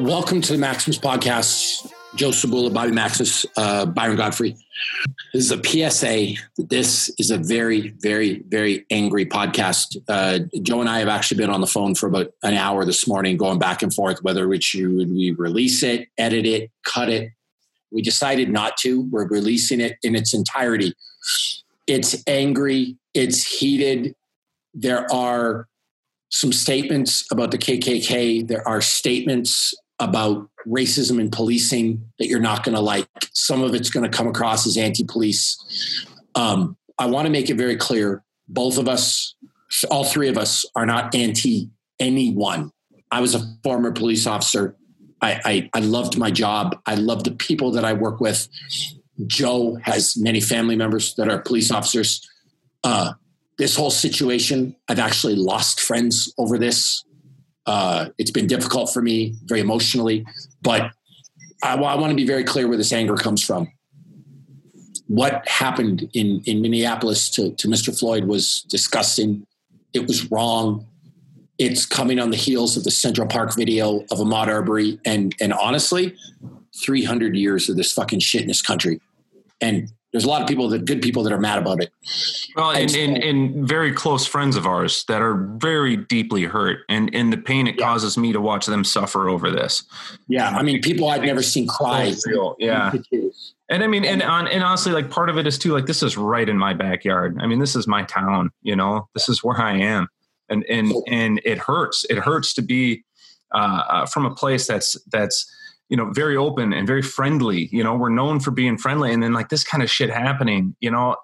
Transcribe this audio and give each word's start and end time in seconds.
Welcome 0.00 0.40
to 0.40 0.52
the 0.54 0.58
Maximus 0.58 0.98
Podcast. 0.98 1.92
Joe 2.14 2.30
Sabula, 2.30 2.72
Bobby 2.72 2.90
Maximus, 2.90 3.44
uh, 3.58 3.84
Byron 3.84 4.16
Godfrey. 4.16 4.56
This 5.34 5.44
is 5.44 5.52
a 5.52 5.62
PSA. 5.62 6.40
This 6.56 7.10
is 7.18 7.30
a 7.30 7.36
very, 7.36 7.90
very, 8.00 8.42
very 8.48 8.86
angry 8.88 9.26
podcast. 9.26 9.98
Uh, 10.08 10.38
Joe 10.62 10.80
and 10.80 10.88
I 10.88 11.00
have 11.00 11.08
actually 11.08 11.36
been 11.36 11.50
on 11.50 11.60
the 11.60 11.66
phone 11.66 11.94
for 11.94 12.06
about 12.06 12.32
an 12.42 12.54
hour 12.54 12.86
this 12.86 13.06
morning, 13.06 13.36
going 13.36 13.58
back 13.58 13.82
and 13.82 13.92
forth 13.92 14.22
whether 14.22 14.48
we 14.48 14.58
should 14.62 14.88
we 14.88 15.34
release 15.36 15.82
it, 15.82 16.08
edit 16.16 16.46
it, 16.46 16.70
cut 16.86 17.10
it. 17.10 17.32
We 17.92 18.00
decided 18.00 18.48
not 18.48 18.78
to. 18.78 19.02
We're 19.02 19.28
releasing 19.28 19.82
it 19.82 19.98
in 20.02 20.14
its 20.14 20.32
entirety. 20.32 20.94
It's 21.86 22.22
angry. 22.26 22.96
It's 23.12 23.58
heated. 23.58 24.14
There 24.72 25.12
are 25.12 25.68
some 26.30 26.54
statements 26.54 27.26
about 27.30 27.50
the 27.50 27.58
KKK. 27.58 28.48
There 28.48 28.66
are 28.66 28.80
statements 28.80 29.74
about 30.00 30.48
racism 30.66 31.20
and 31.20 31.30
policing 31.30 32.04
that 32.18 32.26
you're 32.26 32.40
not 32.40 32.64
going 32.64 32.74
to 32.74 32.80
like. 32.80 33.06
Some 33.32 33.62
of 33.62 33.74
it's 33.74 33.90
going 33.90 34.10
to 34.10 34.16
come 34.16 34.26
across 34.26 34.66
as 34.66 34.76
anti 34.76 35.04
police. 35.04 36.06
Um, 36.34 36.76
I 36.98 37.06
want 37.06 37.26
to 37.26 37.30
make 37.30 37.50
it 37.50 37.56
very 37.56 37.76
clear 37.76 38.24
both 38.48 38.78
of 38.78 38.88
us, 38.88 39.34
all 39.90 40.04
three 40.04 40.28
of 40.28 40.36
us, 40.36 40.64
are 40.74 40.86
not 40.86 41.14
anti 41.14 41.70
anyone. 41.98 42.72
I 43.10 43.20
was 43.20 43.34
a 43.34 43.40
former 43.62 43.92
police 43.92 44.26
officer. 44.26 44.76
I, 45.22 45.40
I, 45.44 45.70
I 45.74 45.80
loved 45.80 46.16
my 46.16 46.30
job. 46.30 46.78
I 46.86 46.94
love 46.94 47.24
the 47.24 47.32
people 47.32 47.72
that 47.72 47.84
I 47.84 47.92
work 47.92 48.20
with. 48.20 48.48
Joe 49.26 49.78
has 49.82 50.16
many 50.16 50.40
family 50.40 50.76
members 50.76 51.14
that 51.16 51.28
are 51.28 51.38
police 51.38 51.70
officers. 51.70 52.26
Uh, 52.82 53.12
this 53.58 53.76
whole 53.76 53.90
situation, 53.90 54.74
I've 54.88 54.98
actually 54.98 55.36
lost 55.36 55.80
friends 55.80 56.32
over 56.38 56.56
this. 56.56 57.04
Uh, 57.66 58.08
it's 58.18 58.30
been 58.30 58.46
difficult 58.46 58.92
for 58.92 59.02
me, 59.02 59.34
very 59.44 59.60
emotionally, 59.60 60.26
but 60.62 60.90
I, 61.62 61.74
I 61.74 61.94
want 61.96 62.10
to 62.10 62.16
be 62.16 62.26
very 62.26 62.44
clear 62.44 62.68
where 62.68 62.76
this 62.76 62.92
anger 62.92 63.16
comes 63.16 63.42
from. 63.42 63.70
What 65.06 65.46
happened 65.48 66.08
in, 66.14 66.42
in 66.46 66.62
Minneapolis 66.62 67.30
to, 67.30 67.52
to 67.52 67.68
Mr. 67.68 67.96
Floyd 67.96 68.24
was 68.24 68.62
disgusting. 68.62 69.46
It 69.92 70.06
was 70.06 70.30
wrong. 70.30 70.86
It's 71.58 71.84
coming 71.84 72.18
on 72.18 72.30
the 72.30 72.36
heels 72.36 72.76
of 72.76 72.84
the 72.84 72.90
Central 72.90 73.26
Park 73.26 73.54
video 73.54 74.00
of 74.10 74.18
Ahmaud 74.18 74.46
Arbery. 74.46 74.98
And, 75.04 75.34
and 75.40 75.52
honestly, 75.52 76.14
300 76.82 77.36
years 77.36 77.68
of 77.68 77.76
this 77.76 77.92
fucking 77.92 78.20
shit 78.20 78.42
in 78.42 78.48
this 78.48 78.62
country. 78.62 79.00
And 79.60 79.90
there's 80.12 80.24
a 80.24 80.28
lot 80.28 80.42
of 80.42 80.48
people 80.48 80.68
that 80.68 80.84
good 80.84 81.00
people 81.02 81.22
that 81.22 81.32
are 81.32 81.38
mad 81.38 81.58
about 81.58 81.82
it. 81.82 81.92
Well, 82.56 82.72
and, 82.72 82.94
and, 82.96 83.16
and, 83.22 83.68
very 83.68 83.92
close 83.92 84.26
friends 84.26 84.56
of 84.56 84.66
ours 84.66 85.04
that 85.06 85.22
are 85.22 85.34
very 85.58 85.96
deeply 85.96 86.44
hurt 86.44 86.80
and, 86.88 87.14
and 87.14 87.32
the 87.32 87.36
pain 87.36 87.68
it 87.68 87.76
yeah. 87.78 87.84
causes 87.84 88.18
me 88.18 88.32
to 88.32 88.40
watch 88.40 88.66
them 88.66 88.82
suffer 88.82 89.28
over 89.28 89.50
this. 89.50 89.84
Yeah. 90.26 90.48
I 90.48 90.62
mean, 90.62 90.80
people 90.80 91.08
I've 91.08 91.22
never 91.22 91.42
seen 91.42 91.68
cry. 91.68 92.12
Yeah. 92.58 92.92
And 93.68 93.84
I 93.84 93.86
mean, 93.86 94.04
and 94.04 94.22
on, 94.22 94.48
and 94.48 94.64
honestly, 94.64 94.92
like 94.92 95.10
part 95.10 95.30
of 95.30 95.38
it 95.38 95.46
is 95.46 95.58
too, 95.58 95.72
like, 95.72 95.86
this 95.86 96.02
is 96.02 96.16
right 96.16 96.48
in 96.48 96.58
my 96.58 96.74
backyard. 96.74 97.38
I 97.40 97.46
mean, 97.46 97.60
this 97.60 97.76
is 97.76 97.86
my 97.86 98.02
town, 98.02 98.50
you 98.62 98.74
know, 98.74 99.08
this 99.14 99.28
is 99.28 99.44
where 99.44 99.60
I 99.60 99.76
am. 99.76 100.08
And, 100.48 100.64
and, 100.68 100.92
and 101.06 101.40
it 101.44 101.58
hurts. 101.58 102.04
It 102.10 102.18
hurts 102.18 102.54
to 102.54 102.62
be 102.62 103.04
uh, 103.54 103.82
uh 103.88 104.06
from 104.06 104.26
a 104.26 104.34
place 104.34 104.66
that's, 104.66 104.96
that's, 105.12 105.48
you 105.90 105.96
know 105.96 106.10
very 106.12 106.36
open 106.36 106.72
and 106.72 106.86
very 106.86 107.02
friendly 107.02 107.68
you 107.72 107.84
know 107.84 107.94
we're 107.94 108.08
known 108.08 108.40
for 108.40 108.50
being 108.50 108.78
friendly. 108.78 109.12
And 109.12 109.22
then 109.22 109.34
like 109.34 109.50
this 109.50 109.64
kind 109.64 109.82
of 109.82 109.90
shit 109.90 110.08
happening 110.08 110.74
you 110.80 110.90
know 110.90 111.16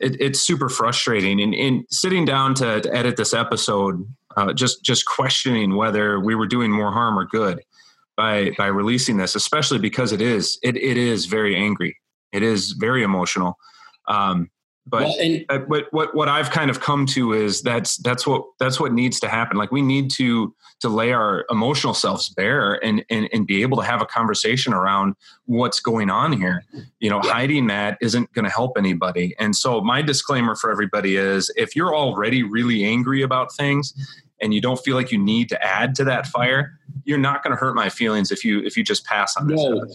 it, 0.00 0.16
it's 0.20 0.40
super 0.40 0.68
frustrating. 0.68 1.40
And, 1.40 1.54
in 1.54 1.84
sitting 1.88 2.24
down 2.24 2.54
to, 2.56 2.80
to, 2.80 2.94
edit 2.94 3.16
this 3.16 3.32
episode 3.32 4.06
uh, 4.36 4.52
just 4.52 4.82
just 4.82 5.06
questioning 5.06 5.76
whether 5.76 6.20
we 6.20 6.34
were 6.34 6.46
doing 6.46 6.70
more 6.70 6.92
harm 6.92 7.18
or 7.18 7.24
good 7.24 7.62
by 8.16 8.50
by 8.58 8.66
releasing 8.66 9.16
this 9.16 9.34
especially 9.34 9.78
because 9.78 10.12
it 10.12 10.20
is 10.20 10.58
it, 10.62 10.76
it 10.76 10.96
is 10.96 11.26
very 11.26 11.56
angry. 11.56 11.96
It 12.32 12.42
is 12.42 12.72
very 12.72 13.02
emotional. 13.02 13.56
Um, 14.08 14.50
but 14.86 15.02
well, 15.02 15.16
and, 15.20 15.44
uh, 15.48 15.58
but 15.58 15.84
what 15.92 16.14
what 16.14 16.28
I've 16.28 16.50
kind 16.50 16.68
of 16.68 16.80
come 16.80 17.06
to 17.06 17.32
is 17.32 17.62
that's 17.62 17.98
that's 17.98 18.26
what 18.26 18.44
that's 18.58 18.80
what 18.80 18.92
needs 18.92 19.20
to 19.20 19.28
happen. 19.28 19.56
Like 19.56 19.70
we 19.70 19.80
need 19.80 20.10
to 20.12 20.54
to 20.80 20.88
lay 20.88 21.12
our 21.12 21.44
emotional 21.50 21.94
selves 21.94 22.28
bare 22.30 22.84
and 22.84 23.04
and 23.08 23.28
and 23.32 23.46
be 23.46 23.62
able 23.62 23.76
to 23.76 23.84
have 23.84 24.02
a 24.02 24.06
conversation 24.06 24.74
around 24.74 25.14
what's 25.46 25.78
going 25.78 26.10
on 26.10 26.32
here. 26.32 26.64
You 26.98 27.10
know, 27.10 27.20
yeah. 27.22 27.32
hiding 27.32 27.68
that 27.68 27.96
isn't 28.00 28.32
going 28.32 28.44
to 28.44 28.50
help 28.50 28.76
anybody. 28.76 29.36
And 29.38 29.54
so 29.54 29.80
my 29.80 30.02
disclaimer 30.02 30.56
for 30.56 30.72
everybody 30.72 31.14
is 31.14 31.48
if 31.56 31.76
you're 31.76 31.94
already 31.94 32.42
really 32.42 32.84
angry 32.84 33.22
about 33.22 33.54
things 33.54 33.94
and 34.40 34.52
you 34.52 34.60
don't 34.60 34.80
feel 34.80 34.96
like 34.96 35.12
you 35.12 35.18
need 35.18 35.48
to 35.50 35.64
add 35.64 35.94
to 35.94 36.04
that 36.04 36.26
fire, 36.26 36.72
you're 37.04 37.18
not 37.18 37.44
going 37.44 37.52
to 37.52 37.56
hurt 37.56 37.76
my 37.76 37.88
feelings 37.88 38.32
if 38.32 38.44
you 38.44 38.60
if 38.64 38.76
you 38.76 38.82
just 38.82 39.04
pass 39.04 39.36
on 39.36 39.46
this. 39.46 39.62
No. 39.62 39.86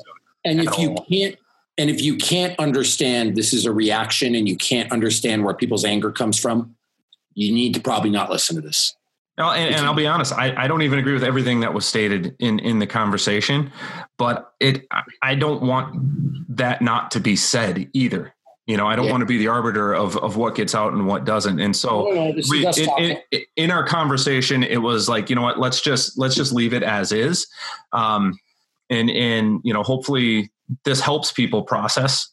And 0.46 0.62
if 0.62 0.78
you 0.78 0.96
can't 1.10 1.38
and 1.78 1.90
if 1.90 2.02
you 2.02 2.16
can't 2.18 2.58
understand 2.60 3.36
this 3.36 3.54
is 3.54 3.66
a 3.66 3.72
reaction 3.72 4.36
and 4.36 4.50
you 4.50 4.56
can't 4.56 4.92
understand 4.92 5.44
where 5.44 5.54
people's 5.54 5.86
anger 5.86 6.12
comes 6.12 6.40
from, 6.40 6.76
you 7.34 7.54
need 7.54 7.74
to 7.76 7.80
probably 7.80 8.10
not 8.10 8.30
listen 8.30 8.56
to 8.56 8.62
this. 8.62 8.96
No, 9.38 9.52
and, 9.52 9.76
and, 9.76 9.86
I'll 9.86 9.94
be 9.94 10.08
honest, 10.08 10.34
I, 10.34 10.64
I 10.64 10.68
don't 10.68 10.82
even 10.82 10.98
agree 10.98 11.14
with 11.14 11.24
everything 11.24 11.60
that 11.60 11.72
was 11.72 11.86
stated 11.86 12.36
in, 12.40 12.58
in 12.58 12.80
the 12.80 12.88
conversation, 12.88 13.72
but 14.18 14.52
it 14.60 14.88
I 15.22 15.36
don't 15.36 15.62
want 15.62 16.56
that 16.58 16.82
not 16.82 17.12
to 17.12 17.20
be 17.20 17.36
said 17.36 17.88
either. 17.94 18.34
You 18.66 18.78
know, 18.78 18.88
I 18.88 18.96
don't 18.96 19.06
yeah. 19.06 19.12
want 19.12 19.22
to 19.22 19.28
be 19.28 19.38
the 19.38 19.48
arbiter 19.48 19.94
of, 19.94 20.18
of 20.18 20.38
what 20.38 20.56
gets 20.56 20.74
out 20.74 20.92
and 20.92 21.08
what 21.08 21.24
doesn't. 21.24 21.60
And 21.60 21.76
so 21.76 22.06
no, 22.06 22.32
no, 22.32 22.42
we, 22.50 22.66
it, 22.66 23.24
it, 23.32 23.48
in 23.56 23.70
our 23.70 23.86
conversation, 23.86 24.64
it 24.64 24.82
was 24.82 25.08
like, 25.08 25.30
you 25.30 25.36
know 25.38 25.44
what, 25.44 25.60
let's 25.60 25.82
just, 25.82 26.18
let's 26.18 26.36
just 26.36 26.52
leave 26.52 26.74
it 26.74 26.84
as 26.84 27.14
is. 27.14 27.48
Um, 27.94 28.38
and, 28.90 29.10
and, 29.10 29.62
you 29.64 29.74
know, 29.74 29.84
hopefully 29.84 30.52
this 30.86 31.02
helps 31.02 31.32
people 31.32 31.64
process. 31.64 32.30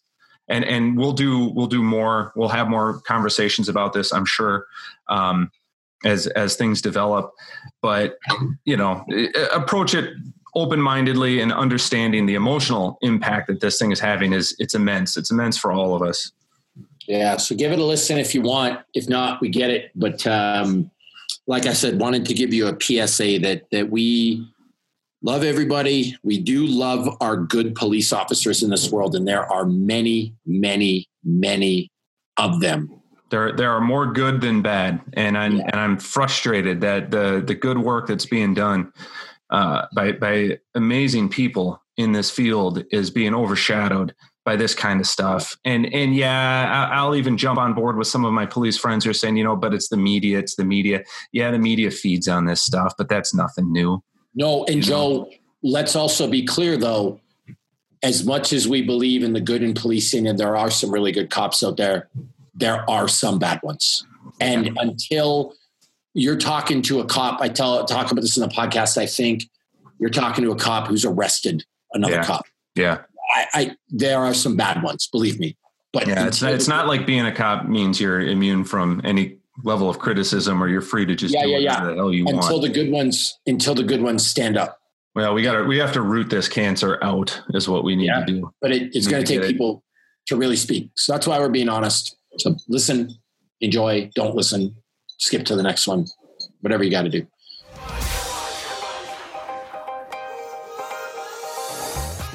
And 0.49 0.65
and 0.65 0.99
we'll 0.99 1.13
do 1.13 1.51
we'll 1.55 1.67
do 1.67 1.83
more. 1.83 2.33
We'll 2.37 2.51
have 2.51 2.69
more 2.69 3.01
conversations 3.01 3.69
about 3.69 3.95
this 3.95 4.13
i'm 4.13 4.27
sure 4.27 4.67
um, 5.09 5.51
as 6.05 6.27
as 6.29 6.57
things 6.57 6.83
develop. 6.83 7.33
But 7.81 8.19
you 8.65 8.77
know 8.77 9.05
approach 9.53 9.95
it 9.95 10.15
open-mindedly 10.57 11.41
and 11.41 11.53
understanding 11.53 12.27
the 12.27 12.35
emotional 12.35 12.99
impact 13.01 13.49
that 13.49 13.61
this 13.61 13.77
thing 13.79 13.91
is 13.91 13.99
having 13.99 14.33
is 14.33 14.55
it's 14.59 14.75
immense. 14.75 15.17
It's 15.17 15.31
immense 15.31 15.57
for 15.57 15.73
all 15.73 15.95
of 15.95 16.03
us. 16.03 16.31
Yeah 17.09 17.39
so 17.39 17.57
give 17.57 17.73
it 17.73 17.79
a 17.79 17.85
listen 17.85 18.19
if 18.19 18.35
you 18.35 18.43
want. 18.43 18.81
If 18.93 19.09
not 19.09 19.41
we 19.41 19.49
get 19.49 19.71
it. 19.71 19.93
But 19.95 20.27
um, 20.27 20.91
like 21.47 21.67
i 21.67 21.73
said 21.73 21.99
wanted 21.99 22.27
to 22.27 22.35
give 22.35 22.53
you 22.53 22.67
a 22.69 22.81
psa 22.81 23.39
that 23.39 23.63
that 23.71 23.91
we 23.91 24.47
love 25.25 25.43
everybody. 25.43 26.17
We 26.23 26.39
do 26.39 26.67
love 26.67 27.17
our 27.21 27.37
good 27.37 27.75
police 27.75 28.13
officers 28.13 28.63
in 28.63 28.71
this 28.71 28.93
world, 28.93 29.17
and 29.17 29.27
there 29.27 29.51
are 29.51 29.65
many, 29.65 30.35
many, 30.47 31.09
many 31.25 31.91
of 32.37 32.61
them. 32.61 33.01
There, 33.31 33.53
there 33.53 33.71
are 33.71 33.81
more 33.81 34.13
good 34.13 34.41
than 34.43 34.63
bad, 34.63 35.01
and 35.15 35.37
I'm 35.37 35.57
yeah. 35.57 35.71
and 35.73 35.81
I'm 35.81 35.99
frustrated 35.99 36.83
that 36.83 37.11
the 37.11 37.43
the 37.45 37.55
good 37.55 37.79
work 37.79 38.07
that's 38.07 38.27
being 38.27 38.55
done 38.55 38.93
uh, 39.51 39.87
by 39.95 40.13
by 40.13 40.59
amazing 40.75 41.31
people 41.31 41.83
in 41.97 42.13
this 42.13 42.31
field 42.31 42.85
is 42.93 43.11
being 43.11 43.35
overshadowed 43.35 44.15
by 44.45 44.57
this 44.57 44.75
kind 44.75 45.01
of 45.01 45.07
stuff. 45.07 45.57
And 45.65 45.93
and 45.93 46.15
yeah, 46.15 46.91
I'll 46.93 47.17
even 47.17 47.39
jump 47.39 47.59
on 47.59 47.73
board 47.73 47.97
with 47.97 48.07
some 48.07 48.25
of 48.25 48.33
my 48.33 48.47
police 48.47 48.77
friends 48.77 49.05
who 49.05 49.11
are 49.11 49.15
saying, 49.15 49.37
you 49.37 49.45
know, 49.45 49.57
but 49.57 49.73
it's 49.73 49.89
the 49.89 49.97
media, 49.97 50.39
it's 50.39 50.55
the 50.55 50.65
media. 50.65 51.03
Yeah, 51.33 51.51
the 51.51 51.59
media 51.59 51.91
feeds 51.91 52.29
on 52.29 52.45
this 52.45 52.63
stuff, 52.63 52.95
but 52.99 53.09
that's 53.09 53.35
nothing 53.35 53.73
new. 53.73 54.03
No, 54.35 54.65
and 54.65 54.83
Joe, 54.83 55.31
let's 55.63 55.97
also 55.97 56.29
be 56.29 56.45
clear 56.45 56.77
though, 56.77 57.21
as 58.03 58.25
much 58.25 58.53
as 58.53 58.69
we 58.69 58.83
believe 58.83 59.23
in 59.23 59.33
the 59.33 59.41
good 59.41 59.63
in 59.63 59.75
policing, 59.75 60.27
and 60.27 60.39
there 60.39 60.57
are 60.57 60.71
some 60.71 60.91
really 60.91 61.13
good 61.13 61.31
cops 61.31 61.63
out 61.63 61.77
there, 61.77 62.09
there 62.55 62.89
are 62.89 63.09
some 63.09 63.39
bad 63.39 63.61
ones. 63.63 64.05
And 64.41 64.77
until 64.79 65.55
you're 66.13 66.37
talking 66.37 66.83
to 66.83 67.01
a 67.01 67.05
cop, 67.05 67.41
I 67.41 67.49
tell 67.49 67.85
talk 67.87 68.11
about 68.11 68.21
this 68.21 68.37
in 68.37 68.43
the 68.43 68.49
podcast, 68.49 68.99
I 68.99 69.07
think 69.07 69.45
you're 69.99 70.11
talking 70.11 70.45
to 70.45 70.51
a 70.51 70.57
cop 70.57 70.89
who's 70.89 71.05
arrested 71.05 71.65
another 71.93 72.17
yeah. 72.17 72.25
cop. 72.25 72.45
Yeah. 72.75 72.99
I, 73.35 73.47
I, 73.55 73.77
there 73.89 74.19
are 74.19 74.35
some 74.35 74.57
bad 74.57 74.83
ones, 74.83 75.09
believe 75.11 75.41
me. 75.41 75.57
But 75.93 76.09
yeah, 76.09 76.27
it's, 76.27 76.43
it's 76.43 76.69
not 76.69 76.89
like 76.89 77.07
being 77.07 77.25
a 77.25 77.33
cop 77.33 77.67
means 77.67 78.01
you're 78.01 78.21
immune 78.21 78.65
from 78.65 79.01
any 79.05 79.39
level 79.63 79.89
of 79.89 79.99
criticism 79.99 80.63
or 80.63 80.69
you're 80.69 80.81
free 80.81 81.07
to 81.07 81.15
just 81.15 81.33
yeah, 81.33 81.45
do 81.45 81.51
yeah, 81.51 81.59
yeah. 81.59 81.85
the 81.85 81.95
hell 81.95 82.13
you 82.13 82.23
until 82.23 82.35
want. 82.35 82.45
Until 82.47 82.61
the 82.61 82.69
good 82.69 82.91
ones 82.91 83.39
until 83.47 83.75
the 83.75 83.85
good 83.85 84.03
ones 84.03 84.27
stand 84.27 84.57
up. 84.57 84.81
Well, 85.15 85.33
we 85.35 85.43
got 85.43 85.59
to 85.59 85.65
we 85.65 85.79
have 85.79 85.93
to 85.93 86.03
root 86.03 86.29
this 86.29 86.49
cancer 86.49 86.99
out 87.03 87.41
is 87.51 87.69
what 87.69 87.85
we 87.85 87.95
need 87.95 88.07
yeah, 88.07 88.25
to 88.25 88.27
do. 88.27 88.51
But 88.61 88.73
it, 88.73 88.95
it's 88.97 89.07
going 89.07 89.25
to 89.25 89.39
take 89.39 89.47
people 89.47 89.85
it. 90.27 90.29
to 90.31 90.37
really 90.37 90.57
speak. 90.57 90.91
So 90.97 91.13
that's 91.13 91.27
why 91.27 91.39
we're 91.39 91.51
being 91.51 91.69
honest. 91.69 92.17
So 92.39 92.57
listen, 92.69 93.15
enjoy, 93.61 94.11
don't 94.17 94.35
listen, 94.35 94.75
skip 95.19 95.45
to 95.47 95.57
the 95.57 95.63
next 95.63 95.87
one. 95.87 96.07
Whatever 96.63 96.83
you 96.83 96.91
got 96.91 97.03
to 97.03 97.11
do. 97.11 97.27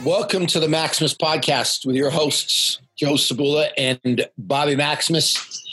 Welcome 0.06 0.48
to 0.48 0.62
the 0.62 0.70
Maximus 0.70 1.14
podcast 1.14 1.86
with 1.86 1.98
your 1.98 2.10
hosts, 2.10 2.80
Joe 2.98 3.16
Sabula 3.16 3.68
and 3.78 4.26
Bobby 4.38 4.78
Maximus 4.78 5.66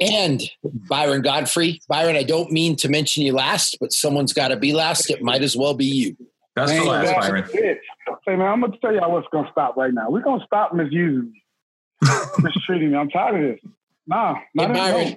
and 0.00 0.42
Byron 0.62 1.22
Godfrey. 1.22 1.80
Byron, 1.88 2.16
I 2.16 2.22
don't 2.22 2.50
mean 2.50 2.76
to 2.76 2.88
mention 2.88 3.24
you 3.24 3.32
last, 3.32 3.78
but 3.80 3.92
someone's 3.92 4.32
got 4.32 4.48
to 4.48 4.56
be 4.56 4.72
last. 4.72 5.10
It 5.10 5.22
might 5.22 5.42
as 5.42 5.56
well 5.56 5.74
be 5.74 5.86
you. 5.86 6.16
That's 6.54 6.72
the 6.72 6.84
last, 6.84 7.14
Byron. 7.14 7.44
It. 7.52 7.80
Say, 8.26 8.36
man, 8.36 8.48
I'm 8.48 8.60
gonna 8.60 8.76
tell 8.80 8.94
y'all 8.94 9.12
what's 9.12 9.28
gonna 9.30 9.48
stop 9.52 9.76
right 9.76 9.92
now. 9.92 10.08
We're 10.08 10.22
gonna 10.22 10.44
stop 10.46 10.72
misusing 10.74 11.32
me, 12.02 12.08
mistreating 12.38 12.92
me. 12.92 12.96
I'm 12.96 13.10
tired 13.10 13.34
of 13.34 13.56
this. 13.62 13.72
Nah, 14.06 14.36
not 14.54 14.68
hey, 14.68 14.74
Byron. 14.74 15.16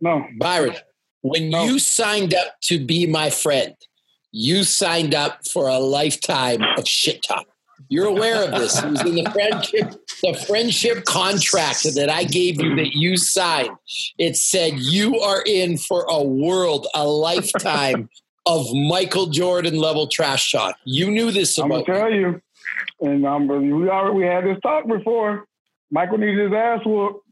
No. 0.00 0.18
no. 0.18 0.26
Byron, 0.38 0.76
when 1.22 1.48
no. 1.48 1.64
you 1.64 1.78
signed 1.78 2.34
up 2.34 2.60
to 2.64 2.84
be 2.84 3.06
my 3.06 3.30
friend, 3.30 3.74
you 4.30 4.64
signed 4.64 5.14
up 5.14 5.46
for 5.46 5.68
a 5.68 5.78
lifetime 5.78 6.60
of 6.76 6.86
shit 6.86 7.22
talk. 7.22 7.46
You're 7.88 8.06
aware 8.06 8.44
of 8.44 8.50
this. 8.52 8.82
It 8.82 8.90
was 8.90 9.04
in 9.04 9.14
the 9.14 9.30
friendship, 9.30 9.94
the 10.22 10.34
friendship 10.46 11.04
contract 11.04 11.84
that 11.94 12.08
I 12.10 12.24
gave 12.24 12.60
you 12.60 12.74
that 12.76 12.94
you 12.94 13.16
signed. 13.16 13.76
It 14.18 14.36
said 14.36 14.74
you 14.78 15.20
are 15.20 15.42
in 15.46 15.78
for 15.78 16.04
a 16.08 16.22
world, 16.22 16.86
a 16.94 17.06
lifetime 17.06 18.08
of 18.46 18.66
Michael 18.72 19.26
Jordan 19.26 19.76
level 19.76 20.08
trash 20.08 20.52
talk. 20.52 20.76
You 20.84 21.10
knew 21.10 21.30
this 21.30 21.58
I'm 21.58 21.68
gonna 21.68 21.84
tell 21.84 22.12
you, 22.12 22.40
and 23.00 23.26
um, 23.26 23.46
we 23.46 23.88
already 23.88 24.16
we 24.16 24.24
had 24.24 24.44
this 24.44 24.58
talk 24.62 24.86
before. 24.86 25.46
Michael 25.90 26.18
needed 26.18 26.38
his 26.38 26.52
ass 26.52 26.80
whooped. 26.84 27.24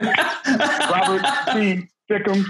Robert 0.00 1.24
T. 1.52 1.88
Thickum. 2.10 2.44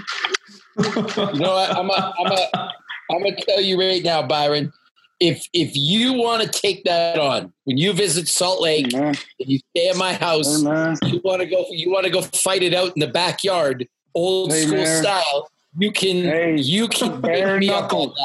You 1.33 1.39
know 1.39 1.53
what? 1.55 1.75
I'm 1.75 1.89
a, 1.89 2.13
I'm 2.19 2.31
a, 2.31 2.71
I'm 3.11 3.23
gonna 3.23 3.35
tell 3.35 3.61
you 3.61 3.79
right 3.79 4.03
now, 4.03 4.21
Byron 4.21 4.71
if 5.19 5.47
if 5.53 5.71
you 5.75 6.13
want 6.13 6.43
to 6.43 6.47
take 6.49 6.83
that 6.83 7.17
on 7.17 7.53
when 7.63 7.77
you 7.77 7.93
visit 7.93 8.27
Salt 8.27 8.61
Lake 8.61 8.93
Amen. 8.93 9.15
and 9.39 9.49
you 9.49 9.59
stay 9.75 9.89
at 9.89 9.97
my 9.97 10.13
house, 10.13 10.61
Amen. 10.61 10.97
you 11.05 11.21
want 11.23 11.41
to 11.41 11.47
go 11.47 11.65
you 11.71 11.91
want 11.91 12.05
to 12.05 12.11
go 12.11 12.21
fight 12.21 12.63
it 12.63 12.73
out 12.73 12.91
in 12.95 12.99
the 12.99 13.07
backyard, 13.07 13.87
old 14.13 14.51
Amen. 14.51 14.67
school 14.67 14.85
style. 14.85 15.49
You 15.77 15.91
can 15.91 16.23
hey, 16.23 16.57
you 16.57 16.87
can 16.87 17.21
bare 17.21 17.59
knuckles. 17.59 18.17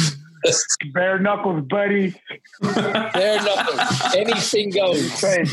bare 0.92 1.18
knuckles, 1.18 1.64
buddy. 1.68 2.14
bare 2.60 3.42
knuckles. 3.42 4.14
Anything 4.16 4.70
goes. 4.70 5.20
Hey, 5.20 5.44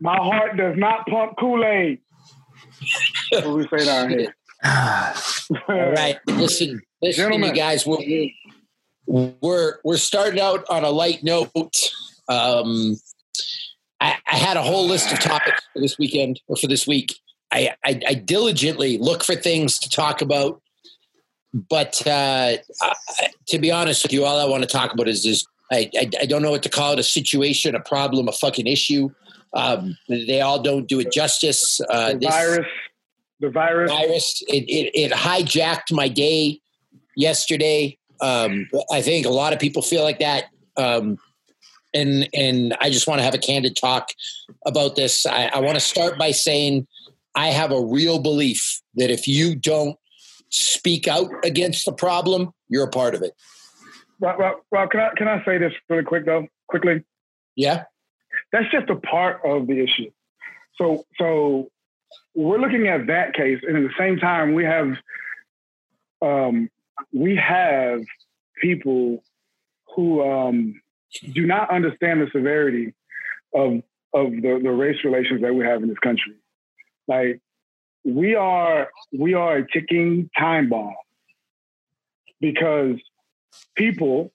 my 0.00 0.16
heart 0.16 0.56
does 0.56 0.76
not 0.76 1.06
pump 1.06 1.34
Kool 1.38 1.64
Aid. 1.64 2.00
What 3.30 3.48
we 3.48 3.78
say 3.78 3.84
down 3.86 4.10
here. 4.10 4.34
All 4.64 5.12
right, 5.68 6.18
listen, 6.26 6.80
listen, 7.02 7.22
Gentlemen. 7.24 7.50
you 7.50 7.54
guys. 7.54 7.86
We're, 7.86 7.98
we're 9.06 9.78
we're 9.84 9.96
starting 9.96 10.40
out 10.40 10.64
on 10.68 10.84
a 10.84 10.90
light 10.90 11.22
note. 11.22 11.50
Um, 12.28 12.96
I, 14.00 14.16
I, 14.26 14.36
had 14.36 14.56
a 14.56 14.62
whole 14.62 14.86
list 14.86 15.12
of 15.12 15.18
topics 15.20 15.62
for 15.72 15.80
this 15.80 15.98
weekend 15.98 16.40
or 16.46 16.56
for 16.56 16.66
this 16.66 16.86
week. 16.86 17.14
I, 17.52 17.74
I, 17.84 18.00
I 18.08 18.14
diligently 18.14 18.98
look 18.98 19.22
for 19.22 19.34
things 19.34 19.78
to 19.80 19.90
talk 19.90 20.22
about, 20.22 20.60
but 21.52 22.02
uh, 22.06 22.56
I, 22.80 22.94
to 23.48 23.58
be 23.58 23.70
honest 23.70 24.02
with 24.02 24.12
you, 24.12 24.24
all 24.24 24.40
I 24.40 24.44
want 24.44 24.62
to 24.62 24.68
talk 24.68 24.92
about 24.92 25.08
is 25.08 25.22
this. 25.22 25.46
I, 25.72 25.90
I, 25.98 26.26
don't 26.26 26.42
know 26.42 26.50
what 26.50 26.62
to 26.64 26.68
call 26.68 26.92
it: 26.92 26.98
a 26.98 27.02
situation, 27.02 27.74
a 27.74 27.80
problem, 27.80 28.28
a 28.28 28.32
fucking 28.32 28.66
issue. 28.66 29.10
Um, 29.54 29.96
they 30.08 30.40
all 30.40 30.60
don't 30.60 30.88
do 30.88 31.00
it 31.00 31.12
justice. 31.12 31.80
Uh, 31.88 32.12
the 32.12 32.18
this, 32.18 32.30
virus, 32.30 32.66
the 33.40 33.50
virus, 33.50 33.90
virus. 33.90 34.42
It, 34.48 34.64
it, 34.68 34.98
it 34.98 35.12
hijacked 35.12 35.92
my 35.92 36.08
day 36.08 36.60
yesterday. 37.16 37.98
Um, 38.24 38.68
I 38.90 39.02
think 39.02 39.26
a 39.26 39.30
lot 39.30 39.52
of 39.52 39.58
people 39.58 39.82
feel 39.82 40.02
like 40.02 40.18
that. 40.20 40.44
Um, 40.76 41.18
and 41.92 42.28
and 42.32 42.74
I 42.80 42.90
just 42.90 43.06
want 43.06 43.18
to 43.18 43.22
have 43.22 43.34
a 43.34 43.38
candid 43.38 43.76
talk 43.76 44.08
about 44.66 44.96
this. 44.96 45.26
I, 45.26 45.50
I 45.52 45.60
want 45.60 45.74
to 45.74 45.80
start 45.80 46.18
by 46.18 46.30
saying 46.30 46.86
I 47.34 47.48
have 47.48 47.70
a 47.70 47.80
real 47.80 48.18
belief 48.18 48.80
that 48.94 49.10
if 49.10 49.28
you 49.28 49.54
don't 49.54 49.96
speak 50.48 51.06
out 51.06 51.30
against 51.44 51.84
the 51.84 51.92
problem, 51.92 52.52
you're 52.68 52.84
a 52.84 52.90
part 52.90 53.14
of 53.14 53.22
it. 53.22 53.32
Well, 54.20 54.36
well, 54.38 54.60
well 54.70 54.88
can 54.88 55.00
I 55.00 55.10
can 55.16 55.28
I 55.28 55.44
say 55.44 55.58
this 55.58 55.72
really 55.88 56.04
quick 56.04 56.24
though? 56.24 56.46
Quickly. 56.68 57.04
Yeah. 57.56 57.84
That's 58.52 58.70
just 58.72 58.88
a 58.88 58.96
part 58.96 59.40
of 59.44 59.66
the 59.66 59.80
issue. 59.80 60.10
So 60.76 61.04
so 61.18 61.68
we're 62.34 62.58
looking 62.58 62.88
at 62.88 63.06
that 63.06 63.34
case, 63.34 63.60
and 63.66 63.76
at 63.76 63.82
the 63.82 63.94
same 63.98 64.18
time, 64.18 64.54
we 64.54 64.64
have 64.64 64.96
um, 66.22 66.68
we 67.12 67.36
have 67.36 68.02
people 68.60 69.22
who 69.94 70.22
um, 70.22 70.80
do 71.32 71.46
not 71.46 71.70
understand 71.70 72.20
the 72.20 72.28
severity 72.32 72.94
of 73.54 73.82
of 74.12 74.30
the, 74.30 74.60
the 74.62 74.70
race 74.70 74.98
relations 75.04 75.42
that 75.42 75.54
we 75.54 75.64
have 75.64 75.82
in 75.82 75.88
this 75.88 75.98
country. 75.98 76.34
Like 77.08 77.40
we 78.04 78.34
are 78.34 78.88
we 79.16 79.34
are 79.34 79.58
a 79.58 79.66
ticking 79.70 80.30
time 80.38 80.68
bomb 80.68 80.94
because 82.40 82.96
people, 83.76 84.32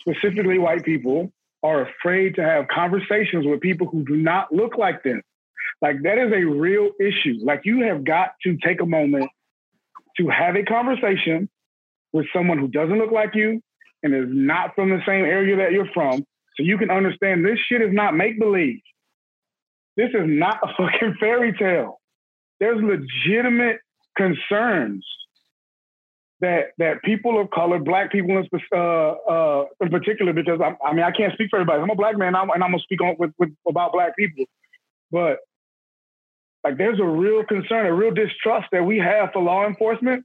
specifically 0.00 0.58
white 0.58 0.84
people, 0.84 1.32
are 1.62 1.88
afraid 1.88 2.36
to 2.36 2.42
have 2.42 2.68
conversations 2.68 3.46
with 3.46 3.60
people 3.60 3.86
who 3.86 4.04
do 4.04 4.16
not 4.16 4.52
look 4.52 4.76
like 4.76 5.02
them. 5.02 5.22
Like 5.80 6.02
that 6.02 6.18
is 6.18 6.32
a 6.32 6.44
real 6.44 6.90
issue. 7.00 7.38
Like 7.42 7.62
you 7.64 7.82
have 7.82 8.04
got 8.04 8.32
to 8.44 8.56
take 8.58 8.80
a 8.80 8.86
moment 8.86 9.30
to 10.16 10.28
have 10.28 10.56
a 10.56 10.62
conversation 10.62 11.48
with 12.14 12.26
someone 12.32 12.58
who 12.58 12.68
doesn't 12.68 12.96
look 12.96 13.10
like 13.10 13.34
you 13.34 13.60
and 14.02 14.14
is 14.14 14.28
not 14.28 14.74
from 14.74 14.88
the 14.88 15.00
same 15.06 15.24
area 15.24 15.56
that 15.56 15.72
you're 15.72 15.90
from, 15.92 16.20
so 16.56 16.62
you 16.62 16.78
can 16.78 16.90
understand 16.90 17.44
this 17.44 17.58
shit 17.68 17.82
is 17.82 17.92
not 17.92 18.16
make 18.16 18.38
believe. 18.38 18.80
This 19.96 20.10
is 20.10 20.24
not 20.24 20.58
a 20.62 20.68
fucking 20.78 21.16
fairy 21.20 21.52
tale. 21.52 22.00
There's 22.60 22.80
legitimate 22.80 23.78
concerns 24.16 25.04
that 26.40 26.68
that 26.78 27.02
people 27.02 27.40
of 27.40 27.50
color, 27.50 27.78
black 27.80 28.12
people 28.12 28.38
in, 28.38 28.48
uh, 28.72 28.78
uh, 28.78 29.64
in 29.80 29.88
particular, 29.88 30.32
because 30.32 30.60
I, 30.60 30.76
I, 30.86 30.92
mean 30.94 31.02
I 31.02 31.10
can't 31.10 31.32
speak 31.32 31.48
for 31.50 31.56
everybody. 31.56 31.82
I'm 31.82 31.90
a 31.90 31.96
black 31.96 32.16
man, 32.16 32.28
and 32.28 32.36
I'm, 32.36 32.48
gonna 32.60 32.78
speak 32.78 33.00
on 33.02 33.16
with, 33.18 33.32
with 33.38 33.50
about 33.68 33.92
black 33.92 34.16
people, 34.16 34.44
but 35.10 35.38
like 36.62 36.78
there's 36.78 37.00
a 37.00 37.04
real 37.04 37.44
concern, 37.44 37.86
a 37.86 37.94
real 37.94 38.12
distrust 38.12 38.68
that 38.72 38.84
we 38.84 38.98
have 38.98 39.30
for 39.32 39.42
law 39.42 39.66
enforcement 39.66 40.24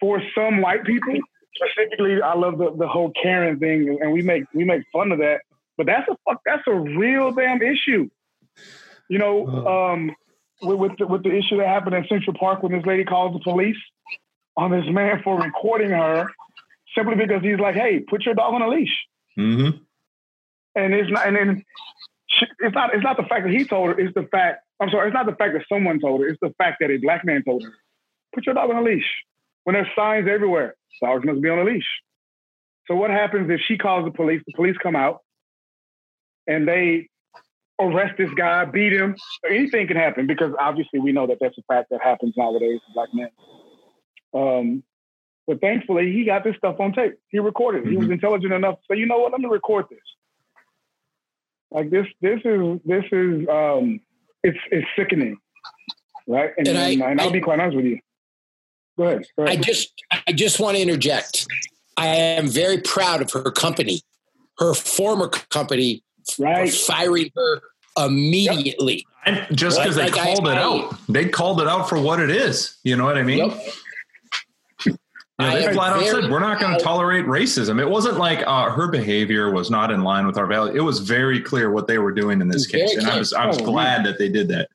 for 0.00 0.20
some 0.34 0.60
white 0.60 0.84
people, 0.84 1.14
specifically, 1.54 2.20
I 2.20 2.34
love 2.34 2.58
the, 2.58 2.74
the 2.76 2.88
whole 2.88 3.12
Karen 3.20 3.58
thing, 3.58 3.98
and 4.00 4.12
we 4.12 4.22
make 4.22 4.44
we 4.54 4.64
make 4.64 4.82
fun 4.92 5.12
of 5.12 5.18
that. 5.18 5.40
But 5.76 5.86
that's 5.86 6.08
a 6.08 6.16
fuck. 6.28 6.40
That's 6.44 6.62
a 6.66 6.74
real 6.74 7.32
damn 7.32 7.60
issue. 7.62 8.08
You 9.08 9.18
know, 9.18 9.66
um, 9.66 10.14
with 10.62 10.78
with 10.78 10.98
the, 10.98 11.06
with 11.06 11.22
the 11.22 11.30
issue 11.30 11.58
that 11.58 11.66
happened 11.66 11.96
in 11.96 12.06
Central 12.08 12.36
Park 12.38 12.62
when 12.62 12.72
this 12.72 12.86
lady 12.86 13.04
calls 13.04 13.32
the 13.32 13.40
police 13.40 13.76
on 14.56 14.70
this 14.70 14.84
man 14.88 15.20
for 15.22 15.40
recording 15.40 15.90
her 15.90 16.28
simply 16.96 17.16
because 17.16 17.42
he's 17.42 17.58
like, 17.58 17.74
"Hey, 17.74 18.00
put 18.00 18.24
your 18.24 18.34
dog 18.34 18.54
on 18.54 18.62
a 18.62 18.68
leash." 18.68 19.06
Mm-hmm. 19.38 19.78
And 20.76 20.94
it's 20.94 21.10
not, 21.10 21.26
and 21.26 21.36
then 21.36 21.64
it's 22.60 22.74
not. 22.74 22.94
It's 22.94 23.04
not 23.04 23.16
the 23.16 23.24
fact 23.24 23.44
that 23.44 23.52
he 23.52 23.64
told 23.64 23.90
her. 23.90 23.98
It's 23.98 24.14
the 24.14 24.26
fact. 24.30 24.60
I'm 24.80 24.90
sorry. 24.90 25.08
It's 25.08 25.14
not 25.14 25.26
the 25.26 25.36
fact 25.36 25.54
that 25.54 25.64
someone 25.68 26.00
told 26.00 26.20
her. 26.20 26.28
It's 26.28 26.40
the 26.40 26.54
fact 26.58 26.78
that 26.80 26.90
a 26.90 26.98
black 26.98 27.24
man 27.24 27.42
told 27.44 27.64
her, 27.64 27.72
"Put 28.34 28.46
your 28.46 28.54
dog 28.54 28.70
on 28.70 28.76
a 28.76 28.82
leash." 28.82 29.08
When 29.64 29.74
there's 29.74 29.88
signs 29.96 30.28
everywhere. 30.28 30.74
Dogs 31.02 31.24
must 31.24 31.42
be 31.42 31.48
on 31.48 31.58
a 31.58 31.64
leash. 31.64 31.86
So 32.86 32.94
what 32.94 33.10
happens 33.10 33.50
if 33.50 33.60
she 33.66 33.76
calls 33.76 34.04
the 34.04 34.10
police? 34.10 34.42
The 34.46 34.52
police 34.54 34.76
come 34.82 34.94
out 34.94 35.20
and 36.46 36.68
they 36.68 37.08
arrest 37.80 38.14
this 38.18 38.30
guy, 38.36 38.64
beat 38.66 38.92
him. 38.92 39.16
Anything 39.48 39.88
can 39.88 39.96
happen 39.96 40.26
because 40.26 40.52
obviously 40.60 41.00
we 41.00 41.12
know 41.12 41.26
that 41.26 41.38
that's 41.40 41.58
a 41.58 41.62
fact 41.62 41.90
that 41.90 42.00
happens 42.02 42.34
nowadays 42.36 42.80
to 42.86 42.92
black 42.94 43.08
men. 43.12 43.28
Um, 44.34 44.82
but 45.46 45.60
thankfully, 45.60 46.12
he 46.12 46.24
got 46.24 46.44
this 46.44 46.56
stuff 46.56 46.76
on 46.80 46.92
tape. 46.92 47.14
He 47.28 47.38
recorded. 47.38 47.82
Mm-hmm. 47.82 47.90
He 47.90 47.96
was 47.96 48.04
mm-hmm. 48.04 48.14
intelligent 48.14 48.52
enough 48.52 48.76
to 48.76 48.80
say, 48.90 48.98
you 48.98 49.06
know 49.06 49.18
what? 49.18 49.32
Let 49.32 49.40
me 49.40 49.48
record 49.48 49.86
this. 49.90 49.98
Like 51.70 51.90
this, 51.90 52.06
this 52.20 52.40
is 52.44 52.78
this 52.84 53.04
is 53.10 53.48
um, 53.48 54.00
it's 54.44 54.58
it's 54.70 54.86
sickening, 54.96 55.38
right? 56.28 56.52
And, 56.56 56.68
and, 56.68 56.78
I, 56.78 57.10
and 57.10 57.20
I'll 57.20 57.30
I, 57.30 57.32
be 57.32 57.40
quite 57.40 57.58
honest 57.58 57.76
with 57.76 57.86
you. 57.86 57.98
Go 58.96 59.04
ahead. 59.04 59.26
Go 59.36 59.44
ahead. 59.44 59.58
I 59.58 59.62
just 59.62 59.92
I 60.26 60.32
just 60.32 60.60
want 60.60 60.76
to 60.76 60.82
interject. 60.82 61.46
I 61.96 62.08
am 62.08 62.48
very 62.48 62.78
proud 62.78 63.22
of 63.22 63.30
her 63.32 63.50
company, 63.50 64.02
her 64.58 64.74
former 64.74 65.28
company, 65.28 66.02
right. 66.38 66.72
firing 66.72 67.30
her 67.36 67.62
immediately. 67.98 69.06
Yep. 69.26 69.50
just 69.52 69.78
because 69.78 69.96
right? 69.96 70.12
they 70.12 70.20
like 70.20 70.36
called 70.36 70.48
I, 70.48 70.52
it 70.52 70.58
out, 70.58 70.98
they 71.08 71.28
called 71.28 71.60
it 71.60 71.68
out 71.68 71.88
for 71.88 72.00
what 72.00 72.20
it 72.20 72.30
is. 72.30 72.76
You 72.84 72.96
know 72.96 73.04
what 73.04 73.16
I 73.16 73.22
mean? 73.22 73.38
Yep. 73.38 73.60
You 74.86 75.46
know, 75.46 75.52
they 75.52 75.72
flat 75.72 75.96
out 75.96 76.04
said 76.04 76.30
we're 76.30 76.38
not 76.38 76.60
going 76.60 76.78
to 76.78 76.84
tolerate 76.84 77.24
racism. 77.26 77.80
It 77.80 77.88
wasn't 77.88 78.18
like 78.18 78.46
uh, 78.46 78.70
her 78.70 78.86
behavior 78.86 79.50
was 79.50 79.68
not 79.68 79.90
in 79.90 80.04
line 80.04 80.28
with 80.28 80.38
our 80.38 80.46
values. 80.46 80.76
It 80.76 80.82
was 80.82 81.00
very 81.00 81.40
clear 81.40 81.72
what 81.72 81.88
they 81.88 81.98
were 81.98 82.12
doing 82.12 82.40
in 82.40 82.46
this 82.46 82.68
case, 82.68 82.94
and 82.96 83.06
I 83.06 83.18
was 83.18 83.32
I 83.32 83.46
was 83.46 83.60
oh, 83.60 83.64
glad 83.64 84.02
man. 84.02 84.04
that 84.04 84.18
they 84.18 84.28
did 84.28 84.46
that. 84.48 84.68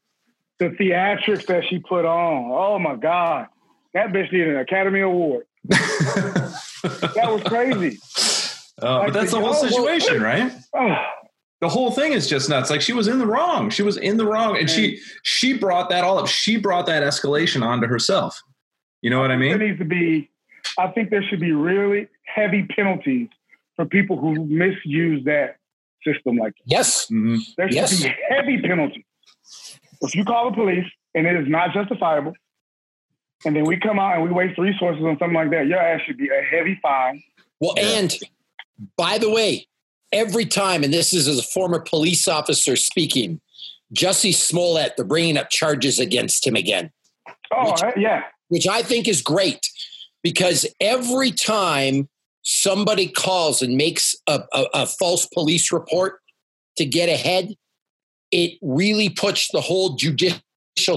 The 0.57 0.71
theatrics 0.71 1.45
that 1.45 1.63
she 1.69 1.79
put 1.79 2.03
on, 2.03 2.51
oh 2.51 2.77
my 2.77 2.97
god! 2.97 3.47
That 3.93 4.09
bitch 4.09 4.31
needed 4.31 4.49
an 4.49 4.57
Academy 4.57 5.01
Award. 5.01 5.45
that 5.65 7.25
was 7.27 7.43
crazy. 7.43 7.97
Uh, 8.81 8.99
like, 8.99 9.07
but 9.07 9.13
that's 9.19 9.31
the 9.31 9.39
whole 9.41 9.53
situation, 9.53 10.21
right? 10.23 10.53
Oh. 10.73 10.95
The 11.59 11.67
whole 11.67 11.91
thing 11.91 12.13
is 12.13 12.27
just 12.29 12.47
nuts. 12.47 12.69
Like 12.69 12.79
she 12.79 12.93
was 12.93 13.09
in 13.09 13.19
the 13.19 13.25
wrong. 13.27 13.69
She 13.69 13.83
was 13.83 13.97
in 13.97 14.15
the 14.15 14.25
wrong, 14.25 14.55
and 14.55 14.69
she 14.69 15.01
she 15.23 15.51
brought 15.57 15.89
that 15.89 16.05
all 16.05 16.17
up. 16.17 16.27
She 16.27 16.55
brought 16.55 16.85
that 16.85 17.03
escalation 17.03 17.61
onto 17.61 17.87
herself. 17.87 18.41
You 19.01 19.09
know 19.09 19.19
what 19.19 19.31
I 19.31 19.35
mean? 19.35 19.49
There 19.57 19.67
needs 19.67 19.79
to 19.79 19.83
be. 19.85 20.29
I 20.77 20.87
think 20.91 21.09
there 21.09 21.21
should 21.23 21.41
be 21.41 21.51
really 21.51 22.07
heavy 22.23 22.63
penalties 22.73 23.27
for 23.75 23.83
people 23.83 24.15
who 24.17 24.45
misuse 24.45 25.25
that 25.25 25.57
system 26.05 26.37
like 26.37 26.53
that. 26.53 26.63
Yes. 26.67 27.07
Mhm. 27.11 27.39
There 27.57 27.67
should 27.67 27.75
Yes. 27.75 28.01
be 28.01 28.15
heavy 28.29 28.61
penalties. 28.61 29.03
If 29.99 30.15
you 30.15 30.23
call 30.23 30.51
the 30.51 30.55
police 30.55 30.85
and 31.15 31.27
it 31.27 31.35
is 31.35 31.49
not 31.49 31.73
justifiable, 31.73 32.31
and 33.45 33.55
then 33.55 33.63
we 33.65 33.77
come 33.77 33.99
out 33.99 34.15
and 34.15 34.23
we 34.23 34.31
waste 34.31 34.57
resources 34.57 35.03
on 35.03 35.17
something 35.19 35.33
like 35.33 35.49
that, 35.51 35.67
your 35.67 35.79
ass 35.79 36.01
should 36.05 36.17
be 36.17 36.27
a 36.29 36.41
heavy 36.43 36.77
fine. 36.81 37.23
Well, 37.59 37.73
Yeah. 37.77 37.83
and 37.99 38.17
by 38.97 39.17
the 39.17 39.29
way, 39.29 39.67
every 40.11 40.45
time, 40.45 40.83
and 40.83 40.93
this 40.93 41.13
is 41.13 41.27
as 41.27 41.39
a 41.39 41.43
former 41.43 41.79
police 41.79 42.27
officer 42.27 42.75
speaking, 42.75 43.39
Jussie 43.93 44.33
Smollett, 44.33 44.93
they're 44.95 45.05
bringing 45.05 45.37
up 45.37 45.49
charges 45.49 45.99
against 45.99 46.45
him 46.45 46.55
again, 46.55 46.91
Oh, 47.51 47.71
Which- 47.71 47.83
uh, 47.83 47.91
yeah. 47.97 48.23
which 48.49 48.67
I 48.67 48.81
think 48.83 49.07
is 49.07 49.21
great 49.21 49.67
because 50.21 50.65
every 50.79 51.31
time 51.31 52.09
somebody 52.43 53.07
calls 53.07 53.61
and 53.61 53.75
makes 53.75 54.15
a, 54.27 54.41
a, 54.53 54.65
a 54.73 54.85
false 54.85 55.25
police 55.27 55.71
report 55.71 56.19
to 56.77 56.85
get 56.85 57.09
ahead, 57.09 57.55
it 58.31 58.57
really 58.61 59.09
puts 59.09 59.49
the 59.51 59.61
whole 59.61 59.95
judicial 59.95 60.41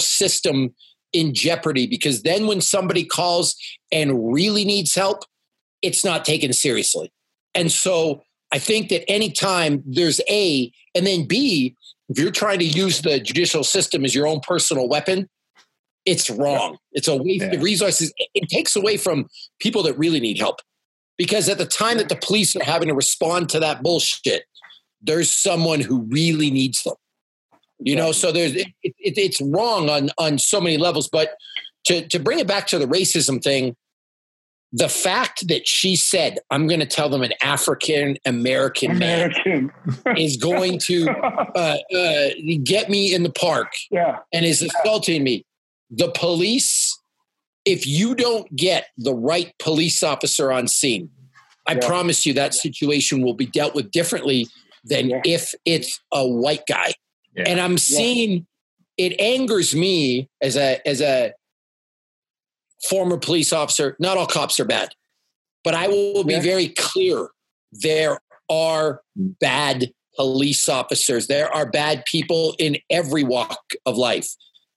system 0.00 0.74
in 1.12 1.34
jeopardy 1.34 1.86
because 1.86 2.22
then 2.22 2.46
when 2.46 2.60
somebody 2.60 3.04
calls 3.04 3.56
and 3.90 4.32
really 4.32 4.64
needs 4.64 4.94
help, 4.94 5.24
it's 5.82 6.04
not 6.04 6.24
taken 6.24 6.52
seriously. 6.52 7.12
And 7.54 7.70
so 7.70 8.22
I 8.52 8.58
think 8.58 8.88
that 8.90 9.08
anytime 9.10 9.82
there's 9.86 10.20
A, 10.28 10.70
and 10.94 11.06
then 11.06 11.26
B, 11.26 11.74
if 12.08 12.18
you're 12.18 12.30
trying 12.30 12.58
to 12.60 12.64
use 12.64 13.00
the 13.02 13.18
judicial 13.20 13.64
system 13.64 14.04
as 14.04 14.14
your 14.14 14.26
own 14.26 14.40
personal 14.40 14.88
weapon, 14.88 15.28
it's 16.04 16.28
wrong. 16.30 16.78
It's 16.92 17.08
a 17.08 17.16
waste 17.16 17.44
Yeah. 17.44 17.52
of 17.54 17.62
resources. 17.62 18.12
It- 18.16 18.28
It 18.34 18.48
takes 18.48 18.74
away 18.76 18.96
from 18.96 19.28
people 19.60 19.82
that 19.84 19.96
really 19.98 20.20
need 20.20 20.38
help. 20.38 20.60
Because 21.18 21.48
at 21.48 21.58
the 21.58 21.66
time 21.66 21.98
that 21.98 22.08
the 22.08 22.16
police 22.16 22.56
are 22.56 22.64
having 22.64 22.88
to 22.88 22.94
respond 22.94 23.48
to 23.50 23.60
that 23.60 23.82
bullshit, 23.82 24.44
there's 25.00 25.30
someone 25.30 25.80
who 25.80 26.02
really 26.08 26.50
needs 26.50 26.82
them. 26.82 26.94
You 27.84 27.96
know, 27.96 28.12
so 28.12 28.32
there's 28.32 28.54
it, 28.54 28.68
it, 28.82 28.94
it's 28.98 29.40
wrong 29.40 29.88
on 29.90 30.10
on 30.18 30.38
so 30.38 30.60
many 30.60 30.78
levels. 30.78 31.08
But 31.08 31.36
to 31.86 32.06
to 32.08 32.18
bring 32.18 32.38
it 32.38 32.46
back 32.46 32.66
to 32.68 32.78
the 32.78 32.86
racism 32.86 33.42
thing, 33.42 33.76
the 34.72 34.88
fact 34.88 35.48
that 35.48 35.66
she 35.66 35.96
said, 35.96 36.38
"I'm 36.50 36.66
going 36.66 36.80
to 36.80 36.86
tell 36.86 37.08
them 37.08 37.22
an 37.22 37.32
African 37.42 38.16
American 38.24 38.98
man 38.98 39.32
is 40.16 40.36
going 40.36 40.78
to 40.80 41.08
uh, 41.54 41.76
uh, 41.94 42.28
get 42.64 42.88
me 42.88 43.14
in 43.14 43.22
the 43.22 43.32
park 43.32 43.72
yeah. 43.90 44.18
and 44.32 44.46
is 44.46 44.62
assaulting 44.62 45.22
me," 45.24 45.44
the 45.90 46.10
police, 46.14 46.98
if 47.64 47.86
you 47.86 48.14
don't 48.14 48.54
get 48.56 48.86
the 48.96 49.14
right 49.14 49.52
police 49.58 50.02
officer 50.02 50.50
on 50.52 50.68
scene, 50.68 51.10
I 51.66 51.72
Yeah. 51.74 51.86
promise 51.86 52.24
you 52.26 52.32
that 52.34 52.54
situation 52.54 53.22
will 53.22 53.34
be 53.34 53.46
dealt 53.46 53.74
with 53.74 53.90
differently 53.90 54.46
than 54.84 55.10
Yeah. 55.10 55.20
if 55.24 55.54
it's 55.64 56.00
a 56.12 56.26
white 56.26 56.66
guy. 56.66 56.92
Yeah. 57.34 57.44
And 57.46 57.60
I'm 57.60 57.78
seeing 57.78 58.46
it 58.98 59.18
angers 59.20 59.74
me 59.74 60.28
as 60.40 60.56
a 60.56 60.86
as 60.86 61.00
a 61.00 61.32
former 62.88 63.16
police 63.16 63.52
officer. 63.52 63.96
Not 63.98 64.16
all 64.16 64.26
cops 64.26 64.58
are 64.60 64.64
bad, 64.64 64.90
but 65.64 65.74
I 65.74 65.88
will 65.88 66.24
be 66.24 66.34
Yeah. 66.34 66.40
very 66.40 66.68
clear. 66.68 67.28
There 67.72 68.20
are 68.50 69.00
bad 69.16 69.92
police 70.16 70.68
officers. 70.68 71.26
There 71.26 71.52
are 71.54 71.70
bad 71.70 72.04
people 72.04 72.54
in 72.58 72.76
every 72.90 73.24
walk 73.24 73.58
of 73.86 73.96
life. 73.96 74.28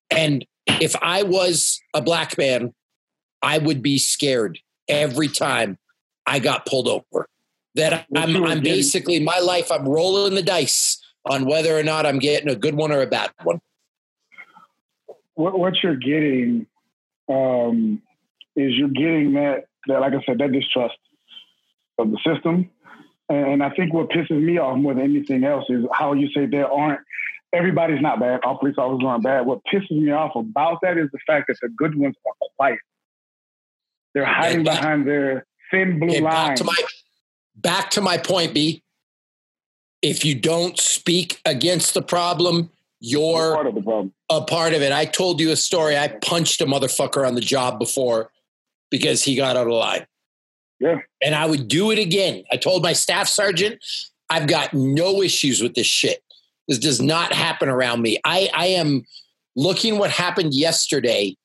And 0.09 0.45
if 0.67 0.95
I 1.01 1.23
was 1.23 1.81
a 1.93 2.01
black 2.01 2.37
man, 2.37 2.73
I 3.41 3.57
would 3.57 3.81
be 3.81 3.97
scared 3.97 4.59
every 4.87 5.27
time 5.27 5.77
I 6.25 6.39
got 6.39 6.65
pulled 6.65 6.87
over. 6.87 7.27
That 7.75 8.05
I'm, 8.15 8.41
I'm 8.45 8.61
basically 8.61 9.19
my 9.19 9.39
life. 9.39 9.69
I'm 9.69 9.85
rolling 9.87 10.35
the 10.35 10.41
dice 10.41 10.97
on 11.25 11.45
whether 11.45 11.77
or 11.77 11.83
not 11.83 12.05
I'm 12.05 12.19
getting 12.19 12.49
a 12.49 12.55
good 12.55 12.75
one 12.75 12.91
or 12.91 13.01
a 13.01 13.07
bad 13.07 13.31
one. 13.43 13.59
what 15.35 15.57
what 15.57 15.73
you're 15.83 15.95
getting 15.95 16.67
um, 17.29 18.01
is 18.55 18.73
you're 18.75 18.89
getting 18.89 19.33
that 19.33 19.65
that 19.87 20.01
like 20.01 20.13
I 20.13 20.23
said 20.25 20.39
that 20.39 20.51
distrust 20.51 20.95
of 21.97 22.11
the 22.11 22.17
system, 22.25 22.69
and, 23.29 23.63
I 23.63 23.69
think 23.69 23.93
what 23.93 24.09
pisses 24.09 24.41
me 24.41 24.57
off 24.57 24.77
more 24.77 24.93
than 24.93 25.03
anything 25.03 25.43
else 25.45 25.65
is 25.69 25.85
how 25.93 26.13
you 26.13 26.29
say 26.33 26.45
there 26.45 26.69
aren't 26.71 26.99
everybody's 27.53 28.01
not 28.01 28.19
bad, 28.19 28.41
all 28.43 28.57
police 28.57 28.75
officers 28.77 29.05
aren't 29.07 29.23
bad. 29.23 29.45
What 29.45 29.59
pisses 29.71 29.91
me 29.91 30.11
off 30.11 30.35
about 30.35 30.79
that 30.81 30.97
is 30.97 31.09
the 31.11 31.19
fact 31.25 31.47
that 31.47 31.57
the 31.61 31.69
good 31.69 31.97
ones 31.97 32.15
are 32.25 32.33
quiet. 32.57 32.79
They're 34.13 34.25
hiding 34.25 34.63
behind 34.63 35.07
their 35.07 35.45
thin 35.71 35.99
blue 35.99 36.09
Okay, 36.09 36.21
back 36.21 36.47
line. 36.47 36.57
to 36.57 36.63
my 36.63 36.75
back 37.55 37.89
to 37.91 38.01
my 38.01 38.17
point, 38.17 38.53
B. 38.53 38.83
If 40.05 40.23
you 40.23 40.35
don't 40.35 40.79
speak 40.79 41.41
against 41.45 41.95
the 41.95 42.01
problem, 42.03 42.69
you're 42.99 43.55
part 43.55 43.65
of 43.65 43.73
the 43.73 43.81
problem. 43.81 44.13
a 44.29 44.41
part 44.41 44.75
of 44.75 44.83
it. 44.83 44.91
I 44.91 45.05
told 45.05 45.39
you 45.39 45.49
a 45.49 45.55
story. 45.55 45.97
I 45.97 46.09
punched 46.09 46.61
a 46.61 46.67
motherfucker 46.67 47.27
on 47.27 47.33
the 47.33 47.41
job 47.41 47.79
before 47.79 48.29
because 48.91 49.23
he 49.23 49.35
got 49.35 49.57
out 49.57 49.65
of 49.65 49.73
line. 49.73 50.05
Yeah. 50.79 50.99
And 51.23 51.33
I 51.33 51.47
would 51.47 51.67
do 51.67 51.89
it 51.89 51.97
again. 51.97 52.43
I 52.51 52.57
told 52.57 52.83
my 52.83 52.93
staff 52.93 53.27
sergeant, 53.27 53.83
I've 54.29 54.45
got 54.45 54.75
no 54.75 55.23
issues 55.23 55.59
with 55.59 55.73
this 55.73 55.87
shit. 55.87 56.21
This 56.67 56.77
does 56.77 57.01
not 57.01 57.33
happen 57.33 57.67
around 57.67 58.03
me. 58.03 58.19
I, 58.23 58.47
I 58.53 58.67
am 58.67 59.05
looking 59.55 59.97
what 59.97 60.11
happened 60.11 60.53
yesterday. 60.53 61.35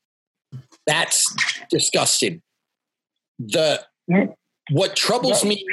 That's 0.86 1.24
disgusting. 1.70 2.42
The 3.38 3.86
what 4.70 4.96
troubles 4.96 5.46
me, 5.46 5.64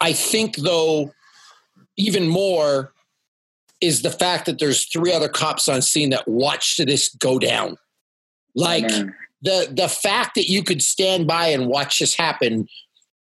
I 0.00 0.12
think 0.12 0.56
though, 0.56 1.12
even 1.96 2.28
more 2.28 2.92
is 3.80 4.02
the 4.02 4.10
fact 4.10 4.46
that 4.46 4.58
there's 4.58 4.84
three 4.86 5.12
other 5.12 5.28
cops 5.28 5.68
on 5.68 5.82
scene 5.82 6.10
that 6.10 6.26
watched 6.26 6.84
this 6.86 7.14
go 7.16 7.38
down. 7.38 7.76
Like 8.54 8.88
Man. 8.88 9.14
the 9.42 9.68
the 9.70 9.88
fact 9.88 10.34
that 10.36 10.48
you 10.48 10.62
could 10.62 10.82
stand 10.82 11.26
by 11.26 11.48
and 11.48 11.66
watch 11.66 11.98
this 11.98 12.14
happen 12.14 12.68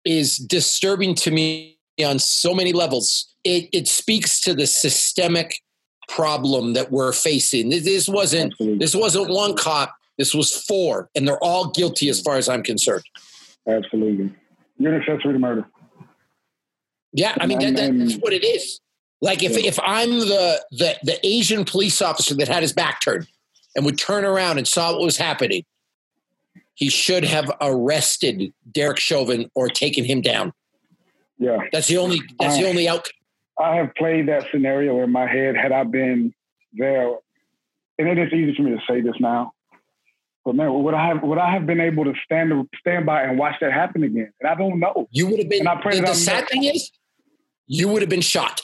is 0.05 0.37
disturbing 0.37 1.15
to 1.15 1.31
me 1.31 1.79
on 2.05 2.19
so 2.19 2.53
many 2.55 2.73
levels. 2.73 3.33
It 3.45 3.69
it 3.73 3.89
speaks 3.89 4.41
to 4.43 4.55
the 4.55 4.67
systemic 4.67 5.61
problem 6.09 6.75
that 6.75 6.91
we're 6.91 7.13
facing. 7.13 7.71
This- 7.71 7.85
This 7.85 8.09
wasn't 8.09 8.55
this 8.59 8.95
wasn't 8.95 9.31
one 9.31 9.55
cop. 9.57 9.95
This 10.19 10.35
was 10.35 10.53
four, 10.53 11.09
and 11.17 11.27
they're 11.27 11.43
all 11.43 11.71
guilty 11.71 12.09
as 12.09 12.21
far 12.21 12.37
as 12.37 12.49
I'm 12.49 12.63
concerned. 12.63 13.03
Absolutely. 13.67 14.33
You're 14.79 14.95
an 14.95 15.01
accessory 15.01 15.33
to 15.33 15.39
murder. 15.39 15.65
Yeah, 17.15 17.35
I 17.41 17.47
mean 17.47 17.61
that, 17.61 17.77
that, 17.77 17.97
that's 17.99 18.17
what 18.17 18.33
it 18.33 18.45
is. 18.45 18.81
Like 19.23 19.43
if 19.43 19.53
Yeah. 19.53 19.69
if 19.69 19.79
I'm 19.83 20.11
the, 20.11 20.63
the 20.73 20.97
the 21.03 21.27
Asian 21.27 21.65
police 21.65 22.03
officer 22.03 22.35
that 22.35 22.49
had 22.49 22.63
his 22.63 22.73
back 22.73 23.01
turned 23.01 23.27
and 23.75 23.85
would 23.87 23.97
turn 23.99 24.25
around 24.25 24.59
and 24.59 24.69
saw 24.69 24.93
what 24.93 25.01
was 25.03 25.17
happening, 25.17 25.65
he 26.75 26.91
should 26.91 27.25
have 27.25 27.51
arrested 27.61 28.53
Derek 28.71 28.99
Chauvin 28.99 29.51
or 29.55 29.69
taken 29.69 30.05
him 30.05 30.21
down. 30.21 30.53
Yeah. 31.39 31.59
That's 31.73 31.87
the 31.89 31.97
only 31.99 32.21
that's 32.39 32.59
the 32.59 32.69
only 32.69 32.89
outcome. 32.89 33.13
I 33.59 33.77
have 33.77 33.95
played 33.95 34.29
that 34.29 34.47
scenario 34.51 35.03
in 35.05 35.11
my 35.13 35.27
head 35.29 35.57
had 35.57 35.71
I 35.73 35.85
been 35.85 36.35
there. 36.73 37.15
And 37.97 38.09
it 38.09 38.19
is 38.19 38.33
easy 38.33 38.53
for 38.57 38.63
me 38.63 38.73
to 38.73 38.81
say 38.89 39.01
this 39.01 39.15
now. 39.21 39.53
But 40.45 40.57
man, 40.57 40.75
would 40.83 40.95
I 40.95 41.07
have 41.07 41.23
would 41.23 41.39
I 41.39 41.53
have 41.53 41.65
been 41.65 41.81
able 41.81 42.05
to 42.05 42.13
stand 42.25 42.69
stand 42.81 43.07
by 43.07 43.23
and 43.23 43.39
watch 43.39 43.55
that 43.61 43.73
happen 43.73 44.03
again? 44.03 44.33
And 44.41 44.51
I 44.51 44.57
don't 44.57 44.81
know. 44.81 45.07
You 45.13 45.29
would 45.29 45.39
have 45.39 45.49
been. 45.49 45.61
and 45.61 45.69
I 45.69 45.81
pray 45.81 45.93
The, 45.93 46.01
that 46.01 46.07
the 46.07 46.11
I'm 46.11 46.17
sad 46.17 46.49
thing 46.49 46.65
is, 46.65 46.91
you 47.67 47.89
would 47.89 48.03
have 48.03 48.09
been 48.09 48.21
shot. 48.21 48.63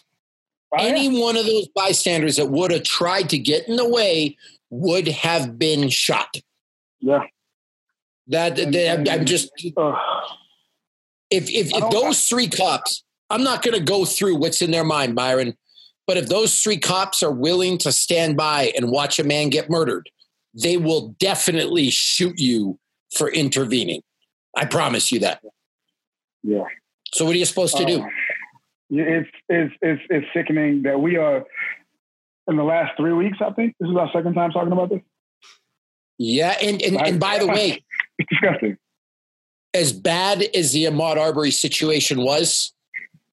Am. 0.77 0.87
Any 0.87 1.21
one 1.21 1.37
of 1.37 1.47
those 1.47 1.69
bystanders 1.69 2.37
that 2.37 2.47
would 2.51 2.71
have 2.71 2.85
tried 2.85 3.29
to 3.31 3.39
get 3.39 3.69
in 3.69 3.77
the 3.77 3.89
way 3.89 4.37
would 4.71 5.09
have 5.09 5.59
been 5.59 5.89
shot. 5.89 6.37
Yeah. 7.01 7.25
That, 8.29 8.57
that- 8.57 9.09
I'm 9.09 9.25
just 9.25 9.51
Ugh. 9.77 9.95
if 11.31 11.51
if, 11.51 11.75
if 11.75 11.91
those 11.91 12.25
three 12.27 12.49
cops, 12.49 13.03
I'm 13.31 13.43
not 13.43 13.63
going 13.63 13.77
to 13.79 13.85
go 13.85 14.05
through 14.05 14.37
what's 14.37 14.63
in 14.63 14.71
their 14.71 14.85
mind, 14.85 15.15
Byron. 15.15 15.55
But 16.07 16.17
if 16.17 16.29
those 16.29 16.61
three 16.61 16.79
cops 16.79 17.23
are 17.23 17.31
willing 17.33 17.79
to 17.79 17.93
stand 17.93 18.37
by 18.37 18.73
and 18.77 18.91
watch 18.91 19.19
a 19.19 19.25
man 19.25 19.49
get 19.49 19.71
murdered, 19.71 20.11
they 20.55 20.77
will 20.77 21.15
definitely 21.21 21.91
shoot 21.91 22.39
you 22.39 22.79
for 23.15 23.29
intervening. 23.31 24.03
I 24.57 24.65
promise 24.65 25.13
you 25.13 25.21
that. 25.21 25.41
yeah. 26.43 26.65
So 27.13 27.25
what 27.25 27.35
are 27.35 27.39
you 27.39 27.45
supposed 27.45 27.77
to 27.77 27.85
do? 27.85 28.03
Uh, 28.03 28.07
yeah, 28.07 28.09
it's 28.91 29.31
it's 29.49 29.75
it's 29.81 30.03
it's 30.11 30.27
sickening 30.35 30.83
that 30.83 31.01
we 31.01 31.17
are 31.17 31.45
in 32.49 32.57
the 32.57 32.65
last 32.65 32.97
three 32.97 33.13
weeks. 33.13 33.39
I 33.41 33.51
think 33.53 33.75
this 33.79 33.89
is 33.89 33.97
our 33.97 34.11
second 34.13 34.35
time 34.35 34.51
talking 34.51 34.73
about 34.73 34.91
this. 34.91 35.01
Yeah, 36.19 36.57
and 36.63 36.83
and, 36.83 37.01
and 37.01 37.21
by 37.21 37.39
the 37.39 37.47
way, 37.47 37.83
It's 38.19 38.29
disgusting. 38.41 38.77
as 39.75 39.93
bad 39.93 40.43
as 40.55 40.73
the 40.73 40.85
Ahmaud 40.85 41.17
Arbery 41.17 41.51
situation 41.51 42.23
was, 42.23 42.73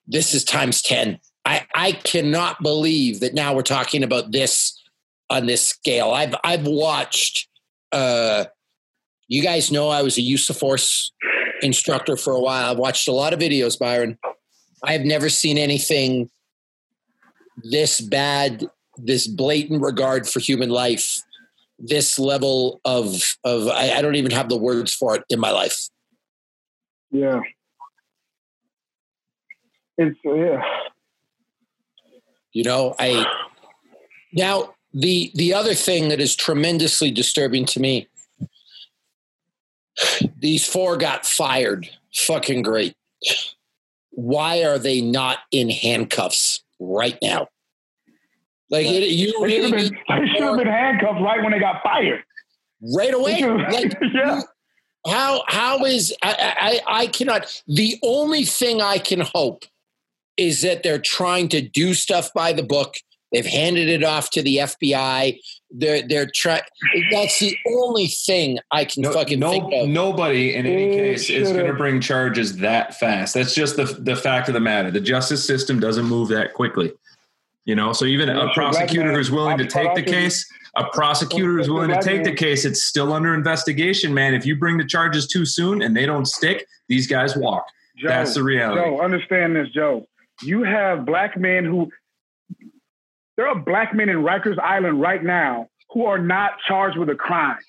this 0.08 0.34
is 0.34 0.44
times 0.44 0.82
10. 0.82 1.20
I, 1.46 1.66
I 1.74 1.92
cannot 1.94 2.62
believe 2.62 3.22
that 3.22 3.34
now 3.34 3.56
we're 3.56 3.62
talking 3.62 4.04
about 4.04 4.32
this 4.32 4.82
on 5.30 5.46
this 5.46 5.66
scale. 5.68 6.12
I've 6.12 6.36
I've 6.44 6.68
watched 6.68 7.48
uh 7.92 8.46
you 9.30 9.42
guys 9.44 9.72
know 9.72 9.90
I 9.90 10.02
was 10.04 10.18
a 10.18 10.22
use 10.22 10.50
of 10.50 10.58
force 10.58 11.12
instructor 11.62 12.16
for 12.16 12.32
a 12.34 12.40
while. 12.40 12.72
I've 12.72 12.78
watched 12.78 13.08
a 13.08 13.12
lot 13.12 13.34
of 13.34 13.40
videos, 13.40 13.78
Byron. 13.78 14.18
I 14.84 14.94
have 14.94 15.02
never 15.02 15.30
seen 15.30 15.58
anything 15.58 16.30
this 17.58 18.00
bad, 18.00 18.70
this 18.98 19.28
blatant 19.28 19.82
regard 19.82 20.28
for 20.28 20.40
human 20.40 20.70
life, 20.70 21.22
this 21.80 22.20
level 22.20 22.80
of 22.86 23.38
of 23.44 23.68
I, 23.68 23.94
I 23.94 24.02
don't 24.02 24.16
even 24.16 24.32
have 24.32 24.50
the 24.50 24.58
words 24.58 24.94
for 24.94 25.16
it 25.16 25.24
in 25.30 25.40
my 25.40 25.52
life. 25.52 25.90
Yeah. 27.12 27.42
It's 29.98 30.18
yeah. 30.24 30.62
You 32.54 32.64
know, 32.64 32.96
I 33.00 33.26
now 34.34 34.76
the 34.94 35.32
the 35.36 35.54
other 35.54 35.74
thing 35.74 36.10
that 36.10 36.20
is 36.20 36.36
tremendously 36.36 37.12
disturbing 37.12 37.66
to 37.68 37.80
me 37.80 38.08
these 40.40 40.68
four 40.68 40.98
got 40.98 41.26
fired 41.26 41.90
fucking 42.14 42.62
great 42.62 42.96
why 44.18 44.64
are 44.64 44.80
they 44.80 45.00
not 45.00 45.38
in 45.52 45.70
handcuffs 45.70 46.64
right 46.80 47.20
now 47.22 47.48
like 48.72 48.88
it, 48.88 49.10
you 49.10 49.32
They 49.44 49.52
should 49.52 49.64
have 49.64 49.72
really 49.72 49.90
been, 49.90 50.28
should 50.28 50.44
have 50.44 50.58
been 50.58 50.68
handcuffed 50.68 51.22
right 51.22 51.44
when 51.44 51.52
they 51.52 51.60
got 51.60 51.84
fired. 51.84 52.24
right 52.96 53.14
away 53.14 53.44
like 53.72 53.96
yeah. 54.14 54.42
how 55.06 55.44
how 55.48 55.86
is 55.86 56.16
I, 56.24 56.82
I 56.88 57.02
I 57.02 57.08
cannot 57.08 57.62
the 57.68 57.98
only 58.04 58.44
thing 58.44 58.82
I 58.82 58.98
can 58.98 59.22
hope 59.22 59.66
is 60.36 60.64
that 60.64 60.82
they're 60.82 61.00
trying 61.00 61.48
to 61.50 61.62
do 61.62 61.94
stuff 61.94 62.34
by 62.34 62.54
the 62.54 62.64
book. 62.64 62.96
They've 63.32 63.46
handed 63.46 63.88
it 63.88 64.04
off 64.04 64.32
to 64.32 64.42
the 64.42 64.58
FBI. 64.58 65.38
They're 65.70 66.02
they're 66.08 66.30
trying. 66.34 66.62
That's 67.12 67.40
the 67.40 67.58
only 67.68 68.08
thing 68.08 68.58
I 68.72 68.86
can 68.86 69.04
No, 69.04 69.12
fucking 69.12 69.40
no, 69.40 69.52
think 69.52 69.66
of. 69.74 69.90
nobody 69.90 70.56
in 70.56 70.66
any 70.66 70.84
It 70.86 70.92
case 70.96 71.30
is 71.30 71.52
going 71.52 71.66
to 71.66 71.74
bring 71.74 72.00
charges 72.00 72.58
that 72.58 72.96
fast. 72.96 73.34
That's 73.34 73.54
just 73.54 73.76
the 73.76 73.84
the 73.84 74.16
fact 74.16 74.48
of 74.48 74.54
the 74.54 74.62
matter. 74.62 74.92
The 74.92 75.02
justice 75.02 75.46
system 75.46 75.80
doesn't 75.80 76.06
move 76.06 76.30
that 76.30 76.54
quickly. 76.54 76.94
You 77.66 77.76
know, 77.76 77.92
so 77.92 78.06
even 78.06 78.30
a 78.30 78.54
prosecutor 78.54 79.12
who's 79.12 79.30
willing 79.30 79.58
to 79.58 79.66
take 79.66 79.94
the 79.94 80.02
case, 80.02 80.50
a 80.78 80.86
prosecutor 80.86 81.58
who's 81.58 81.70
willing 81.70 81.90
to 81.90 82.02
take 82.02 82.24
the 82.24 82.34
case, 82.34 82.64
it's 82.64 82.84
still 82.84 83.12
under 83.12 83.34
investigation, 83.36 84.14
man. 84.14 84.34
If 84.34 84.46
you 84.46 84.56
bring 84.56 84.78
the 84.78 84.86
charges 84.86 85.28
too 85.28 85.46
soon 85.46 85.82
and 85.82 85.96
they 85.96 86.06
don't 86.06 86.26
stick, 86.26 86.66
these 86.88 87.08
guys 87.08 87.36
walk. 87.36 87.66
Joe, 87.98 88.08
That's 88.08 88.36
the 88.36 88.44
reality. 88.44 88.80
Joe, 88.82 89.02
understand 89.02 89.58
this, 89.58 89.68
Joe. 89.70 90.08
You 90.44 90.64
have 90.64 91.06
black 91.06 91.36
men 91.38 91.66
who 91.66 91.92
there 93.38 93.48
are 93.48 93.58
black 93.58 93.94
men 93.94 94.10
in 94.10 94.18
Rikers 94.18 94.60
Island 94.60 95.00
right 95.00 95.24
now 95.24 95.70
who 95.92 96.06
are 96.06 96.20
not 96.20 96.54
charged 96.68 96.98
with 96.98 97.10
a 97.10 97.16
crime. 97.16 97.60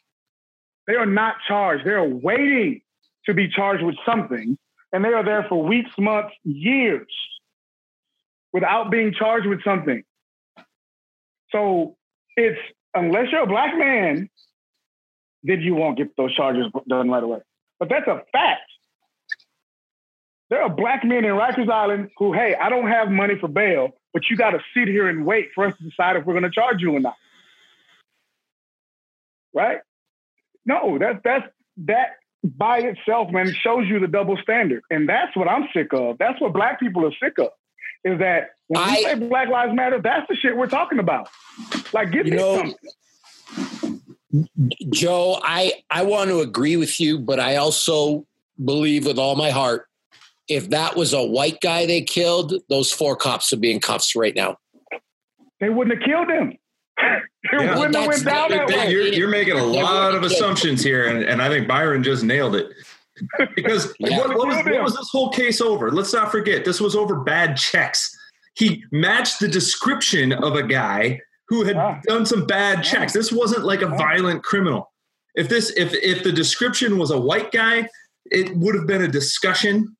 They 0.87 0.95
are 0.95 1.07
not 1.07 1.37
charged. 1.47 1.85
They 1.85 1.93
are 1.93 2.09
waiting 2.09 2.81
to 3.27 3.35
be 3.35 3.49
charged 3.49 3.85
with 3.85 3.97
something, 4.07 4.57
and 4.93 5.05
they 5.05 5.13
are 5.13 5.25
there 5.25 5.45
for 5.49 5.63
weeks, 5.63 5.91
months, 5.99 6.35
years 6.45 7.07
without 8.53 8.91
being 8.91 9.13
charged 9.13 9.47
with 9.47 9.63
something. 9.63 10.03
So 11.53 11.97
it's 12.37 12.59
unless 12.95 13.31
you're 13.31 13.43
a 13.43 13.47
black 13.47 13.77
man, 13.77 14.31
then 15.43 15.61
you 15.61 15.75
won't 15.75 15.99
get 15.99 16.17
those 16.17 16.35
charges 16.35 16.67
done 16.89 17.11
right 17.11 17.23
away. 17.23 17.41
But 17.79 17.91
that's 17.91 18.07
a 18.07 18.23
fact. 18.33 18.63
There 20.51 20.63
are 20.63 20.71
black 20.71 21.05
men 21.05 21.27
in 21.27 21.33
Rikers 21.33 21.71
Island 21.71 22.09
who, 22.17 22.33
hey, 22.33 22.55
I 22.55 22.71
don't 22.71 22.89
have 22.89 23.11
money 23.11 23.35
for 23.39 23.49
bail, 23.49 23.91
but 24.13 24.29
you 24.31 24.37
got 24.37 24.51
to 24.51 24.61
sit 24.75 24.89
here 24.89 25.09
and 25.09 25.25
wait 25.25 25.51
for 25.55 25.67
us 25.67 25.77
to 25.79 25.85
decide 25.85 26.17
if 26.17 26.25
we're 26.25 26.35
going 26.35 26.45
to 26.45 26.51
charge 26.51 26.81
you 26.81 26.95
or 26.95 27.01
not. 27.01 27.17
Right? 29.55 29.79
No, 30.65 30.99
that's 30.99 31.19
that's 31.25 31.47
that 31.87 32.17
by 32.45 32.79
itself, 32.79 33.31
man, 33.31 33.53
shows 33.53 33.87
you 33.89 33.99
the 33.99 34.07
double 34.07 34.37
standard, 34.37 34.83
and 34.91 35.09
that's 35.09 35.35
what 35.37 35.49
I'm 35.49 35.69
sick 35.73 35.93
of. 35.93 36.19
That's 36.19 36.41
what 36.41 36.53
black 36.53 36.79
people 36.79 37.07
are 37.07 37.13
sick 37.23 37.39
of. 37.39 37.49
Is 38.05 38.19
that 38.21 38.51
when 38.69 38.87
we 38.87 39.03
say 39.03 39.15
Black 39.15 39.49
Lives 39.49 39.75
Matter, 39.75 40.01
that's 40.01 40.29
the 40.29 40.37
shit 40.37 40.57
we're 40.57 40.69
talking 40.69 41.01
about. 41.01 41.29
Like, 41.93 42.15
You 42.15 42.23
this 42.23 42.35
know, 42.35 42.57
something. 42.57 44.01
Joe, 44.91 45.41
I 45.43 45.73
I 45.91 46.03
want 46.03 46.31
to 46.31 46.41
agree 46.41 46.77
with 46.77 47.01
you, 47.01 47.19
but 47.19 47.41
I 47.41 47.57
also 47.57 48.27
believe 48.63 49.07
with 49.07 49.19
all 49.19 49.35
my 49.37 49.51
heart, 49.51 49.88
if 50.49 50.71
that 50.71 50.97
was 50.97 51.13
a 51.13 51.23
white 51.25 51.61
guy 51.61 51.87
they 51.87 52.03
killed, 52.03 52.55
those 52.69 52.91
four 52.93 53.17
cops 53.17 53.51
would 53.51 53.61
be 53.61 53.71
in 53.71 53.81
cuffs 53.81 54.15
right 54.17 54.35
now. 54.35 54.57
They 55.61 55.69
wouldn't 55.69 55.99
have 56.01 56.07
killed 56.09 56.29
him. 56.31 56.53
it 56.99 57.23
Yeah. 57.53 57.79
wouldn't 57.79 57.95
have 57.97 58.07
went 58.07 58.25
down 58.25 58.51
that 58.51 58.69
that- 58.69 58.77
way. 58.87 58.91
You're, 58.91 59.07
you're 59.09 59.29
making 59.29 59.59
a 59.59 59.65
lot 59.65 60.15
of 60.15 60.23
assumptions 60.23 60.83
here, 60.83 61.09
and, 61.09 61.23
and 61.25 61.43
I 61.43 61.49
think 61.49 61.69
Byron 61.69 62.03
just 62.03 62.25
nailed 62.25 62.55
it. 62.57 62.69
Because 63.57 63.93
Yeah. 63.99 64.17
what, 64.19 64.29
what 64.37 64.47
was, 64.47 64.57
what 64.65 64.83
was 64.83 64.97
this 64.97 65.09
whole 65.11 65.31
case 65.31 65.61
over? 65.61 65.91
Let's 65.91 66.13
not 66.13 66.31
forget, 66.31 66.65
this 66.65 66.81
was 66.81 66.95
over 66.95 67.17
bad 67.21 67.57
checks. 67.57 68.17
He 68.55 68.85
matched 68.93 69.41
the 69.41 69.49
description 69.49 70.33
of 70.33 70.55
a 70.55 70.63
guy 70.63 71.21
who 71.49 71.65
had 71.65 71.77
Ah. 71.77 71.99
done 72.07 72.25
some 72.27 72.47
bad 72.47 72.83
checks. 72.85 73.13
This 73.13 73.33
wasn't 73.33 73.65
like 73.65 73.83
a 73.83 73.89
Ah. 73.89 73.97
violent 73.97 74.45
criminal. 74.45 74.93
If 75.35 75.49
this, 75.49 75.71
if 75.77 75.93
if 75.95 76.23
the 76.23 76.31
description 76.33 76.97
was 76.99 77.11
a 77.11 77.19
white 77.19 77.51
guy, 77.51 77.89
it 78.27 78.57
would 78.57 78.75
have 78.77 78.87
been 78.87 79.03
a 79.03 79.09
discussion. 79.09 79.97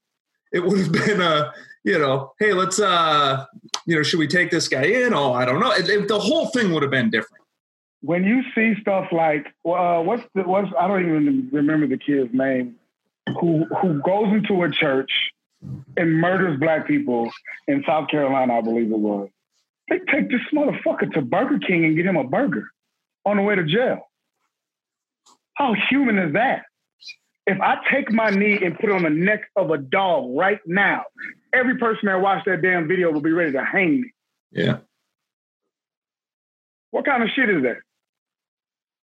It 0.53 0.61
would 0.65 0.79
have 0.79 0.93
been 0.93 1.21
a, 1.21 1.53
you 1.85 1.99
know, 1.99 2.33
hey, 2.39 2.53
let's, 2.53 2.81
uh, 2.81 3.45
you 3.87 3.97
know, 3.97 4.03
should 4.03 4.19
we 4.19 4.27
take 4.27 4.51
this 4.51 4.69
guy 4.69 4.85
in? 4.85 5.13
Oh, 5.15 5.33
I 5.33 5.45
don't 5.45 5.61
know. 5.61 5.73
It- 5.73 5.89
it- 5.89 6.09
the 6.09 6.19
whole 6.19 6.47
thing 6.49 6.73
would 6.73 6.83
have 6.83 6.91
been 6.93 7.11
different. 7.11 7.45
when 8.01 8.23
you 8.25 8.43
see 8.55 8.81
stuff 8.81 9.07
like 9.11 9.47
uh, 9.65 10.01
what's 10.03 10.23
the 10.35 10.43
what's 10.45 10.71
I 10.79 10.87
don't 10.87 11.03
even 11.05 11.49
remember 11.53 11.87
the 11.89 11.99
kid's 11.99 12.33
name 12.33 12.77
who 13.41 13.65
who 13.83 14.01
goes 14.03 14.33
into 14.33 14.63
a 14.63 14.71
church 14.71 15.11
and 15.97 16.15
murders 16.21 16.61
black 16.61 16.87
people 16.87 17.29
in 17.67 17.83
South 17.85 18.09
Carolina, 18.09 18.59
I 18.59 18.61
believe 18.61 18.91
it 18.93 18.99
was. 18.99 19.29
They 19.89 19.99
take 20.13 20.31
this 20.31 20.41
motherfucker 20.55 21.13
to 21.15 21.23
Burger 21.23 21.59
King 21.59 21.85
and 21.87 21.97
get 21.97 22.07
him 22.07 22.17
a 22.17 22.23
burger 22.25 22.69
on 23.27 23.37
the 23.39 23.43
way 23.43 23.57
to 23.57 23.65
jail. 23.65 24.09
How 25.55 25.75
human 25.91 26.19
is 26.19 26.35
that? 26.35 26.63
If 27.49 27.59
I 27.63 27.77
take 27.91 28.13
my 28.13 28.29
knee 28.29 28.59
and 28.63 28.79
put 28.79 28.91
it 28.91 28.93
on 28.93 29.05
the 29.05 29.11
neck 29.11 29.41
of 29.57 29.71
a 29.71 29.79
dog 29.79 30.37
right 30.37 30.61
now, 30.67 31.05
every 31.55 31.79
person 31.79 32.03
that 32.05 32.21
watched 32.21 32.45
that 32.45 32.61
damn 32.61 32.87
video 32.87 33.11
will 33.11 33.23
be 33.23 33.33
ready 33.33 33.53
to 33.53 33.65
hang 33.65 34.03
me. 34.03 34.13
Yeah. 34.53 34.79
What 36.91 37.07
kind 37.07 37.23
of 37.23 37.31
shit 37.35 37.49
is 37.49 37.63
that? 37.63 37.79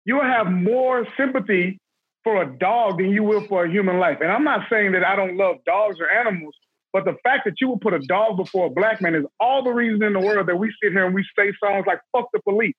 You 0.05 0.15
will 0.15 0.23
have 0.23 0.47
more 0.47 1.05
sympathy 1.15 1.77
for 2.23 2.41
a 2.41 2.57
dog 2.57 2.97
than 2.97 3.11
you 3.11 3.21
will 3.21 3.45
for 3.45 3.65
a 3.65 3.69
human 3.69 3.99
life. 3.99 4.17
And 4.21 4.31
I'm 4.31 4.43
not 4.43 4.61
saying 4.71 4.93
that 4.93 5.05
I 5.05 5.15
don't 5.15 5.37
love 5.37 5.57
dogs 5.63 5.97
or 5.99 6.09
animals, 6.09 6.55
but 6.93 7.05
the 7.05 7.15
fact 7.23 7.45
that 7.45 7.53
you 7.61 7.69
would 7.69 7.81
put 7.81 7.93
a 7.93 7.99
dog 7.99 8.37
before 8.37 8.65
a 8.65 8.69
black 8.71 9.01
man 9.01 9.13
is 9.13 9.25
all 9.39 9.63
the 9.63 9.69
reason 9.69 10.01
in 10.01 10.13
the 10.13 10.19
world 10.19 10.47
that 10.47 10.57
we 10.57 10.73
sit 10.81 10.93
here 10.93 11.05
and 11.05 11.13
we 11.13 11.23
say 11.37 11.53
songs 11.63 11.85
like 11.85 11.99
fuck 12.11 12.25
the 12.33 12.41
police. 12.41 12.73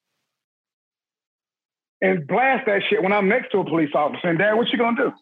And 2.00 2.26
blast 2.26 2.66
that 2.66 2.82
shit 2.90 3.00
when 3.00 3.12
I'm 3.12 3.28
next 3.28 3.52
to 3.52 3.58
a 3.58 3.64
police 3.64 3.90
officer. 3.94 4.26
And 4.26 4.40
dad, 4.40 4.54
what 4.54 4.68
you 4.70 4.78
gonna 4.78 4.96
do? 4.96 5.12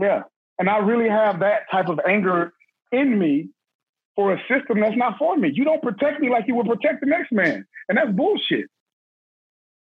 Yeah. 0.00 0.22
And 0.58 0.68
I 0.68 0.78
really 0.78 1.08
have 1.08 1.40
that 1.40 1.62
type 1.70 1.88
of 1.88 2.00
anger 2.06 2.52
in 2.92 3.18
me 3.18 3.48
for 4.14 4.32
a 4.32 4.38
system 4.48 4.80
that's 4.80 4.96
not 4.96 5.18
for 5.18 5.36
me. 5.36 5.50
You 5.52 5.64
don't 5.64 5.82
protect 5.82 6.20
me 6.20 6.30
like 6.30 6.44
you 6.46 6.54
would 6.54 6.66
protect 6.66 7.00
the 7.00 7.06
next 7.06 7.32
man. 7.32 7.66
And 7.88 7.98
that's 7.98 8.10
bullshit. 8.10 8.66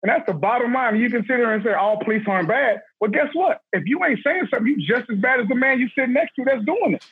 And 0.04 0.12
that's 0.12 0.26
the 0.28 0.34
bottom 0.34 0.74
line. 0.74 0.98
You 0.98 1.10
can 1.10 1.22
sit 1.22 1.30
there 1.30 1.54
and 1.54 1.63
say 1.63 1.74
all 1.74 1.98
police 2.04 2.24
aren't 2.28 2.48
bad. 2.48 2.82
Well, 3.00 3.10
guess 3.10 3.30
what? 3.34 3.62
If 3.74 3.84
you 3.86 4.04
ain't 4.04 4.20
saying 4.24 4.48
something, 4.54 4.67
you 4.67 4.78
just 4.78 5.10
as 5.10 5.17
bad 5.17 5.39
as 5.39 5.48
the 5.48 5.56
man 5.56 5.80
you 5.80 5.89
sitting 5.96 6.13
next 6.13 6.36
to 6.36 6.46
that's 6.46 6.63
doing 6.65 6.93
it. 6.93 7.06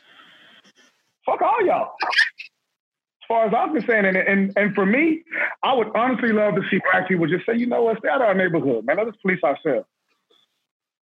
Fuck 1.26 1.42
all 1.42 1.66
y'all. 1.66 1.94
As 2.04 3.28
far 3.28 3.48
as 3.48 3.54
I'm 3.58 3.74
concerned, 3.74 4.06
and, 4.06 4.16
and 4.16 4.54
and 4.56 4.76
for 4.76 4.86
me, 4.86 5.24
I 5.64 5.74
would 5.74 5.88
honestly 5.96 6.32
love 6.32 6.54
to 6.56 6.62
see 6.70 6.80
black 6.92 7.08
people 7.08 7.26
just 7.26 7.44
say, 7.48 7.58
you 7.58 7.66
know 7.66 7.82
what, 7.82 7.98
stay 7.98 8.10
out 8.10 8.22
of 8.22 8.28
our 8.28 8.36
neighborhood, 8.36 8.86
man. 8.86 8.98
Let 8.98 9.08
us 9.08 9.16
police 9.24 9.44
ourselves. 9.44 9.88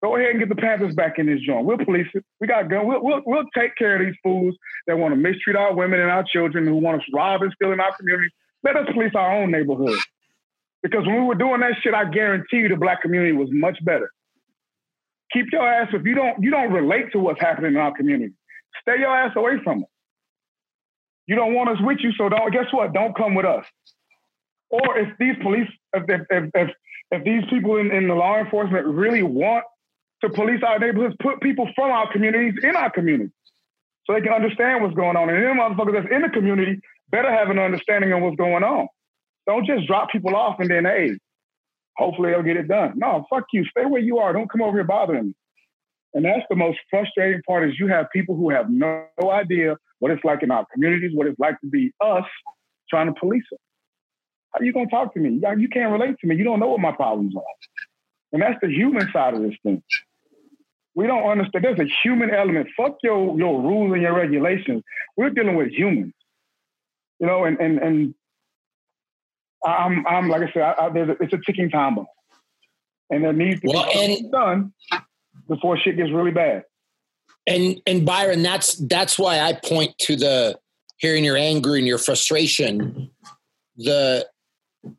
Go 0.06 0.18
ahead 0.18 0.30
and 0.30 0.40
get 0.40 0.50
the 0.50 0.56
Panthers 0.56 0.94
back 0.94 1.18
in 1.18 1.26
this 1.26 1.40
joint. 1.42 1.66
We'll 1.66 1.80
police 1.80 2.06
it. 2.14 2.24
We 2.40 2.46
got 2.46 2.70
gun. 2.70 2.86
We'll, 2.86 3.04
we'll, 3.04 3.24
we'll 3.26 3.46
take 3.58 3.76
care 3.76 3.96
of 3.96 4.06
these 4.06 4.14
fools 4.22 4.54
that 4.86 4.96
want 5.00 5.16
to 5.16 5.20
mistreat 5.20 5.56
our 5.56 5.74
women 5.74 6.00
and 6.00 6.12
our 6.12 6.24
children, 6.24 6.68
who 6.68 6.76
want 6.76 7.02
to 7.02 7.12
rob 7.12 7.42
and 7.42 7.52
steal 7.54 7.72
in 7.72 7.80
our 7.80 7.92
community. 7.98 8.30
Let 8.64 8.78
us 8.78 8.86
police 8.94 9.14
our 9.16 9.42
own 9.42 9.50
neighborhood. 9.50 9.98
Because 10.84 11.08
when 11.08 11.22
we 11.22 11.24
were 11.24 11.34
doing 11.34 11.62
that 11.62 11.72
shit, 11.82 11.96
I 11.96 12.08
guarantee 12.08 12.58
you 12.58 12.70
the 12.70 12.76
black 12.76 13.02
community 13.02 13.32
was 13.32 13.50
much 13.52 13.84
better. 13.84 14.12
Keep 15.34 15.48
your 15.52 15.68
ass 15.68 15.90
if 15.92 16.06
you 16.06 16.14
don't 16.14 16.40
you 16.40 16.52
don't 16.52 16.72
relate 16.72 17.12
to 17.14 17.18
what's 17.18 17.42
happening 17.42 17.72
in 17.72 17.78
our 17.78 17.98
community. 17.98 18.36
Stay 18.84 19.00
your 19.00 19.18
ass 19.18 19.36
away 19.36 19.54
from 19.64 19.80
it. 19.80 19.90
You 21.26 21.36
don't 21.36 21.56
want 21.56 21.70
us 21.70 21.78
with 21.82 21.98
you, 22.02 22.12
so 22.12 22.30
don't 22.30 22.54
guess 22.54 22.72
what? 22.72 22.94
Don't 22.94 23.18
come 23.18 23.34
with 23.34 23.48
us. 23.48 23.66
Or 24.70 25.00
if 25.00 25.18
these 25.18 25.36
police, 25.42 25.68
if 25.94 26.04
if 26.08 26.22
if, 26.30 26.52
if, 26.54 26.70
if 27.10 27.24
these 27.24 27.42
people 27.50 27.78
in, 27.78 27.92
in 27.92 28.08
the 28.08 28.14
law 28.14 28.38
enforcement 28.38 28.86
really 28.86 29.24
want 29.24 29.64
to 30.22 30.30
police 30.30 30.62
our 30.66 30.80
neighborhoods, 30.80 31.16
put 31.22 31.42
people 31.42 31.70
from 31.76 31.92
our 31.92 32.12
communities 32.12 32.56
in 32.64 32.76
our 32.76 32.90
communities 32.90 33.32
so 34.06 34.14
they 34.14 34.22
can 34.22 34.34
understand 34.34 34.82
what's 34.82 34.96
going 34.96 35.16
on. 35.16 35.30
And 35.30 35.44
them 35.44 35.58
motherfuckers 35.58 35.94
that's 35.94 36.14
in 36.14 36.22
the 36.22 36.30
community 36.30 36.80
better 37.10 37.32
have 37.32 37.50
an 37.50 37.60
understanding 37.60 38.12
of 38.14 38.22
what's 38.22 38.38
going 38.38 38.64
on. 38.64 38.88
Don't 39.48 39.66
just 39.66 39.88
drop 39.88 40.12
people 40.12 40.36
off 40.36 40.60
and 40.60 40.70
then, 40.70 40.86
hey, 40.86 41.18
hopefully 41.98 42.32
they'll 42.32 42.44
get 42.44 42.58
it 42.58 42.68
done. 42.68 42.94
No, 42.96 43.26
fuck 43.30 43.46
you. 43.54 43.66
Stay 43.66 43.86
where 43.86 44.02
you 44.02 44.18
are. 44.18 44.34
Don't 44.34 44.50
come 44.50 44.62
over 44.62 44.78
here 44.78 44.84
bothering 44.84 45.28
me. 45.28 45.34
And 46.14 46.24
that's 46.24 46.46
the 46.50 46.56
most 46.56 46.80
frustrating 46.90 47.42
part 47.46 47.68
is 47.68 47.78
you 47.78 47.88
have 47.88 48.08
people 48.12 48.36
who 48.36 48.50
have 48.50 48.70
no, 48.70 49.06
idea 49.32 49.76
what 50.00 50.12
it's 50.12 50.24
like 50.24 50.44
in 50.44 50.52
our 50.52 50.66
communities, 50.74 51.12
what 51.14 51.28
it's 51.28 51.40
like 51.40 51.60
to 51.62 51.68
be 51.68 51.92
us 52.00 52.24
trying 52.90 53.14
to 53.14 53.20
police 53.20 53.44
it. 53.52 53.60
How 54.54 54.64
you 54.64 54.72
going 54.72 54.88
to 54.88 54.92
talk 54.92 55.14
to 55.14 55.20
me? 55.20 55.42
You 55.58 55.68
can't 55.68 55.92
relate 55.92 56.16
to 56.22 56.28
me. 56.28 56.36
You 56.36 56.44
don't 56.44 56.60
know 56.60 56.68
what 56.68 56.80
my 56.80 56.92
problems 56.92 57.36
are. 57.36 57.44
And 58.36 58.42
that's 58.42 58.60
the 58.62 58.68
human 58.68 59.10
side 59.14 59.34
of 59.34 59.42
this 59.44 59.56
thing. 59.64 59.82
We 60.94 61.08
don't 61.08 61.24
understand. 61.24 61.64
There's 61.64 61.80
a 61.80 61.90
human 62.04 62.32
element. 62.32 62.68
Fuck 62.76 62.98
your, 63.02 63.40
your 63.40 63.62
rules 63.62 63.94
and 63.94 64.02
your 64.02 64.14
regulations. 64.14 64.84
We're 65.16 65.30
dealing 65.30 65.56
with 65.56 65.70
humans. 65.70 66.12
You 67.22 67.28
know, 67.28 67.46
and 67.46 67.58
and 67.62 67.80
and 67.80 68.16
I'm 69.66 70.06
I'm 70.06 70.28
like 70.28 70.42
I 70.42 70.52
said, 70.52 70.64
I, 70.64 70.72
I, 70.72 70.88
a, 70.88 71.12
it's 71.22 71.32
a 71.32 71.38
ticking 71.46 71.70
time 71.70 71.96
bomb, 71.96 72.08
and 73.10 73.24
there 73.24 73.32
needs 73.32 73.62
to 73.62 73.68
well, 73.70 73.86
be 73.86 74.18
and, 74.18 74.32
done 74.34 74.74
before 75.48 75.78
shit 75.78 75.96
gets 75.96 76.12
really 76.12 76.32
bad. 76.32 76.66
And 77.48 77.82
and 77.88 78.06
Byron, 78.06 78.44
that's 78.44 78.74
that's 78.74 79.18
why 79.18 79.40
I 79.40 79.54
point 79.54 79.98
to 80.00 80.18
the 80.18 80.60
hearing 80.98 81.24
your 81.24 81.38
anger 81.38 81.76
and 81.76 81.88
your 81.88 82.00
frustration, 82.00 83.12
the 83.78 84.28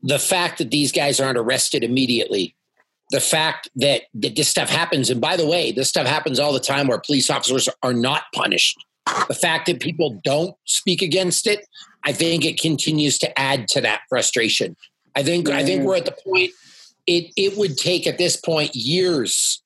the 0.03 0.19
fact 0.19 0.57
that 0.57 0.71
these 0.71 0.91
guys 0.91 1.21
aren't 1.21 1.37
arrested 1.37 1.85
immediately, 1.85 2.56
the 3.11 3.21
fact 3.21 3.69
that, 3.77 4.03
that 4.15 4.37
this 4.37 4.49
stuff 4.49 4.69
happens, 4.69 5.11
and 5.11 5.21
by 5.21 5.37
the 5.37 5.47
way, 5.47 5.73
this 5.73 5.89
stuff 5.89 6.07
happens 6.07 6.41
all 6.41 6.53
the 6.53 6.61
time 6.61 6.89
where 6.89 6.99
police 6.99 7.31
officers 7.31 7.69
are 7.83 7.93
not 7.93 8.25
punished. 8.35 8.85
The 9.29 9.35
fact 9.35 9.67
that 9.67 9.81
people 9.81 10.21
don't 10.25 10.57
speak 10.65 11.03
against 11.03 11.47
it, 11.47 11.65
I 12.05 12.13
think 12.13 12.45
it 12.45 12.59
continues 12.59 13.19
to 13.19 13.39
add 13.39 13.69
to 13.69 13.81
that 13.83 14.01
frustration. 14.09 14.77
I 15.15 15.23
think 15.23 15.49
I 15.49 15.65
think 15.65 15.83
mm. 15.83 15.87
we're 15.87 15.97
at 15.97 16.05
the 16.05 16.17
point 16.25 16.51
it 17.07 17.33
it 17.37 17.57
would 17.57 17.79
take 17.79 18.07
at 18.07 18.19
this 18.19 18.37
point 18.37 18.75
years 18.75 19.63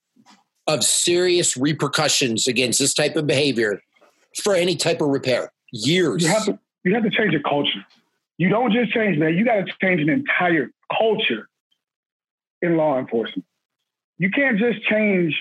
of 0.66 0.84
serious 0.84 1.56
repercussions 1.56 2.46
against 2.46 2.78
this 2.78 2.94
type 2.94 3.16
of 3.16 3.26
behavior 3.26 3.80
for 4.42 4.54
any 4.54 4.76
type 4.76 5.00
of 5.00 5.08
repair. 5.08 5.52
Years. 5.72 6.22
You 6.22 6.28
have 6.28 6.44
to 6.46 6.58
you 6.84 6.94
have 6.94 7.02
to 7.02 7.10
change 7.10 7.32
your 7.32 7.42
culture. 7.42 7.84
You 8.38 8.48
don't 8.48 8.72
just 8.72 8.92
change 8.92 9.18
that, 9.20 9.34
you 9.34 9.44
got 9.44 9.66
to 9.66 9.72
change 9.82 10.00
an 10.00 10.08
entire 10.08 10.70
culture 10.98 11.49
in 12.62 12.76
law 12.76 12.98
enforcement. 12.98 13.44
You 14.18 14.30
can't 14.30 14.58
just 14.58 14.82
change 14.82 15.34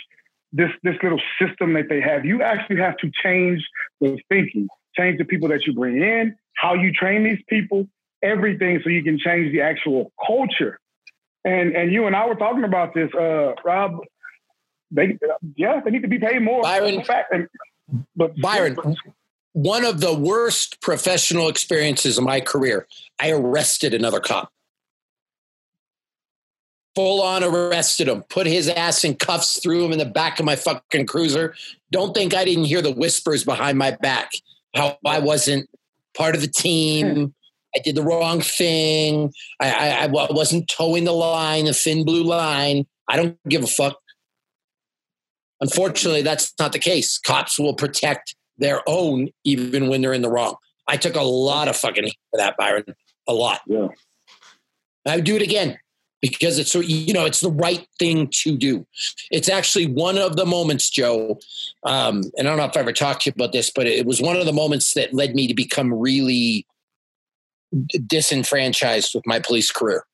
this 0.52 0.70
this 0.84 0.96
little 1.04 1.22
system 1.40 1.74
that 1.74 1.90
they 1.90 2.02
have. 2.02 2.26
You 2.26 2.42
actually 2.42 2.78
have 2.78 2.98
to 2.98 3.12
change 3.24 3.66
the 4.02 4.18
thinking, 4.30 4.68
change 4.98 5.18
the 5.18 5.26
people 5.26 5.50
that 5.50 5.66
you 5.66 5.74
bring 5.74 6.02
in, 6.02 6.36
how 6.56 6.74
you 6.74 6.92
train 6.92 7.24
these 7.24 7.42
people, 7.48 7.88
everything, 8.24 8.80
so 8.84 8.90
you 8.90 9.04
can 9.04 9.18
change 9.18 9.52
the 9.52 9.62
actual 9.62 10.12
culture. 10.26 10.80
And 11.46 11.76
and 11.76 11.92
you 11.92 12.08
and 12.08 12.16
I 12.16 12.26
were 12.28 12.36
talking 12.36 12.64
about 12.64 12.94
this, 12.94 13.10
uh, 13.14 13.54
Rob. 13.64 14.00
They 14.92 15.18
yeah, 15.56 15.82
they 15.84 15.92
need 15.92 16.02
to 16.02 16.08
be 16.08 16.20
paid 16.20 16.42
more. 16.42 16.64
Byron, 16.64 17.04
fact, 17.04 17.32
and, 17.32 17.48
but 18.16 18.36
Byron, 18.42 18.76
one 19.54 19.86
of 19.86 20.02
the 20.02 20.14
worst 20.14 20.82
professional 20.82 21.48
experiences 21.48 22.18
of 22.18 22.24
my 22.24 22.42
career. 22.42 22.88
I 23.20 23.32
arrested 23.32 23.94
another 23.94 24.20
cop. 24.20 24.52
Full 26.96 27.22
on 27.22 27.44
arrested 27.44 28.08
him, 28.08 28.24
put 28.24 28.48
his 28.48 28.68
ass 28.68 29.04
in 29.04 29.16
cuffs, 29.16 29.62
threw 29.62 29.86
him 29.86 29.92
in 29.92 30.00
the 30.00 30.06
back 30.06 30.40
of 30.40 30.46
my 30.46 30.56
fucking 30.56 31.06
cruiser. 31.06 31.54
Don't 31.92 32.14
think 32.16 32.34
I 32.34 32.44
didn't 32.44 32.66
hear 32.66 32.82
the 32.82 32.92
whispers 32.92 33.44
behind 33.44 33.78
my 33.78 33.92
back. 33.92 34.32
How 34.76 34.98
I 35.06 35.20
wasn't 35.20 35.70
part 36.18 36.36
of 36.36 36.42
the 36.42 36.48
team. 36.48 37.34
I 37.76 37.80
did 37.80 37.96
the 37.96 38.04
wrong 38.04 38.42
thing. 38.42 39.32
I, 39.60 39.70
I, 39.72 40.06
I 40.06 40.08
wasn't 40.32 40.68
towing 40.68 41.04
the 41.04 41.12
line, 41.12 41.66
the 41.66 41.74
thin 41.74 42.04
blue 42.04 42.24
line. 42.24 42.88
I 43.08 43.16
don't 43.16 43.38
give 43.48 43.64
a 43.64 43.68
fuck. 43.68 43.98
Unfortunately, 45.62 46.24
that's 46.24 46.54
not 46.60 46.72
the 46.72 46.80
case. 46.80 47.20
Cops 47.20 47.60
will 47.60 47.76
protect 47.76 48.36
their 48.58 48.82
own 48.88 49.30
even 49.44 49.90
when 49.90 50.02
they're 50.02 50.14
in 50.14 50.24
the 50.24 50.32
wrong. 50.32 50.56
I 50.88 50.98
took 50.98 51.16
a 51.16 51.22
lot 51.22 51.68
of 51.68 51.76
fucking 51.76 52.06
heat 52.06 52.18
for 52.32 52.38
that, 52.38 52.58
Byron. 52.58 52.84
A 53.28 53.34
lot. 53.34 53.62
Yeah. 53.68 53.90
I 55.06 55.18
would 55.18 55.26
do 55.26 55.36
it 55.36 55.42
again 55.42 55.78
because 56.22 56.60
it's 56.60 56.72
so 56.72 56.80
you 56.80 57.14
know 57.14 57.26
it's 57.26 57.40
the 57.40 57.52
right 57.52 57.88
thing 57.98 58.28
to 58.32 58.58
do. 58.58 58.86
It's 59.32 59.50
actually 59.50 59.88
one 59.88 60.18
of 60.18 60.36
the 60.36 60.46
moments, 60.46 60.90
Joe. 60.90 61.40
Um, 61.84 62.24
and 62.38 62.48
I 62.48 62.52
don't 62.52 62.58
know 62.58 62.66
if 62.66 62.76
I 62.76 62.82
ever 62.82 62.94
talked 62.94 63.24
to 63.24 63.30
you 63.30 63.34
about 63.36 63.54
this, 63.54 63.72
but 63.74 63.88
it 63.88 64.06
was 64.06 64.22
one 64.22 64.36
of 64.36 64.46
the 64.46 64.54
moments 64.54 64.94
that 64.94 65.14
led 65.14 65.36
me 65.36 65.48
to 65.48 65.54
become 65.54 65.94
really 65.94 66.66
disenfranchised 68.08 69.12
with 69.14 69.26
my 69.26 69.40
police 69.40 69.72
career. 69.72 70.06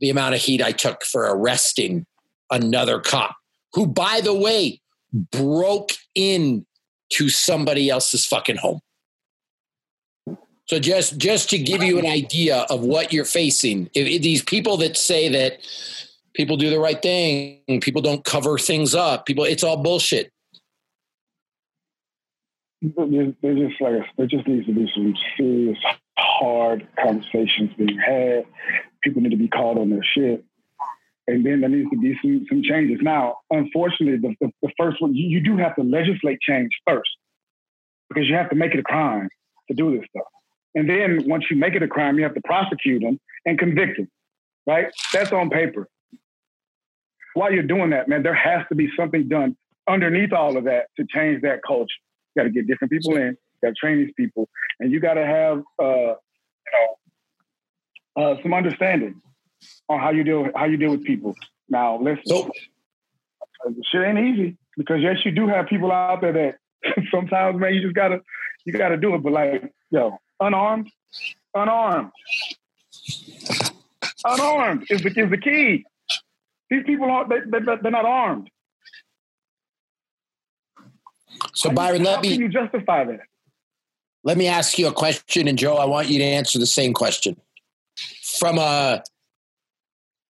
The 0.00 0.10
amount 0.10 0.34
of 0.34 0.40
heat 0.40 0.62
I 0.62 0.72
took 0.72 1.04
for 1.04 1.22
arresting 1.22 2.06
another 2.50 3.00
cop, 3.00 3.36
who, 3.72 3.86
by 3.86 4.20
the 4.22 4.34
way, 4.34 4.80
broke 5.12 5.92
in 6.14 6.66
to 7.10 7.28
somebody 7.28 7.88
else's 7.88 8.26
fucking 8.26 8.56
home. 8.56 8.80
So 10.72 10.78
just 10.78 11.18
just 11.18 11.50
to 11.50 11.58
give 11.58 11.82
you 11.82 11.98
an 11.98 12.06
idea 12.06 12.64
of 12.70 12.80
what 12.80 13.12
you're 13.12 13.26
facing, 13.26 13.90
if, 13.92 14.06
if 14.06 14.22
these 14.22 14.40
people 14.40 14.78
that 14.78 14.96
say 14.96 15.28
that 15.28 15.58
people 16.32 16.56
do 16.56 16.70
the 16.70 16.78
right 16.78 17.02
thing, 17.02 17.60
people 17.82 18.00
don't 18.00 18.24
cover 18.24 18.56
things 18.56 18.94
up, 18.94 19.26
people, 19.26 19.44
it's 19.44 19.62
all 19.62 19.76
bullshit. 19.76 20.32
There, 22.80 23.54
just 23.54 23.82
like 23.82 24.02
there 24.16 24.26
just 24.26 24.48
needs 24.48 24.64
to 24.64 24.72
be 24.72 24.90
some 24.94 25.14
serious, 25.36 25.76
hard 26.16 26.88
conversations 26.98 27.72
being 27.76 27.98
had. 27.98 28.46
People 29.02 29.20
need 29.20 29.32
to 29.32 29.36
be 29.36 29.48
called 29.48 29.76
on 29.76 29.90
their 29.90 30.02
shit 30.02 30.42
and 31.28 31.44
then 31.44 31.60
there 31.60 31.68
needs 31.68 31.90
to 31.90 31.98
be 31.98 32.16
some, 32.22 32.46
some 32.48 32.62
changes. 32.62 33.00
Now, 33.02 33.40
unfortunately, 33.50 34.16
the, 34.16 34.34
the, 34.40 34.50
the 34.62 34.72
first 34.80 35.02
one, 35.02 35.14
you, 35.14 35.28
you, 35.28 35.40
do 35.42 35.58
have 35.58 35.76
to 35.76 35.82
legislate 35.82 36.40
change 36.40 36.70
first 36.86 37.10
because 38.08 38.26
you 38.26 38.36
have 38.36 38.48
to 38.48 38.56
make 38.56 38.72
it 38.72 38.78
a 38.78 38.82
crime 38.82 39.28
to 39.68 39.74
do 39.74 39.98
this 39.98 40.08
stuff. 40.08 40.24
And 40.74 40.88
then 40.88 41.24
once 41.26 41.44
you 41.50 41.56
make 41.56 41.74
it 41.74 41.82
a 41.82 41.88
crime, 41.88 42.16
you 42.16 42.24
have 42.24 42.34
to 42.34 42.40
prosecute 42.44 43.02
them 43.02 43.20
and 43.44 43.58
convict 43.58 43.98
them, 43.98 44.10
right? 44.66 44.86
That's 45.12 45.32
on 45.32 45.50
paper. 45.50 45.88
While 47.34 47.52
you're 47.52 47.62
doing 47.62 47.90
that, 47.90 48.08
man, 48.08 48.22
there 48.22 48.34
has 48.34 48.66
to 48.68 48.74
be 48.74 48.88
something 48.96 49.28
done 49.28 49.56
underneath 49.88 50.32
all 50.32 50.56
of 50.56 50.64
that 50.64 50.86
to 50.96 51.06
change 51.08 51.42
that 51.42 51.60
culture. 51.66 51.88
You 52.34 52.42
got 52.42 52.44
to 52.44 52.50
get 52.50 52.66
different 52.66 52.92
people 52.92 53.16
in, 53.16 53.28
you 53.28 53.36
got 53.62 53.68
to 53.70 53.74
train 53.74 53.98
these 53.98 54.12
people, 54.16 54.48
and 54.80 54.90
you 54.92 55.00
got 55.00 55.14
to 55.14 55.26
have, 55.26 55.58
uh, 55.80 56.14
you 56.14 56.72
know, 56.72 56.96
uh, 58.16 58.42
some 58.42 58.52
understanding 58.52 59.20
on 59.88 60.00
how 60.00 60.10
you 60.10 60.24
deal 60.24 60.48
how 60.54 60.64
you 60.64 60.76
deal 60.76 60.90
with 60.90 61.04
people. 61.04 61.34
Now, 61.68 61.98
listen, 62.00 62.24
so, 62.26 62.50
shit 63.90 64.02
ain't 64.02 64.18
easy 64.18 64.56
because 64.76 65.00
yes, 65.00 65.24
you 65.24 65.30
do 65.30 65.46
have 65.48 65.66
people 65.66 65.90
out 65.90 66.20
there 66.20 66.32
that 66.32 66.56
sometimes, 67.10 67.58
man, 67.58 67.74
you 67.74 67.82
just 67.82 67.94
gotta 67.94 68.20
you 68.64 68.72
gotta 68.72 68.96
do 68.96 69.14
it. 69.14 69.22
But 69.22 69.32
like, 69.32 69.72
yo, 69.90 70.18
unarmed, 70.42 70.90
unarmed, 71.54 72.10
unarmed 74.24 74.86
is 74.90 75.02
the 75.02 75.08
is 75.08 75.30
the 75.30 75.38
key. 75.38 75.84
These 76.70 76.84
people 76.84 77.10
aren't 77.10 77.28
they, 77.28 77.40
they, 77.46 77.64
they're 77.82 77.90
not 77.90 78.04
armed. 78.04 78.50
So 81.54 81.70
Byron, 81.70 82.02
let 82.04 82.16
how 82.16 82.22
me. 82.22 82.30
Can 82.32 82.40
you 82.40 82.48
justify 82.48 83.04
that? 83.04 83.20
Let 84.24 84.36
me 84.36 84.46
ask 84.46 84.78
you 84.78 84.86
a 84.86 84.92
question, 84.92 85.48
and 85.48 85.58
Joe, 85.58 85.76
I 85.76 85.84
want 85.84 86.08
you 86.08 86.18
to 86.18 86.24
answer 86.24 86.58
the 86.58 86.66
same 86.66 86.92
question. 86.92 87.36
From 88.38 88.58
a 88.58 89.02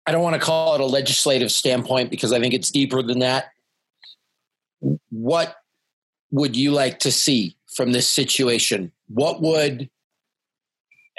I 0.08 0.12
don't 0.13 0.24
want 0.24 0.36
to 0.36 0.41
call 0.41 0.76
it 0.76 0.82
a 0.82 0.86
legislative 0.86 1.52
standpoint 1.52 2.10
because 2.10 2.32
I 2.32 2.39
think 2.39 2.54
it's 2.54 2.72
deeper 2.72 3.04
than 3.04 3.20
that. 3.20 3.52
What 5.10 5.58
would 6.32 6.56
you 6.56 6.72
like 6.72 7.00
to 7.00 7.12
see 7.12 7.58
from 7.76 7.91
this 7.91 8.08
situation? 8.08 8.93
What 9.10 9.41
would 9.41 9.89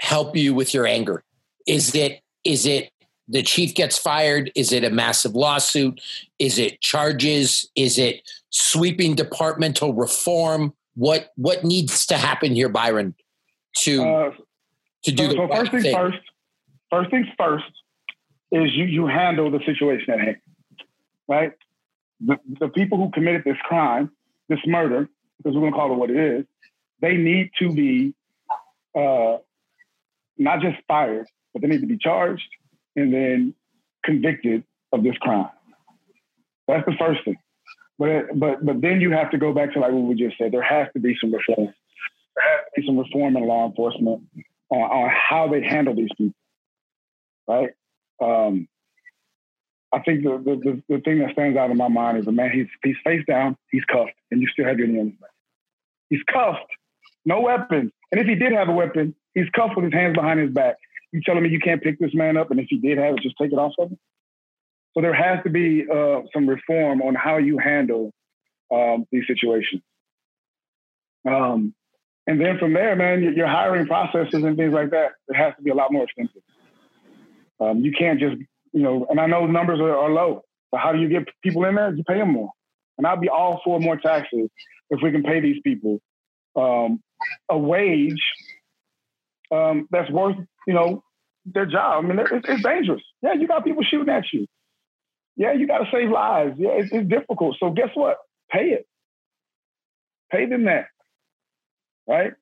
help 0.00 0.37
you 0.37 0.54
with 0.54 0.74
your 0.74 0.87
anger? 0.87 1.24
Is 1.66 1.94
it 1.94 2.20
is 2.44 2.66
it 2.66 2.90
the 3.28 3.42
chief 3.42 3.74
gets 3.74 3.98
fired? 3.98 4.50
Is 4.54 4.72
it 4.72 4.84
a 4.84 4.90
massive 4.90 5.34
lawsuit? 5.34 6.00
Is 6.38 6.58
it 6.58 6.80
charges? 6.80 7.68
Is 7.76 7.98
it 7.98 8.22
sweeping 8.50 9.14
departmental 9.14 9.92
reform? 9.94 10.72
What 10.94 11.30
what 11.37 11.64
needs 11.64 12.06
to 12.06 12.16
happen 12.16 12.54
here, 12.54 12.68
Byron, 12.68 13.14
to 13.78 14.02
uh, 14.02 14.30
to 15.04 15.12
do 15.12 15.24
so, 15.24 15.28
the 15.28 15.34
so 15.34 15.42
right 15.42 15.58
first 15.58 15.70
things 15.70 15.82
thing? 15.84 15.96
first. 15.96 16.18
First 16.90 17.11
things 17.11 17.26
first 17.37 17.64
is 18.50 18.74
you 18.74 18.84
you 18.87 19.06
handle 19.06 19.50
the 19.50 19.61
situation 19.66 20.14
at 20.14 20.20
hand, 20.20 20.37
right? 21.28 21.52
The, 22.20 22.37
the 22.58 22.68
people 22.68 22.98
who 22.98 23.11
committed 23.11 23.44
this 23.44 23.58
crime, 23.64 24.11
this 24.48 24.58
murder, 24.66 25.08
because 25.37 25.54
we're 25.54 25.61
going 25.61 25.72
to 25.72 25.78
call 25.78 25.92
it 25.92 25.96
what 25.96 26.11
it 26.11 26.16
is, 26.16 26.44
they 27.00 27.16
need 27.16 27.50
to 27.58 27.72
be 27.72 28.14
uh, 28.96 29.37
not 30.38 30.61
just 30.61 30.77
fired, 30.87 31.27
but 31.53 31.62
they 31.62 31.68
need 31.68 31.81
to 31.81 31.87
be 31.87 31.98
charged 31.98 32.48
and 32.96 33.12
then 33.12 33.55
convicted 34.05 34.64
of 34.92 35.03
this 35.03 35.16
crime. 35.18 35.51
That's 36.66 36.87
the 36.87 36.96
first 36.98 37.24
thing. 37.24 37.37
But 37.98 38.38
but 38.38 38.64
but 38.64 38.81
then 38.81 39.01
you 39.01 39.11
have 39.12 39.31
to 39.33 39.38
go 39.38 39.53
back 39.53 39.72
to 39.72 39.81
like 39.81 39.92
what 39.92 40.03
we 40.03 40.14
just 40.14 40.38
said. 40.38 40.53
There 40.53 40.62
has 40.62 40.88
to 40.92 41.01
be 41.01 41.16
some 41.20 41.33
reform. 41.33 41.74
There 42.37 42.44
has 42.44 42.61
to 42.74 42.81
be 42.81 42.87
some 42.87 42.98
reform 42.98 43.37
in 43.37 43.46
law 43.46 43.66
enforcement 43.66 44.22
on, 44.70 44.81
on 44.81 45.11
how 45.11 45.48
they 45.48 45.62
handle 45.62 45.94
these 45.94 46.11
people, 46.16 46.35
right? 47.46 47.70
Um, 48.22 48.68
I 49.92 50.01
think 50.01 50.22
the, 50.22 50.38
the, 50.38 50.83
the, 50.88 51.01
thing 51.01 51.20
that 51.20 51.33
stands 51.33 51.57
out 51.57 51.70
in 51.70 51.77
my 51.77 51.88
mind 51.88 52.18
is 52.18 52.27
a 52.27 52.33
man, 52.33 52.51
he's, 52.53 52.66
he's 52.83 52.96
face 53.05 53.24
down, 53.27 53.57
he's 53.70 53.85
cuffed, 53.85 54.12
and 54.31 54.40
you 54.40 54.48
still 54.48 54.66
have 54.66 54.79
your 54.79 54.87
knee 54.87 55.01
on 55.01 55.07
his 55.07 55.14
back. 55.18 55.31
He's 56.11 56.22
cuffed, 56.31 56.70
no 57.24 57.40
weapon. 57.40 57.90
And 58.12 58.20
if 58.20 58.27
he 58.27 58.35
did 58.35 58.53
have 58.53 58.68
a 58.68 58.72
weapon, 58.72 59.14
he's 59.38 59.51
cuffed 59.51 59.77
with 59.77 59.85
his 59.85 59.94
hands 59.94 60.16
behind 60.16 60.40
his 60.40 60.51
back. 60.51 60.77
You 61.12 61.20
telling 61.24 61.42
me 61.42 61.48
you 61.48 61.61
can't 61.61 61.83
pick 61.83 61.98
this 61.98 62.14
man 62.14 62.37
up, 62.37 62.51
and 62.51 62.61
if 62.61 62.66
he 62.68 62.79
did 62.79 62.98
have 62.98 63.14
it, 63.14 63.22
just 63.22 63.37
take 63.40 63.53
it 63.53 63.59
off 63.59 63.72
of 63.79 63.90
him? 63.90 63.98
So 64.94 65.01
there 65.01 65.14
has 65.14 65.42
to 65.44 65.51
be 65.51 65.87
uh, 65.90 66.22
some 66.35 66.48
reform 66.48 67.03
on 67.03 67.14
how 67.14 67.38
you 67.38 67.59
handle 67.59 68.12
um, 68.72 69.07
these 69.12 69.24
situations. 69.27 69.83
Um, 71.27 71.74
and 72.27 72.40
then 72.40 72.59
from 72.59 72.74
there, 72.74 72.94
man, 72.94 73.22
your, 73.22 73.46
hiring 73.46 73.87
processes 73.87 74.44
and 74.44 74.57
things 74.57 74.72
like 74.72 74.90
that, 74.90 75.12
it 75.29 75.37
has 75.37 75.55
to 75.57 75.62
be 75.62 75.70
a 75.70 75.74
lot 75.74 75.92
more 75.92 76.05
expensive. 76.05 76.42
Um, 77.61 77.81
you 77.81 77.92
can't 77.92 78.20
just, 78.20 78.37
you 78.72 78.83
know, 78.83 79.07
and 79.09 79.18
I 79.18 79.27
know 79.27 79.46
numbers 79.46 79.81
are, 79.81 79.96
are, 79.96 80.11
low, 80.11 80.42
but 80.70 80.81
how 80.81 80.92
do 80.92 81.01
you 81.01 81.09
get 81.09 81.27
people 81.42 81.64
in 81.64 81.74
there? 81.74 81.94
You 81.94 82.05
pay 82.05 82.18
them 82.18 82.33
more. 82.33 82.51
And 82.98 83.07
I'd 83.07 83.20
be 83.20 83.29
all 83.29 83.61
for 83.64 83.81
more 83.81 83.96
taxes 83.96 84.51
if 84.90 85.01
we 85.03 85.11
can 85.11 85.22
pay 85.22 85.40
these 85.40 85.61
people 85.64 86.01
um, 86.57 87.01
a 87.48 87.59
wage 87.59 88.22
um, 89.50 89.88
that's 89.90 90.11
worth, 90.11 90.37
you 90.66 90.74
know, 90.74 91.02
their 91.46 91.66
job. 91.66 92.04
I 92.04 92.08
mean, 92.08 92.18
it's, 92.18 92.30
it's, 92.48 92.62
dangerous. 92.62 93.02
Yeah, 93.22 93.34
you 93.34 93.46
got 93.48 93.64
people 93.64 93.82
shooting 93.82 94.12
at 94.12 94.24
you. 94.32 94.46
Yeah, 95.37 95.52
you 95.52 95.66
got 95.66 95.78
to 95.78 95.90
save 95.92 96.11
lives. 96.11 96.56
Yeah, 96.58 96.70
it's, 96.70 96.92
it's 96.92 97.08
difficult. 97.08 97.56
So 97.61 97.70
guess 97.70 97.90
what? 97.94 98.18
Pay 98.50 98.70
it. 98.70 98.87
Pay 100.30 100.46
them 100.46 100.64
that 100.64 100.87
right? 102.08 102.32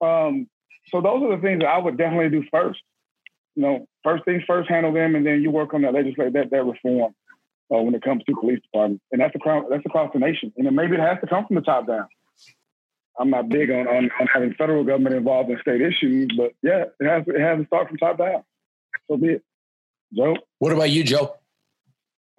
Um, 0.00 0.48
so 0.90 1.02
those 1.02 1.22
are 1.22 1.36
the 1.36 1.42
things 1.42 1.60
that 1.60 1.66
I 1.66 1.78
would 1.78 1.98
definitely 1.98 2.30
do 2.30 2.46
first. 2.50 2.80
You 3.56 3.62
know, 3.62 3.86
first 4.04 4.24
things 4.24 4.42
first, 4.46 4.70
handle 4.70 4.92
them, 4.92 5.16
and 5.16 5.26
then 5.26 5.42
you 5.42 5.50
work 5.50 5.74
on 5.74 5.82
that 5.82 5.92
legislation, 5.92 6.32
that 6.34 6.50
that 6.50 6.64
reform 6.64 7.12
uh, 7.74 7.82
when 7.82 7.94
it 7.94 8.02
comes 8.02 8.22
to 8.24 8.34
police 8.40 8.60
departments, 8.62 9.04
and 9.10 9.20
that's 9.20 9.34
across 9.34 9.64
that's 9.68 9.84
across 9.84 10.12
the 10.12 10.20
nation. 10.20 10.52
And 10.56 10.66
then 10.66 10.76
maybe 10.76 10.94
it 10.94 11.00
has 11.00 11.18
to 11.20 11.26
come 11.26 11.44
from 11.46 11.56
the 11.56 11.62
top 11.62 11.88
down. 11.88 12.06
I'm 13.18 13.30
not 13.30 13.48
big 13.48 13.70
on, 13.70 13.88
on, 13.88 14.10
on 14.20 14.26
having 14.32 14.54
federal 14.54 14.84
government 14.84 15.16
involved 15.16 15.50
in 15.50 15.58
state 15.60 15.80
issues, 15.80 16.30
but 16.36 16.52
yeah, 16.62 16.84
it 17.00 17.06
has 17.06 17.24
it 17.26 17.40
has 17.40 17.58
to 17.58 17.66
start 17.66 17.88
from 17.88 17.96
top 17.98 18.18
down. 18.18 18.42
So 19.10 19.16
be 19.16 19.28
it. 19.28 19.42
Joe, 20.14 20.36
what 20.58 20.72
about 20.72 20.90
you, 20.90 21.04
Joe? 21.04 21.34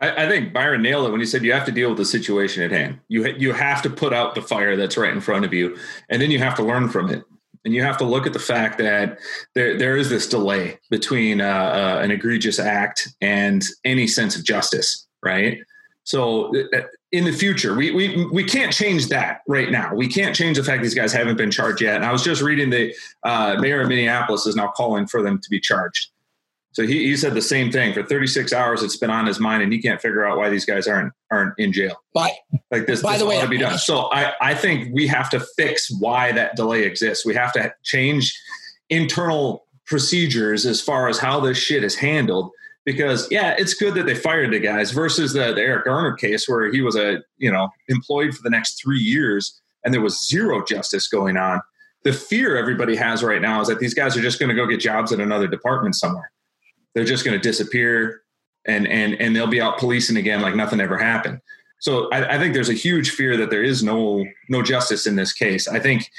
I, 0.01 0.25
I, 0.25 0.29
think 0.29 0.53
Byron 0.53 0.81
nailed 0.81 1.07
it 1.07 1.11
when 1.11 1.19
he 1.19 1.25
said 1.25 1.43
you 1.43 1.51
have 1.53 1.65
to 1.65 1.71
deal 1.71 1.89
with 1.89 1.97
the 1.97 2.05
situation 2.05 2.63
at 2.63 2.71
hand. 2.71 2.99
You 3.09 3.27
you 3.27 3.53
have 3.53 3.81
to 3.83 3.89
put 3.89 4.13
out 4.13 4.35
the 4.35 4.41
fire 4.41 4.75
that's 4.75 4.97
right 4.97 5.13
in 5.13 5.21
front 5.21 5.45
of 5.45 5.53
you, 5.53 5.77
and 6.09 6.21
then 6.21 6.31
you 6.31 6.39
have 6.39 6.55
to 6.55 6.63
learn 6.63 6.89
from 6.89 7.09
it. 7.09 7.23
And 7.65 7.73
you 7.73 7.83
have 7.83 7.97
to 7.97 8.05
look 8.05 8.25
at 8.25 8.33
the 8.33 8.39
fact 8.39 8.77
that 8.77 9.19
there 9.53 9.77
there 9.77 9.97
is 9.97 10.09
this 10.09 10.27
delay 10.27 10.79
between 10.89 11.41
uh, 11.41 11.45
uh, 11.45 12.01
an 12.01 12.11
egregious 12.11 12.59
act 12.59 13.09
and 13.21 13.63
any 13.83 14.07
sense 14.07 14.37
of 14.37 14.45
justice, 14.45 15.07
right? 15.21 15.59
So 16.03 16.55
uh, 16.73 16.81
in 17.11 17.25
the 17.25 17.31
future, 17.31 17.75
we, 17.75 17.91
we 17.91 18.25
we 18.25 18.43
can't 18.43 18.71
change 18.71 19.07
that 19.07 19.41
right 19.47 19.71
now. 19.71 19.93
We 19.95 20.07
can't 20.07 20.35
change 20.35 20.57
the 20.57 20.63
fact 20.63 20.83
these 20.83 20.93
guys 20.93 21.11
haven't 21.11 21.37
been 21.37 21.51
charged 21.51 21.81
yet. 21.81 21.95
And 21.95 22.05
I 22.05 22.11
was 22.11 22.23
just 22.23 22.41
reading 22.41 22.69
the 22.69 22.93
uh, 23.23 23.55
mayor 23.59 23.81
of 23.81 23.87
Minneapolis 23.87 24.45
is 24.45 24.55
now 24.55 24.67
calling 24.67 25.07
for 25.07 25.23
them 25.23 25.39
to 25.39 25.49
be 25.49 25.59
charged. 25.59 26.09
So 26.71 26.85
he, 26.85 27.07
he 27.07 27.17
said 27.17 27.33
the 27.33 27.41
same 27.41 27.71
thing. 27.71 27.93
For 27.93 28.03
36 28.03 28.53
hours, 28.53 28.83
it's 28.83 28.95
been 28.95 29.09
on 29.09 29.25
his 29.25 29.39
mind, 29.39 29.63
and 29.63 29.73
he 29.73 29.81
can't 29.81 29.99
figure 29.99 30.25
out 30.25 30.37
why 30.37 30.49
these 30.49 30.65
guys 30.65 30.87
aren't 30.87 31.11
aren't 31.31 31.55
in 31.57 31.73
jail. 31.73 31.95
By, 32.13 32.31
like 32.69 32.85
this, 32.85 33.01
by 33.01 33.13
this 33.13 33.21
the 33.21 33.27
way, 33.27 33.41
to 33.41 33.47
be 33.47 33.57
done. 33.57 33.79
So 33.79 34.11
I, 34.11 34.33
I 34.39 34.53
think 34.53 34.93
we 34.93 35.07
have 35.07 35.31
to 35.31 35.39
fix 35.57 35.89
why 35.99 36.31
that 36.33 36.55
delay 36.55 36.83
exists. 36.83 37.25
We 37.25 37.33
have 37.33 37.51
to 37.53 37.73
change 37.83 38.39
internal 38.89 39.65
procedures 39.87 40.67
as 40.67 40.79
far 40.79 41.07
as 41.07 41.17
how 41.17 41.39
this 41.39 41.57
shit 41.57 41.83
is 41.83 41.95
handled. 41.95 42.51
Because 42.91 43.29
yeah, 43.31 43.55
it's 43.57 43.73
good 43.73 43.93
that 43.95 44.05
they 44.05 44.15
fired 44.15 44.51
the 44.51 44.59
guys 44.59 44.91
versus 44.91 45.33
the, 45.33 45.53
the 45.53 45.61
Eric 45.61 45.85
Garner 45.85 46.13
case 46.13 46.47
where 46.47 46.71
he 46.71 46.81
was 46.81 46.95
a 46.95 47.19
you 47.37 47.51
know 47.51 47.69
employed 47.87 48.33
for 48.33 48.41
the 48.43 48.49
next 48.49 48.81
three 48.81 48.99
years 48.99 49.61
and 49.83 49.93
there 49.93 50.01
was 50.01 50.27
zero 50.27 50.63
justice 50.65 51.07
going 51.07 51.37
on. 51.37 51.61
The 52.03 52.13
fear 52.13 52.57
everybody 52.57 52.95
has 52.95 53.23
right 53.23 53.41
now 53.41 53.61
is 53.61 53.67
that 53.67 53.79
these 53.79 53.93
guys 53.93 54.15
are 54.15 54.21
just 54.21 54.39
going 54.39 54.49
to 54.49 54.55
go 54.55 54.65
get 54.65 54.79
jobs 54.79 55.11
in 55.11 55.21
another 55.21 55.47
department 55.47 55.95
somewhere 55.95 56.31
they're 56.93 57.05
just 57.05 57.25
going 57.25 57.39
to 57.39 57.41
disappear 57.41 58.21
and 58.65 58.87
and 58.87 59.13
and 59.21 59.35
they'll 59.35 59.47
be 59.47 59.61
out 59.61 59.77
policing 59.77 60.17
again 60.17 60.41
like 60.41 60.55
nothing 60.55 60.79
ever 60.79 60.97
happened. 60.97 61.39
So 61.79 62.09
I, 62.11 62.35
I, 62.35 62.37
think 62.37 62.53
there's 62.53 62.67
a 62.67 62.73
huge 62.73 63.11
fear 63.11 63.37
that 63.37 63.49
there 63.49 63.63
is 63.63 63.81
no 63.83 64.25
no 64.49 64.61
justice 64.61 65.07
in 65.07 65.15
this 65.15 65.31
case. 65.31 65.67
I 65.67 65.79
think 65.79 66.11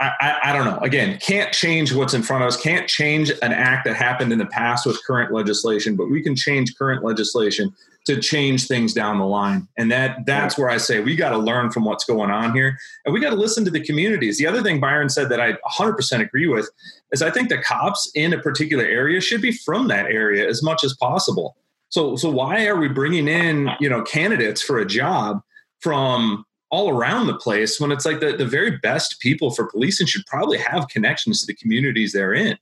I, 0.00 0.12
I, 0.20 0.38
I, 0.44 0.52
don't 0.52 0.64
know. 0.64 0.78
Again, 0.78 1.18
can't 1.18 1.52
change 1.52 1.92
what's 1.92 2.14
in 2.14 2.22
front 2.22 2.42
of 2.42 2.48
us. 2.48 2.56
Can't 2.56 2.88
change 2.88 3.30
an 3.42 3.52
act 3.52 3.84
that 3.84 3.96
happened 3.96 4.32
in 4.32 4.38
the 4.38 4.46
past 4.46 4.86
with 4.86 4.98
current 5.04 5.30
legislation, 5.32 5.94
but 5.94 6.10
we 6.10 6.22
can 6.22 6.34
change 6.34 6.74
current 6.76 7.04
legislation 7.04 7.74
to 8.06 8.18
change 8.18 8.66
things 8.66 8.94
down 8.94 9.18
the 9.18 9.26
line. 9.26 9.68
And 9.76 9.90
that 9.92 10.24
that's 10.24 10.56
where 10.56 10.70
I 10.70 10.78
say 10.78 11.00
we 11.00 11.16
got 11.16 11.30
to 11.30 11.38
learn 11.38 11.70
from 11.70 11.84
what's 11.84 12.04
going 12.04 12.30
on 12.30 12.54
here, 12.54 12.78
and 13.04 13.12
we 13.12 13.20
got 13.20 13.30
to 13.30 13.36
listen 13.36 13.64
to 13.66 13.70
the 13.70 13.84
communities. 13.84 14.38
The 14.38 14.46
other 14.46 14.62
thing 14.62 14.80
Byron 14.80 15.10
said 15.10 15.28
that 15.28 15.40
I 15.40 15.52
100% 15.70 16.20
agree 16.20 16.48
with 16.48 16.70
is 17.12 17.20
I 17.20 17.30
think 17.30 17.50
the 17.50 17.58
cops 17.58 18.10
in 18.14 18.32
a 18.32 18.38
particular 18.40 18.84
area 18.84 19.20
should 19.20 19.42
be 19.42 19.52
from 19.52 19.88
that 19.88 20.06
area 20.06 20.48
as 20.48 20.62
much 20.62 20.82
as 20.82 20.96
possible. 20.96 21.56
So 21.90 22.16
so 22.16 22.30
why 22.30 22.66
are 22.66 22.76
we 22.76 22.88
bringing 22.88 23.28
in 23.28 23.68
you 23.80 23.88
know 23.90 24.02
candidates 24.02 24.62
for 24.62 24.78
a 24.78 24.86
job 24.86 25.42
from 25.80 26.44
all 26.70 26.90
around 26.90 27.26
the 27.26 27.36
place 27.36 27.80
when 27.80 27.90
it's 27.90 28.06
like 28.06 28.20
the, 28.20 28.36
the 28.36 28.46
very 28.46 28.78
best 28.78 29.20
people 29.20 29.50
for 29.50 29.66
policing 29.66 30.06
should 30.06 30.24
probably 30.26 30.58
have 30.58 30.88
connections 30.88 31.40
to 31.40 31.46
the 31.46 31.54
communities 31.54 32.12
they're 32.12 32.34
in. 32.34 32.56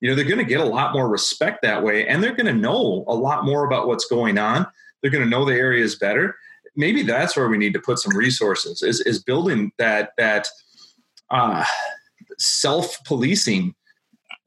You 0.00 0.08
know 0.08 0.14
they're 0.14 0.24
going 0.24 0.38
to 0.38 0.44
get 0.44 0.60
a 0.60 0.64
lot 0.64 0.92
more 0.92 1.08
respect 1.08 1.62
that 1.62 1.82
way 1.82 2.06
and 2.06 2.22
they're 2.22 2.34
going 2.34 2.46
to 2.46 2.52
know 2.52 3.04
a 3.08 3.14
lot 3.14 3.44
more 3.44 3.64
about 3.64 3.88
what's 3.88 4.06
going 4.06 4.38
on. 4.38 4.66
They're 5.02 5.10
going 5.10 5.24
to 5.24 5.30
know 5.30 5.44
the 5.44 5.54
areas 5.54 5.96
better. 5.96 6.36
Maybe 6.76 7.02
that's 7.02 7.36
where 7.36 7.48
we 7.48 7.58
need 7.58 7.72
to 7.72 7.80
put 7.80 7.98
some 7.98 8.16
resources 8.16 8.82
is, 8.82 9.00
is 9.00 9.22
building 9.22 9.72
that 9.78 10.10
that 10.18 10.48
uh, 11.30 11.64
self-policing 12.38 13.74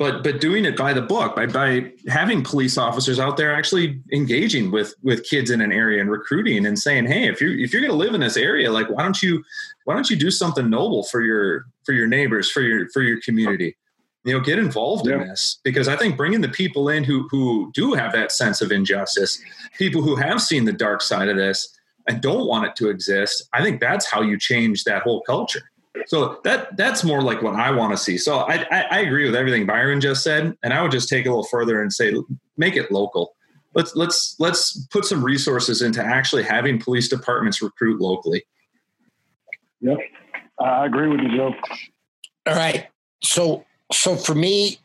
but 0.01 0.23
but 0.23 0.41
doing 0.41 0.65
it 0.65 0.75
by 0.75 0.93
the 0.93 1.01
book 1.01 1.35
by 1.35 1.45
by 1.45 1.91
having 2.07 2.43
police 2.43 2.75
officers 2.75 3.19
out 3.19 3.37
there 3.37 3.53
actually 3.53 4.01
engaging 4.11 4.71
with 4.71 4.95
with 5.03 5.23
kids 5.23 5.51
in 5.51 5.61
an 5.61 5.71
area 5.71 6.01
and 6.01 6.09
recruiting 6.09 6.65
and 6.65 6.79
saying 6.79 7.05
hey 7.05 7.27
if 7.27 7.39
you're 7.39 7.57
if 7.57 7.71
you're 7.71 7.83
going 7.83 7.91
to 7.91 7.97
live 7.97 8.15
in 8.15 8.21
this 8.21 8.35
area 8.35 8.71
like 8.71 8.89
why 8.89 9.03
don't 9.03 9.21
you 9.21 9.43
why 9.85 9.93
don't 9.93 10.09
you 10.09 10.15
do 10.15 10.31
something 10.31 10.71
noble 10.71 11.03
for 11.03 11.21
your 11.21 11.65
for 11.83 11.93
your 11.93 12.07
neighbors 12.07 12.49
for 12.49 12.61
your 12.61 12.89
for 12.89 13.03
your 13.03 13.21
community 13.21 13.77
you 14.23 14.33
know 14.33 14.39
get 14.39 14.57
involved 14.57 15.07
yeah. 15.07 15.21
in 15.21 15.27
this 15.27 15.59
because 15.63 15.87
i 15.87 15.95
think 15.95 16.17
bringing 16.17 16.41
the 16.41 16.49
people 16.49 16.89
in 16.89 17.03
who 17.03 17.27
who 17.29 17.71
do 17.75 17.93
have 17.93 18.11
that 18.11 18.31
sense 18.31 18.59
of 18.59 18.71
injustice 18.71 19.39
people 19.77 20.01
who 20.01 20.15
have 20.15 20.41
seen 20.41 20.65
the 20.65 20.73
dark 20.73 21.03
side 21.03 21.29
of 21.29 21.37
this 21.37 21.77
and 22.07 22.21
don't 22.21 22.47
want 22.47 22.65
it 22.65 22.75
to 22.75 22.89
exist 22.89 23.47
i 23.53 23.61
think 23.63 23.79
that's 23.79 24.09
how 24.09 24.21
you 24.21 24.35
change 24.35 24.83
that 24.83 25.03
whole 25.03 25.21
culture 25.21 25.61
so 26.05 26.39
that 26.43 26.75
that's 26.77 27.03
more 27.03 27.21
like 27.21 27.41
what 27.41 27.55
i 27.55 27.69
want 27.69 27.91
to 27.91 27.97
see. 27.97 28.17
So 28.17 28.39
I, 28.39 28.65
I, 28.71 28.81
I 28.91 28.99
agree 28.99 29.25
with 29.25 29.35
everything 29.35 29.65
byron 29.65 30.01
just 30.01 30.23
said 30.23 30.55
and 30.63 30.73
i 30.73 30.81
would 30.81 30.91
just 30.91 31.09
take 31.09 31.25
a 31.25 31.29
little 31.29 31.43
further 31.43 31.81
and 31.81 31.91
say 31.91 32.13
make 32.57 32.75
it 32.75 32.91
local. 32.91 33.35
Let's 33.73 33.95
let's 33.95 34.35
let's 34.39 34.85
put 34.87 35.05
some 35.05 35.23
resources 35.23 35.81
into 35.81 36.03
actually 36.03 36.43
having 36.43 36.79
police 36.79 37.07
departments 37.07 37.61
recruit 37.61 38.01
locally. 38.01 38.43
Yep. 39.81 39.97
I 40.59 40.85
agree 40.85 41.07
with 41.07 41.21
you 41.21 41.35
joe. 41.35 41.53
All 42.47 42.55
right. 42.55 42.87
So 43.23 43.65
so 43.91 44.15
for 44.15 44.35
me, 44.35 44.77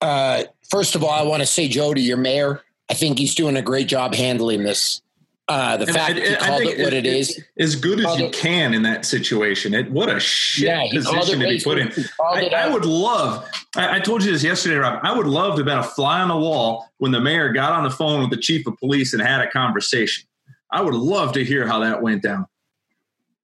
uh, 0.00 0.44
first 0.70 0.94
of 0.94 1.02
all, 1.02 1.10
I 1.10 1.22
want 1.22 1.42
to 1.42 1.46
say, 1.46 1.68
Joe, 1.68 1.94
to 1.94 2.00
your 2.00 2.16
mayor, 2.16 2.62
I 2.90 2.94
think 2.94 3.18
he's 3.18 3.34
doing 3.34 3.56
a 3.56 3.62
great 3.62 3.88
job 3.88 4.14
handling 4.14 4.64
this. 4.64 5.00
Uh, 5.46 5.76
the 5.76 5.84
and 5.86 5.94
fact 5.94 6.18
I, 6.18 6.20
he 6.20 6.36
called 6.36 6.62
it 6.62 6.78
what 6.78 6.94
it, 6.94 7.04
it 7.04 7.06
is, 7.06 7.44
as 7.58 7.76
good 7.76 8.00
as 8.00 8.18
you 8.18 8.26
it, 8.26 8.32
can 8.32 8.72
in 8.72 8.82
that 8.82 9.04
situation. 9.04 9.74
It, 9.74 9.90
what 9.90 10.08
a 10.08 10.18
shit 10.18 10.68
yeah, 10.68 10.88
position 10.90 11.40
to 11.40 11.46
be 11.46 11.60
put 11.60 11.78
in. 11.78 11.92
I, 12.18 12.46
I, 12.48 12.68
would 12.72 12.86
love. 12.86 13.46
I, 13.76 13.96
I, 13.96 14.00
told 14.00 14.24
you 14.24 14.32
this 14.32 14.42
yesterday, 14.42 14.76
Rob. 14.76 15.00
I 15.02 15.14
would 15.14 15.26
love 15.26 15.52
to 15.52 15.56
have 15.58 15.66
been 15.66 15.78
a 15.78 15.82
fly 15.82 16.22
on 16.22 16.28
the 16.28 16.36
wall 16.36 16.88
when 16.96 17.12
the 17.12 17.20
mayor 17.20 17.52
got 17.52 17.72
on 17.72 17.84
the 17.84 17.90
phone 17.90 18.22
with 18.22 18.30
the 18.30 18.38
chief 18.38 18.66
of 18.66 18.78
police 18.78 19.12
and 19.12 19.20
had 19.20 19.42
a 19.42 19.50
conversation. 19.50 20.26
I 20.70 20.80
would 20.80 20.94
love 20.94 21.34
to 21.34 21.44
hear 21.44 21.66
how 21.66 21.80
that 21.80 22.00
went 22.00 22.22
down 22.22 22.46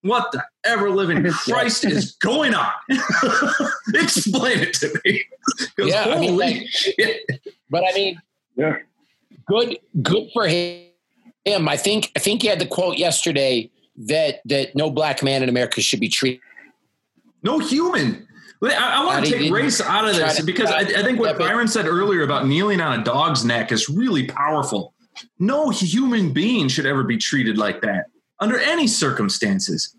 what 0.02 0.32
the 0.32 0.42
ever 0.64 0.90
living 0.90 1.24
Christ 1.30 1.84
is 1.84 2.12
going 2.12 2.54
on? 2.54 2.72
Explain 3.94 4.60
it 4.60 4.74
to 4.74 5.00
me. 5.04 5.24
Yeah, 5.78 6.04
holy 6.04 6.44
I 6.44 6.48
mean, 6.48 6.68
shit. 6.68 7.22
But 7.68 7.84
I 7.88 7.94
mean, 7.94 8.20
yeah, 8.56 8.76
good, 9.46 9.78
good 10.02 10.28
for 10.32 10.46
him. 10.46 10.89
I 11.46 11.76
think 11.76 12.12
I 12.16 12.20
think 12.20 12.42
he 12.42 12.48
had 12.48 12.58
the 12.58 12.66
quote 12.66 12.98
yesterday 12.98 13.70
that 13.96 14.40
that 14.46 14.74
no 14.74 14.90
black 14.90 15.22
man 15.22 15.42
in 15.42 15.48
America 15.48 15.80
should 15.80 16.00
be 16.00 16.08
treated. 16.08 16.40
No 17.42 17.58
human. 17.58 18.26
I, 18.62 19.00
I 19.00 19.04
want 19.06 19.24
to 19.24 19.30
take 19.30 19.50
race 19.50 19.80
out 19.80 20.06
of 20.06 20.16
this 20.16 20.42
because 20.42 20.70
I, 20.70 20.80
I 20.80 21.02
think 21.02 21.18
what 21.18 21.38
Byron 21.38 21.66
said 21.66 21.86
earlier 21.86 22.22
about 22.22 22.46
kneeling 22.46 22.80
on 22.80 23.00
a 23.00 23.02
dog's 23.02 23.44
neck 23.44 23.72
is 23.72 23.88
really 23.88 24.26
powerful. 24.26 24.92
No 25.38 25.70
human 25.70 26.32
being 26.32 26.68
should 26.68 26.84
ever 26.86 27.02
be 27.02 27.16
treated 27.16 27.56
like 27.56 27.80
that 27.82 28.06
under 28.38 28.58
any 28.58 28.86
circumstances. 28.86 29.96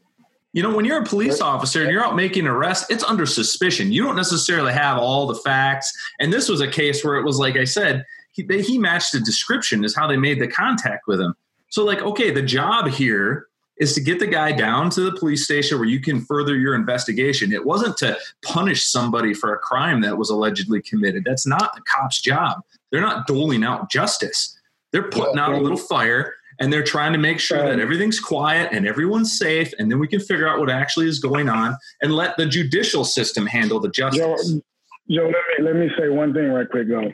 You 0.54 0.62
know, 0.62 0.76
when 0.76 0.84
you're 0.84 1.02
a 1.02 1.06
police 1.06 1.40
officer 1.40 1.82
and 1.82 1.90
you're 1.92 2.04
out 2.04 2.16
making 2.16 2.46
arrests, 2.46 2.90
it's 2.90 3.04
under 3.04 3.26
suspicion. 3.26 3.92
You 3.92 4.04
don't 4.04 4.18
necessarily 4.18 4.74
have 4.74 4.98
all 4.98 5.26
the 5.26 5.36
facts. 5.36 5.92
And 6.20 6.32
this 6.32 6.50
was 6.50 6.60
a 6.60 6.68
case 6.68 7.04
where 7.06 7.16
it 7.16 7.24
was 7.24 7.40
like 7.40 7.56
I 7.56 7.64
said, 7.64 8.06
he, 8.32 8.44
they, 8.44 8.62
he 8.62 8.78
matched 8.78 9.12
the 9.12 9.20
description 9.20 9.84
is 9.84 9.96
how 9.96 10.08
they 10.08 10.18
made 10.18 10.40
the 10.40 10.48
contact 10.48 11.08
with 11.08 11.20
him. 11.20 11.36
So 11.70 11.86
like, 11.86 12.02
okay, 12.02 12.32
the 12.32 12.42
job 12.42 12.88
here 12.90 13.48
is 13.78 13.94
to 13.94 14.02
get 14.02 14.20
the 14.20 14.28
guy 14.28 14.52
down 14.52 14.90
to 14.92 15.02
the 15.02 15.12
police 15.14 15.44
station 15.44 15.80
where 15.80 15.88
you 15.88 16.00
can 16.00 16.22
further 16.22 16.56
your 16.56 16.76
investigation. 16.76 17.52
It 17.52 17.66
wasn't 17.66 17.98
to 17.98 18.18
punish 18.44 18.92
somebody 18.92 19.34
for 19.34 19.56
a 19.56 19.58
crime 19.58 20.02
that 20.02 20.18
was 20.18 20.30
allegedly 20.30 20.82
committed. 20.82 21.24
That's 21.26 21.48
not 21.48 21.74
the 21.74 21.82
cop's 21.82 22.22
job. 22.22 22.62
They're 22.92 23.02
not 23.02 23.26
doling 23.26 23.64
out 23.64 23.90
justice. 23.90 24.58
They're 24.92 25.10
putting 25.10 25.40
out 25.40 25.54
a 25.54 25.58
little 25.58 25.78
fire 25.78 26.36
and 26.60 26.72
they're 26.72 26.84
trying 26.84 27.14
to 27.14 27.18
make 27.18 27.40
sure 27.40 27.58
that 27.58 27.80
everything's 27.80 28.20
quiet 28.20 28.70
and 28.72 28.86
everyone's 28.86 29.38
safe 29.38 29.74
and 29.80 29.90
then 29.90 29.98
we 29.98 30.08
can 30.08 30.20
figure 30.20 30.48
out 30.48 30.60
what 30.60 30.70
actually 30.70 31.08
is 31.08 31.18
going 31.18 31.50
on 31.50 31.76
and 32.02 32.14
let 32.14 32.38
the 32.38 32.46
judicial 32.46 33.04
system 33.04 33.48
handle 33.48 33.80
the 33.80 33.90
justice. 33.90 34.52
Joe, 34.52 34.62
Joe 35.10 35.24
let 35.26 35.32
me 35.32 35.66
let 35.66 35.76
me 35.76 35.90
say 35.98 36.10
one 36.10 36.34
thing 36.34 36.50
right 36.52 36.70
quick 36.70 36.88
though. 36.88 37.12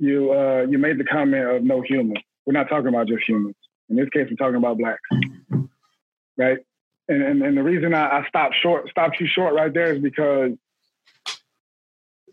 You 0.00 0.32
uh, 0.32 0.66
you 0.68 0.78
made 0.78 0.98
the 0.98 1.04
comment 1.04 1.46
of 1.46 1.62
no 1.62 1.82
human. 1.82 2.16
We're 2.46 2.54
not 2.54 2.68
talking 2.70 2.88
about 2.88 3.06
just 3.06 3.22
humans. 3.28 3.54
In 3.90 3.96
this 3.96 4.08
case, 4.08 4.26
we're 4.30 4.36
talking 4.36 4.56
about 4.56 4.78
blacks, 4.78 5.00
right? 6.38 6.58
And 7.08 7.22
and, 7.22 7.42
and 7.42 7.56
the 7.56 7.62
reason 7.62 7.92
I, 7.94 8.20
I 8.20 8.26
stopped 8.28 8.56
short 8.62 8.88
stopped 8.88 9.20
you 9.20 9.26
short 9.28 9.54
right 9.54 9.72
there 9.72 9.94
is 9.94 10.00
because 10.02 10.52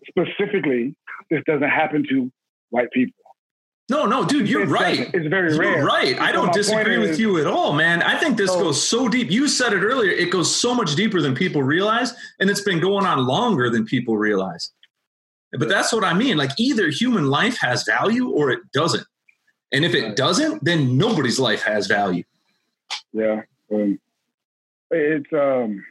specifically 0.07 0.95
this 1.29 1.41
doesn't 1.45 1.69
happen 1.69 2.05
to 2.09 2.31
white 2.69 2.89
people. 2.91 3.13
No, 3.89 4.05
no, 4.05 4.25
dude, 4.25 4.49
you're 4.49 4.63
It's 4.63 4.71
right. 4.71 4.99
It's 5.13 5.27
very 5.27 5.57
rare. 5.57 5.77
You're 5.77 5.85
right. 5.85 6.19
I 6.19 6.33
don't 6.33 6.47
my 6.47 6.53
disagree 6.53 6.97
with 6.97 7.11
is- 7.11 7.19
you 7.19 7.37
at 7.39 7.47
all, 7.47 7.71
man. 7.71 8.01
I 8.03 8.17
think 8.17 8.37
this 8.37 8.51
So- 8.51 8.59
goes 8.63 8.81
so 8.85 9.07
deep. 9.07 9.29
You 9.31 9.47
said 9.47 9.71
it 9.73 9.81
earlier. 9.81 10.11
It 10.11 10.29
goes 10.29 10.53
so 10.53 10.73
much 10.73 10.95
deeper 10.95 11.21
than 11.21 11.35
people 11.35 11.63
realize, 11.63 12.13
and 12.39 12.49
it's 12.49 12.61
been 12.61 12.79
going 12.81 13.05
on 13.05 13.25
longer 13.25 13.69
than 13.69 13.85
people 13.85 14.17
realize. 14.17 14.71
But 15.53 15.69
that's 15.69 15.93
what 15.93 16.03
I 16.03 16.13
mean. 16.13 16.37
Like 16.37 16.51
either 16.57 16.89
human 16.89 17.29
life 17.29 17.57
has 17.61 17.83
value 17.83 18.29
or 18.29 18.51
it 18.51 18.59
doesn't. 18.73 19.05
And 19.71 19.85
if 19.85 19.93
it 19.95 20.15
doesn't, 20.15 20.63
then 20.63 20.97
nobody's 20.97 21.39
life 21.39 21.63
has 21.63 21.87
value. 21.87 22.23
Yeah. 23.13 23.41
Um, 23.73 23.99
it's 24.91 25.27
um 25.33 25.83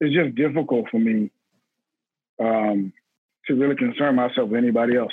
it's 0.00 0.14
just 0.14 0.34
difficult 0.34 0.86
for 0.90 0.98
me 0.98 1.30
um 2.42 2.92
to 3.46 3.54
really 3.54 3.76
concern 3.76 4.16
myself 4.16 4.48
with 4.50 4.58
anybody 4.58 4.96
else. 4.96 5.12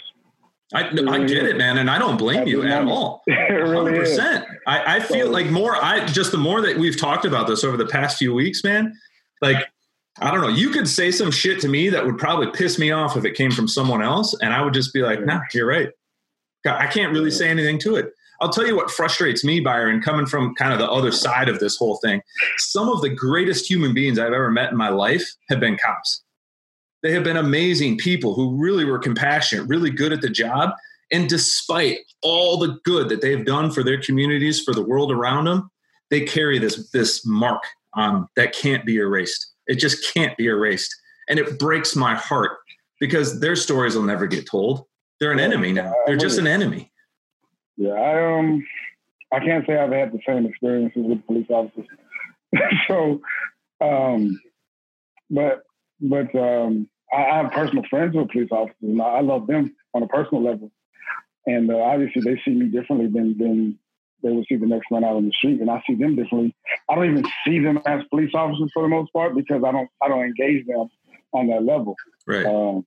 I, 0.73 0.81
I 0.89 1.23
get 1.23 1.45
it, 1.45 1.55
man, 1.57 1.77
and 1.77 1.89
I 1.89 1.97
don't 1.97 2.17
blame 2.17 2.45
you 2.45 2.63
at 2.63 2.83
all. 2.85 3.23
really 3.27 3.73
Hundred 3.73 4.01
is. 4.03 4.09
percent. 4.17 4.45
I, 4.67 4.97
I 4.97 4.99
feel 4.99 5.27
So- 5.27 5.31
like 5.31 5.49
more. 5.49 5.75
I 5.81 6.05
just 6.07 6.31
the 6.31 6.37
more 6.37 6.61
that 6.61 6.77
we've 6.77 6.99
talked 6.99 7.23
about 7.25 7.47
this 7.47 7.63
over 7.63 7.77
the 7.77 7.85
past 7.85 8.17
few 8.17 8.33
weeks, 8.33 8.63
man. 8.65 8.93
Like 9.41 9.65
I 10.19 10.31
don't 10.31 10.41
know. 10.41 10.47
You 10.47 10.69
could 10.69 10.87
say 10.87 11.11
some 11.11 11.31
shit 11.31 11.59
to 11.61 11.67
me 11.67 11.89
that 11.89 12.05
would 12.05 12.17
probably 12.17 12.47
piss 12.51 12.79
me 12.79 12.91
off 12.91 13.15
if 13.15 13.25
it 13.25 13.35
came 13.35 13.51
from 13.51 13.67
someone 13.67 14.01
else, 14.01 14.35
and 14.41 14.53
I 14.53 14.61
would 14.63 14.73
just 14.73 14.93
be 14.93 15.01
like, 15.01 15.23
"Nah, 15.25 15.41
you're 15.53 15.67
right." 15.67 15.89
God, 16.63 16.81
I 16.81 16.87
can't 16.87 17.13
really 17.13 17.31
say 17.31 17.49
anything 17.49 17.79
to 17.79 17.95
it. 17.95 18.11
I'll 18.39 18.49
tell 18.49 18.67
you 18.67 18.75
what 18.75 18.91
frustrates 18.91 19.43
me, 19.43 19.59
Byron, 19.59 20.01
coming 20.01 20.25
from 20.25 20.53
kind 20.55 20.73
of 20.73 20.79
the 20.79 20.89
other 20.89 21.11
side 21.11 21.49
of 21.49 21.59
this 21.59 21.75
whole 21.75 21.97
thing. 21.97 22.21
Some 22.57 22.89
of 22.89 23.01
the 23.01 23.09
greatest 23.09 23.69
human 23.69 23.93
beings 23.93 24.19
I've 24.19 24.33
ever 24.33 24.51
met 24.51 24.71
in 24.71 24.77
my 24.77 24.89
life 24.89 25.25
have 25.49 25.59
been 25.59 25.77
cops. 25.77 26.23
They 27.03 27.11
have 27.13 27.23
been 27.23 27.37
amazing 27.37 27.97
people 27.97 28.33
who 28.33 28.55
really 28.55 28.85
were 28.85 28.99
compassionate, 28.99 29.67
really 29.67 29.89
good 29.89 30.13
at 30.13 30.21
the 30.21 30.29
job. 30.29 30.71
And 31.11 31.29
despite 31.29 31.99
all 32.21 32.57
the 32.57 32.79
good 32.83 33.09
that 33.09 33.21
they've 33.21 33.45
done 33.45 33.71
for 33.71 33.81
their 33.81 34.01
communities, 34.01 34.61
for 34.61 34.73
the 34.73 34.83
world 34.83 35.11
around 35.11 35.45
them, 35.45 35.71
they 36.09 36.21
carry 36.21 36.59
this, 36.59 36.89
this 36.91 37.25
mark 37.25 37.63
on 37.93 38.13
them 38.13 38.27
that 38.35 38.53
can't 38.53 38.85
be 38.85 38.97
erased. 38.97 39.53
It 39.67 39.75
just 39.75 40.13
can't 40.13 40.35
be 40.37 40.45
erased. 40.45 40.95
And 41.29 41.39
it 41.39 41.59
breaks 41.59 41.95
my 41.95 42.15
heart 42.15 42.57
because 42.99 43.39
their 43.39 43.55
stories 43.55 43.95
will 43.95 44.03
never 44.03 44.27
get 44.27 44.49
told. 44.49 44.85
They're 45.19 45.31
an 45.31 45.39
enemy 45.39 45.73
now. 45.73 45.93
They're 46.05 46.15
just 46.15 46.37
an 46.37 46.47
enemy. 46.47 46.91
Yeah, 47.75 47.91
I 47.91 48.39
um 48.39 48.65
I 49.33 49.39
can't 49.39 49.65
say 49.65 49.77
I've 49.77 49.91
had 49.91 50.11
the 50.11 50.19
same 50.27 50.45
experiences 50.45 51.03
with 51.05 51.25
police 51.25 51.47
officers. 51.49 51.85
so 52.87 53.21
um 53.81 54.39
but 55.29 55.63
but 55.99 56.33
um 56.35 56.89
I, 57.11 57.23
I 57.23 57.37
have 57.37 57.51
personal 57.51 57.83
friends 57.89 58.15
with 58.15 58.29
police 58.29 58.49
officers 58.51 58.75
and 58.81 59.01
I, 59.01 59.05
I 59.05 59.21
love 59.21 59.47
them 59.47 59.75
on 59.93 60.03
a 60.03 60.07
personal 60.07 60.43
level. 60.43 60.71
And 61.45 61.71
uh, 61.71 61.77
obviously 61.77 62.21
they 62.23 62.39
see 62.43 62.51
me 62.51 62.67
differently 62.67 63.07
than 63.07 63.37
than 63.37 63.79
they 64.23 64.31
would 64.31 64.45
see 64.47 64.55
the 64.55 64.65
next 64.65 64.89
man 64.91 65.03
out 65.03 65.15
on 65.15 65.25
the 65.25 65.31
street 65.31 65.61
and 65.61 65.69
I 65.69 65.81
see 65.87 65.95
them 65.95 66.15
differently. 66.15 66.55
I 66.89 66.95
don't 66.95 67.09
even 67.09 67.25
see 67.45 67.59
them 67.59 67.79
as 67.85 68.01
police 68.09 68.31
officers 68.33 68.71
for 68.73 68.83
the 68.83 68.89
most 68.89 69.13
part 69.13 69.35
because 69.35 69.63
I 69.65 69.71
don't 69.71 69.89
I 70.01 70.07
don't 70.07 70.23
engage 70.23 70.65
them 70.65 70.89
on 71.33 71.47
that 71.47 71.63
level. 71.63 71.95
Right. 72.25 72.45
Um, 72.45 72.85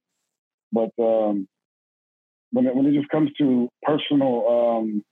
but 0.73 0.91
um, 0.99 1.49
when 2.53 2.67
it, 2.67 2.75
when 2.75 2.87
it 2.87 2.95
just 2.95 3.09
comes 3.09 3.31
to 3.39 3.69
personal 3.83 4.49
um, 4.49 5.05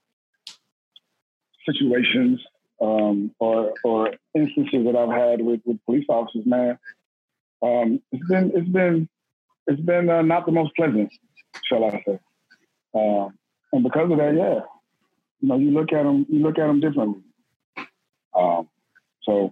situations 1.65 2.41
um, 2.81 3.31
or 3.39 3.73
or 3.83 4.13
instances 4.35 4.85
that 4.85 4.95
I've 4.95 5.11
had 5.11 5.41
with, 5.41 5.61
with 5.65 5.83
police 5.85 6.05
officers, 6.09 6.45
man, 6.45 6.77
um, 7.61 8.01
it's 8.11 8.27
been 8.27 8.51
it's 8.55 8.69
been 8.69 9.09
it's 9.67 9.81
been 9.81 10.09
uh, 10.09 10.21
not 10.21 10.45
the 10.45 10.51
most 10.51 10.75
pleasant, 10.75 11.11
shall 11.65 11.83
I 11.85 12.03
say? 12.05 12.19
Um, 12.93 13.37
and 13.71 13.83
because 13.83 14.11
of 14.11 14.17
that, 14.17 14.33
yeah, 14.35 14.61
you 15.39 15.47
know, 15.47 15.57
you 15.57 15.71
look 15.71 15.93
at 15.93 16.03
them 16.03 16.25
you 16.29 16.41
look 16.41 16.57
at 16.57 16.67
them 16.67 16.79
differently. 16.79 17.21
Um, 18.37 18.69
so 19.23 19.51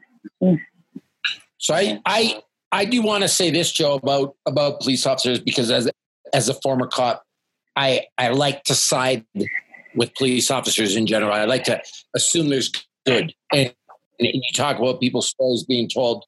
So 1.57 1.73
I, 1.73 1.99
I, 2.05 2.41
I 2.71 2.85
do 2.85 3.01
want 3.01 3.23
to 3.23 3.27
say 3.27 3.49
this, 3.49 3.71
Joe, 3.71 3.95
about 3.95 4.35
about 4.45 4.81
police 4.81 5.05
officers 5.05 5.39
because 5.39 5.71
as 5.71 5.89
as 6.33 6.49
a 6.49 6.53
former 6.55 6.87
cop, 6.87 7.23
I 7.75 8.05
I 8.17 8.29
like 8.29 8.63
to 8.65 8.75
side 8.75 9.25
with 9.95 10.13
police 10.15 10.51
officers 10.51 10.95
in 10.95 11.07
general. 11.07 11.33
I 11.33 11.45
like 11.45 11.63
to 11.65 11.81
assume 12.15 12.49
there's 12.49 12.71
good, 13.05 13.33
and, 13.53 13.73
and 14.19 14.29
you 14.33 14.41
talk 14.53 14.77
about 14.77 14.99
people's 14.99 15.29
stories 15.29 15.63
being 15.63 15.89
told. 15.89 16.25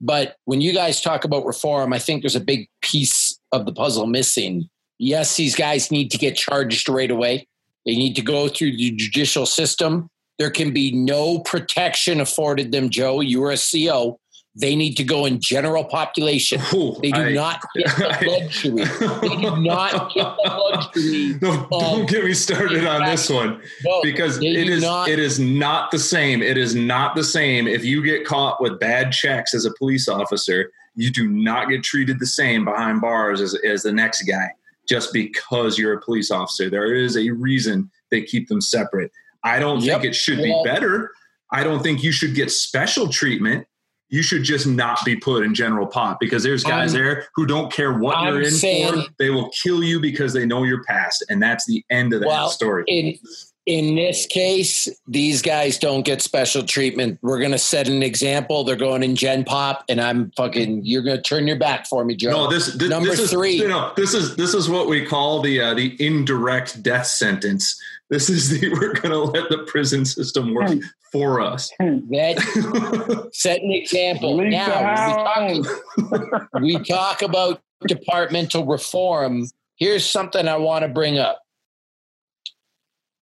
But 0.00 0.36
when 0.44 0.60
you 0.60 0.72
guys 0.72 1.00
talk 1.00 1.24
about 1.24 1.44
reform, 1.44 1.92
I 1.92 1.98
think 1.98 2.22
there's 2.22 2.36
a 2.36 2.40
big 2.40 2.68
piece 2.82 3.38
of 3.50 3.66
the 3.66 3.72
puzzle 3.72 4.06
missing. 4.06 4.68
Yes, 4.98 5.36
these 5.36 5.56
guys 5.56 5.90
need 5.90 6.10
to 6.12 6.18
get 6.18 6.36
charged 6.36 6.88
right 6.88 7.10
away. 7.10 7.48
They 7.88 7.96
need 7.96 8.16
to 8.16 8.22
go 8.22 8.48
through 8.48 8.76
the 8.76 8.90
judicial 8.90 9.46
system. 9.46 10.10
There 10.38 10.50
can 10.50 10.74
be 10.74 10.92
no 10.92 11.38
protection 11.38 12.20
afforded 12.20 12.70
them, 12.70 12.90
Joe. 12.90 13.20
You 13.22 13.42
are 13.44 13.50
a 13.52 13.56
CO. 13.56 14.20
They 14.54 14.76
need 14.76 14.96
to 14.98 15.04
go 15.04 15.24
in 15.24 15.40
general 15.40 15.84
population. 15.84 16.60
Ooh, 16.74 16.96
They 17.00 17.12
do 17.12 17.20
I- 17.22 17.32
not 17.32 17.62
get 17.74 17.86
the 17.96 18.26
luxury. 18.42 18.84
They 19.28 19.36
do 19.40 19.56
not 19.62 20.12
get 20.12 20.34
the 20.44 20.50
luxury. 20.70 21.38
No, 21.40 21.66
don't 21.70 22.06
get 22.10 22.24
me 22.24 22.34
started 22.34 22.84
on 22.86 23.06
this 23.06 23.30
one 23.30 23.62
No, 23.82 24.02
because 24.02 24.36
it 24.36 24.44
is 24.68 24.82
not- 24.82 25.08
it 25.08 25.18
is 25.18 25.40
not 25.40 25.90
the 25.90 25.98
same. 25.98 26.42
It 26.42 26.58
is 26.58 26.74
not 26.74 27.16
the 27.16 27.24
same. 27.24 27.66
If 27.66 27.84
you 27.86 28.02
get 28.04 28.26
caught 28.26 28.60
with 28.60 28.78
bad 28.78 29.12
checks 29.12 29.54
as 29.54 29.64
a 29.64 29.70
police 29.78 30.08
officer, 30.08 30.70
you 30.94 31.10
do 31.10 31.26
not 31.26 31.70
get 31.70 31.82
treated 31.84 32.18
the 32.20 32.26
same 32.26 32.66
behind 32.66 33.00
bars 33.00 33.40
as, 33.40 33.54
as 33.64 33.82
the 33.82 33.92
next 33.92 34.24
guy 34.24 34.50
just 34.88 35.12
because 35.12 35.78
you're 35.78 35.92
a 35.94 36.00
police 36.00 36.30
officer. 36.30 36.70
There 36.70 36.94
is 36.94 37.16
a 37.16 37.30
reason 37.30 37.90
they 38.10 38.22
keep 38.22 38.48
them 38.48 38.60
separate. 38.60 39.10
I 39.44 39.58
don't 39.58 39.80
Yep. 39.82 40.00
think 40.00 40.10
it 40.12 40.16
should 40.16 40.38
be 40.38 40.58
better. 40.64 41.10
I 41.52 41.62
don't 41.62 41.82
think 41.82 42.02
you 42.02 42.12
should 42.12 42.34
get 42.34 42.50
special 42.50 43.08
treatment. 43.08 43.66
You 44.10 44.22
should 44.22 44.42
just 44.42 44.66
not 44.66 45.04
be 45.04 45.16
put 45.16 45.44
in 45.44 45.54
general 45.54 45.86
pot 45.86 46.18
because 46.18 46.42
there's 46.42 46.64
guys 46.64 46.94
I'm- 46.94 47.02
there 47.02 47.26
who 47.34 47.44
don't 47.44 47.70
care 47.70 47.92
what 47.92 48.16
I'm 48.16 48.28
you're 48.34 48.42
in 48.42 48.50
saying- 48.50 48.92
for. 49.02 49.04
They 49.18 49.28
will 49.28 49.50
kill 49.50 49.84
you 49.84 50.00
because 50.00 50.32
they 50.32 50.46
know 50.46 50.64
you're 50.64 50.82
past, 50.84 51.22
and 51.28 51.42
that's 51.42 51.66
the 51.66 51.84
end 51.90 52.14
of 52.14 52.20
that 52.20 52.26
Well, 52.28 52.48
story. 52.48 52.84
In 53.68 53.96
this 53.96 54.24
case, 54.24 54.88
these 55.06 55.42
guys 55.42 55.78
don't 55.78 56.02
get 56.02 56.22
special 56.22 56.62
treatment. 56.62 57.18
We're 57.20 57.38
gonna 57.38 57.58
set 57.58 57.86
an 57.86 58.02
example. 58.02 58.64
They're 58.64 58.76
going 58.76 59.02
in 59.02 59.14
Gen 59.14 59.44
Pop, 59.44 59.84
and 59.90 60.00
I'm 60.00 60.30
fucking. 60.38 60.86
You're 60.86 61.02
gonna 61.02 61.20
turn 61.20 61.46
your 61.46 61.58
back 61.58 61.86
for 61.86 62.02
me, 62.02 62.16
Joe. 62.16 62.30
No, 62.30 62.50
this, 62.50 62.72
this 62.74 62.88
Number 62.88 63.10
this 63.10 63.20
is, 63.20 63.30
three. 63.30 63.52
You 63.56 63.68
know, 63.68 63.92
this 63.94 64.14
is 64.14 64.36
this 64.36 64.54
is 64.54 64.70
what 64.70 64.88
we 64.88 65.04
call 65.04 65.42
the 65.42 65.60
uh, 65.60 65.74
the 65.74 65.94
indirect 66.04 66.82
death 66.82 67.06
sentence. 67.06 67.78
This 68.08 68.30
is 68.30 68.48
the 68.58 68.70
we're 68.80 68.94
going 68.94 69.10
to 69.10 69.18
let 69.18 69.50
the 69.50 69.58
prison 69.66 70.06
system 70.06 70.54
work 70.54 70.70
Hmm. 70.70 70.78
for 71.12 71.42
us. 71.42 71.70
that 71.78 73.28
set 73.34 73.60
an 73.60 73.70
example. 73.70 74.38
Release 74.38 74.54
now, 74.54 75.46
we 75.46 75.62
talk, 75.62 76.48
we 76.62 76.78
talk 76.84 77.20
about 77.22 77.60
departmental 77.86 78.64
reform. 78.64 79.44
Here's 79.76 80.06
something 80.06 80.48
I 80.48 80.56
want 80.56 80.84
to 80.84 80.88
bring 80.88 81.18
up. 81.18 81.42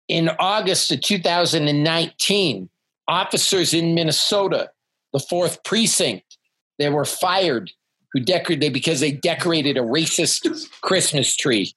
In 0.07 0.29
August 0.39 0.91
of 0.91 1.01
2019, 1.01 2.69
officers 3.07 3.73
in 3.73 3.95
Minnesota, 3.95 4.69
the 5.13 5.19
fourth 5.19 5.63
precinct, 5.63 6.37
they 6.77 6.89
were 6.89 7.05
fired 7.05 7.71
who 8.13 8.19
decorated 8.19 8.71
because 8.71 8.99
they 8.99 9.11
decorated 9.11 9.77
a 9.77 9.81
racist 9.81 10.69
Christmas 10.81 11.35
tree. 11.35 11.73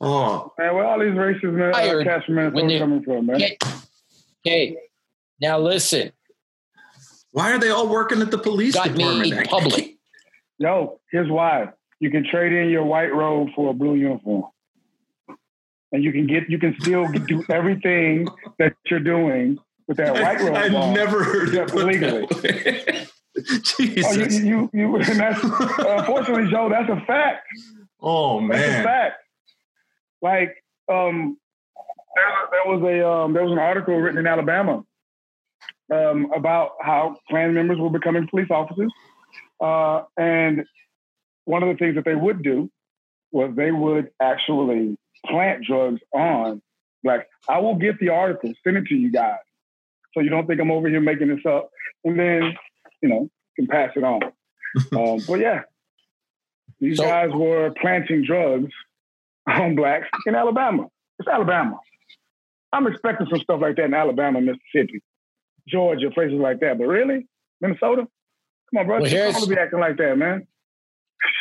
oh, 0.00 0.52
man, 0.58 0.74
where 0.74 0.84
all 0.84 0.98
these 0.98 1.10
racists 1.10 1.42
man, 1.52 1.70
uh, 1.70 1.72
Fired 1.72 2.04
cats 2.06 2.24
from 2.24 2.36
when 2.36 2.52
Minnesota 2.52 2.68
they- 2.72 2.78
coming 2.78 3.02
from, 3.04 3.26
man? 3.26 3.36
Okay, 3.36 3.56
okay. 4.46 4.76
now 5.40 5.58
listen, 5.58 6.12
why 7.30 7.52
are 7.52 7.58
they 7.58 7.70
all 7.70 7.88
working 7.88 8.20
at 8.20 8.30
the 8.30 8.38
police 8.38 8.74
got 8.74 8.94
department? 8.94 9.30
made 9.30 9.48
public. 9.48 9.96
Yo, 10.58 11.00
here's 11.10 11.30
why. 11.30 11.68
you 12.00 12.10
can 12.10 12.24
trade 12.28 12.52
in 12.52 12.68
your 12.70 12.84
white 12.84 13.12
robe 13.14 13.48
for 13.54 13.70
a 13.70 13.74
blue 13.74 13.94
uniform. 13.94 14.44
And 15.92 16.02
you 16.02 16.12
can 16.12 16.26
get 16.26 16.48
you 16.48 16.58
can 16.58 16.74
still 16.80 17.06
do 17.08 17.44
everything 17.50 18.26
that 18.58 18.74
you're 18.90 19.00
doing 19.00 19.58
with 19.86 19.98
that 19.98 20.14
white 20.14 20.40
robe. 20.40 20.56
I've 20.56 20.94
never 20.94 21.22
heard 21.22 21.54
it 21.54 21.68
put 21.68 21.84
legally. 21.84 22.26
that. 22.30 23.08
Jesus. 23.62 24.06
Oh, 24.06 24.40
you, 24.40 24.48
you, 24.48 24.70
you, 24.72 24.96
and 24.96 25.20
that's, 25.20 25.42
unfortunately, 25.42 26.50
Joe, 26.50 26.68
that's 26.68 26.88
a 26.90 27.04
fact. 27.06 27.46
Oh 28.00 28.40
man, 28.40 28.58
That's 28.58 28.80
a 28.80 28.82
fact. 28.82 29.22
Like, 30.20 30.64
um, 30.90 31.38
there, 32.14 32.24
there 32.50 32.76
was 32.76 32.82
a 32.82 33.08
um, 33.08 33.32
there 33.32 33.44
was 33.44 33.52
an 33.52 33.58
article 33.58 33.96
written 33.96 34.18
in 34.18 34.26
Alabama 34.26 34.84
um, 35.92 36.30
about 36.34 36.72
how 36.80 37.16
Klan 37.28 37.54
members 37.54 37.78
were 37.78 37.90
becoming 37.90 38.28
police 38.28 38.50
officers, 38.50 38.92
uh, 39.60 40.02
and 40.16 40.64
one 41.44 41.62
of 41.62 41.68
the 41.68 41.76
things 41.76 41.94
that 41.94 42.04
they 42.04 42.14
would 42.14 42.42
do 42.42 42.70
was 43.30 43.52
they 43.56 43.72
would 43.72 44.10
actually 44.20 44.98
plant 45.26 45.64
drugs 45.64 46.00
on. 46.14 46.62
Like, 47.04 47.26
I 47.48 47.58
will 47.58 47.74
get 47.76 47.98
the 47.98 48.10
article, 48.10 48.52
send 48.64 48.76
it 48.76 48.86
to 48.86 48.94
you 48.94 49.10
guys, 49.10 49.38
so 50.14 50.20
you 50.20 50.30
don't 50.30 50.46
think 50.46 50.60
I'm 50.60 50.70
over 50.70 50.88
here 50.88 51.00
making 51.00 51.28
this 51.28 51.44
up, 51.46 51.70
and 52.04 52.18
then 52.18 52.54
you 53.02 53.08
know 53.08 53.28
can 53.56 53.66
pass 53.66 53.90
it 53.96 54.04
on. 54.04 54.22
um, 54.96 55.18
but 55.26 55.40
yeah, 55.40 55.62
these 56.80 56.96
So- 56.98 57.04
guys 57.04 57.30
were 57.32 57.72
planting 57.80 58.24
drugs 58.24 58.72
on 59.46 59.74
blacks 59.74 60.08
in 60.26 60.34
Alabama. 60.34 60.86
It's 61.18 61.28
Alabama. 61.28 61.78
I'm 62.72 62.86
expecting 62.86 63.26
some 63.30 63.40
stuff 63.40 63.60
like 63.60 63.76
that 63.76 63.84
in 63.86 63.94
Alabama, 63.94 64.40
Mississippi, 64.40 65.02
Georgia, 65.68 66.10
places 66.10 66.38
like 66.40 66.60
that. 66.60 66.78
But 66.78 66.86
really, 66.86 67.26
Minnesota? 67.60 68.06
Come 68.70 68.78
on, 68.78 68.86
bro. 68.86 68.94
Well, 68.94 69.02
Well, 69.02 69.10
here's- 69.10 69.38
don't 69.38 69.48
be 69.50 69.56
acting 69.58 69.80
like 69.80 69.96
that, 69.98 70.16
man. 70.16 70.46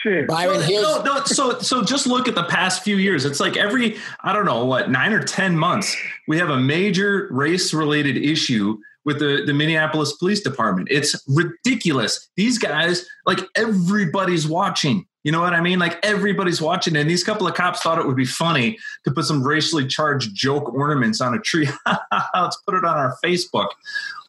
Shit. 0.04 0.28
Byron, 0.28 0.60
No, 0.60 0.62
here's 0.62 0.84
no, 0.84 1.04
no. 1.04 1.24
So, 1.26 1.60
so 1.60 1.84
just 1.84 2.08
look 2.08 2.28
at 2.28 2.36
the 2.36 2.44
past 2.44 2.84
few 2.84 2.98
years. 2.98 3.26
It's 3.26 3.40
like 3.40 3.58
every, 3.58 3.98
I 4.22 4.34
don't 4.34 4.46
know, 4.46 4.66
what 4.66 4.90
nine 4.90 5.14
or 5.14 5.24
ten 5.24 5.58
months, 5.58 5.96
we 6.28 6.38
have 6.38 6.50
a 6.50 6.60
major 6.60 7.28
race-related 7.32 8.18
issue 8.18 8.78
with 9.06 9.20
the 9.20 9.44
the 9.46 9.54
Minneapolis 9.54 10.14
Police 10.14 10.42
Department. 10.42 10.88
It's 10.92 11.16
ridiculous. 11.28 12.30
These 12.36 12.58
guys, 12.58 13.06
like 13.26 13.40
everybody's 13.56 14.48
watching. 14.48 15.06
You 15.24 15.32
know 15.32 15.42
what 15.42 15.54
I 15.54 15.62
mean? 15.62 15.78
Like 15.78 16.04
everybody's 16.04 16.62
watching, 16.62 16.96
and 16.96 17.10
these 17.10 17.24
couple 17.24 17.48
of 17.48 17.54
cops 17.54 17.82
thought 17.82 18.00
it 18.00 18.08
would 18.08 18.16
be 18.16 18.26
funny 18.26 18.78
to 19.06 19.12
put 19.12 19.26
some 19.26 19.44
racially 19.44 19.86
charged 19.86 20.34
joke 20.36 20.74
ornaments 20.74 21.22
on 21.22 21.36
a 21.36 21.40
tree. 21.40 21.70
Let's 22.34 22.58
put 22.66 22.76
it 22.76 22.86
on 22.86 22.98
our 22.98 23.16
Facebook. 23.24 23.68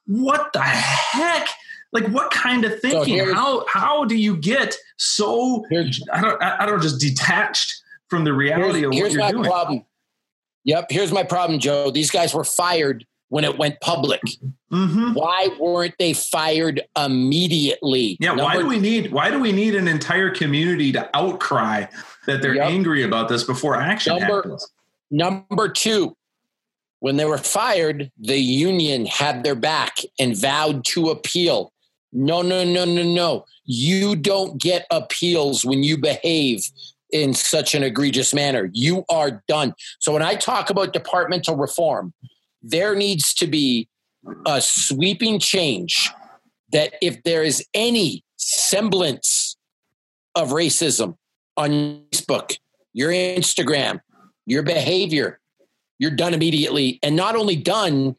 What 0.06 0.52
the 0.52 0.60
heck? 0.60 1.48
Like, 1.92 2.06
what 2.08 2.30
kind 2.30 2.64
of 2.64 2.80
thinking? 2.80 3.14
here's- 3.16 3.34
how 3.34 3.64
how 3.68 4.04
do 4.04 4.16
you 4.16 4.36
get 4.36 4.76
so 4.96 5.64
I 6.12 6.20
don't 6.20 6.42
I 6.42 6.64
don't 6.66 6.80
just 6.82 7.00
detached 7.00 7.82
from 8.08 8.24
the 8.24 8.32
reality 8.32 8.80
here's, 8.80 8.84
of 8.84 8.88
what 8.90 8.94
here's 8.96 9.12
you're 9.14 9.22
my 9.22 9.30
doing. 9.32 9.44
problem. 9.44 9.84
Yep, 10.64 10.86
here's 10.90 11.12
my 11.12 11.22
problem, 11.24 11.58
Joe. 11.58 11.90
These 11.90 12.10
guys 12.10 12.32
were 12.34 12.44
fired 12.44 13.04
when 13.30 13.44
it 13.44 13.58
went 13.58 13.80
public. 13.80 14.20
hmm 14.70 15.12
Why 15.14 15.48
weren't 15.58 15.94
they 15.98 16.12
fired 16.12 16.82
immediately? 16.96 18.16
Yeah, 18.20 18.32
why 18.34 18.56
do 18.58 18.66
we 18.66 18.78
need 18.78 19.12
why 19.12 19.30
do 19.30 19.38
we 19.40 19.52
need 19.52 19.74
an 19.74 19.88
entire 19.88 20.30
community 20.30 20.92
to 20.92 21.08
outcry 21.16 21.86
that 22.26 22.42
they're 22.42 22.54
Yep. 22.56 22.70
angry 22.70 23.02
about 23.02 23.28
this 23.28 23.44
before 23.44 23.74
action 23.80 24.16
Number- 24.18 24.36
happens? 24.42 24.68
Number 25.10 25.68
two, 25.68 26.16
when 27.00 27.16
they 27.16 27.24
were 27.24 27.38
fired, 27.38 28.10
the 28.18 28.38
union 28.38 29.06
had 29.06 29.42
their 29.44 29.54
back 29.56 29.98
and 30.18 30.36
vowed 30.36 30.84
to 30.86 31.10
appeal. 31.10 31.71
No, 32.12 32.42
no, 32.42 32.64
no, 32.64 32.84
no, 32.84 33.02
no. 33.02 33.46
You 33.64 34.16
don't 34.16 34.60
get 34.60 34.86
appeals 34.90 35.64
when 35.64 35.82
you 35.82 35.96
behave 35.96 36.68
in 37.10 37.34
such 37.34 37.74
an 37.74 37.82
egregious 37.82 38.34
manner. 38.34 38.70
You 38.72 39.04
are 39.10 39.42
done. 39.48 39.74
So 39.98 40.12
when 40.12 40.22
I 40.22 40.34
talk 40.34 40.70
about 40.70 40.92
departmental 40.92 41.56
reform, 41.56 42.12
there 42.62 42.94
needs 42.94 43.34
to 43.34 43.46
be 43.46 43.88
a 44.46 44.60
sweeping 44.60 45.38
change 45.38 46.10
that 46.72 46.94
if 47.02 47.22
there 47.22 47.42
is 47.42 47.64
any 47.74 48.24
semblance 48.36 49.56
of 50.34 50.50
racism 50.50 51.16
on 51.56 52.04
Facebook, 52.12 52.56
your 52.92 53.10
Instagram, 53.10 54.00
your 54.46 54.62
behavior, 54.62 55.38
you're 55.98 56.10
done 56.10 56.34
immediately. 56.34 56.98
And 57.02 57.14
not 57.14 57.36
only 57.36 57.56
done, 57.56 58.16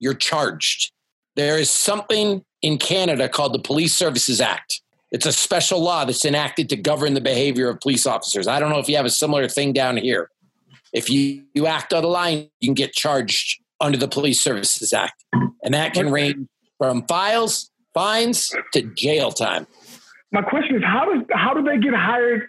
you're 0.00 0.14
charged. 0.14 0.92
There 1.36 1.58
is 1.58 1.70
something 1.70 2.44
in 2.62 2.78
Canada 2.78 3.28
called 3.28 3.52
the 3.52 3.58
Police 3.58 3.94
Services 3.94 4.40
Act. 4.40 4.80
It's 5.10 5.26
a 5.26 5.32
special 5.32 5.80
law 5.80 6.04
that's 6.04 6.24
enacted 6.24 6.70
to 6.70 6.76
govern 6.76 7.14
the 7.14 7.20
behavior 7.20 7.68
of 7.68 7.80
police 7.80 8.06
officers. 8.06 8.48
I 8.48 8.58
don't 8.58 8.70
know 8.70 8.78
if 8.78 8.88
you 8.88 8.96
have 8.96 9.04
a 9.04 9.10
similar 9.10 9.48
thing 9.48 9.72
down 9.72 9.98
here. 9.98 10.30
If 10.92 11.10
you, 11.10 11.44
you 11.54 11.66
act 11.66 11.92
out 11.92 12.04
of 12.04 12.10
line, 12.10 12.48
you 12.60 12.68
can 12.68 12.74
get 12.74 12.92
charged 12.92 13.60
under 13.80 13.98
the 13.98 14.08
Police 14.08 14.40
Services 14.40 14.92
Act. 14.92 15.22
And 15.62 15.74
that 15.74 15.92
can 15.92 16.10
range 16.10 16.46
from 16.78 17.06
files, 17.06 17.70
fines 17.92 18.54
to 18.72 18.82
jail 18.94 19.32
time. 19.32 19.66
My 20.30 20.40
question 20.40 20.76
is, 20.76 20.82
how 20.82 21.04
does 21.04 21.24
how 21.34 21.52
do 21.52 21.62
they 21.62 21.76
get 21.76 21.92
hired 21.92 22.48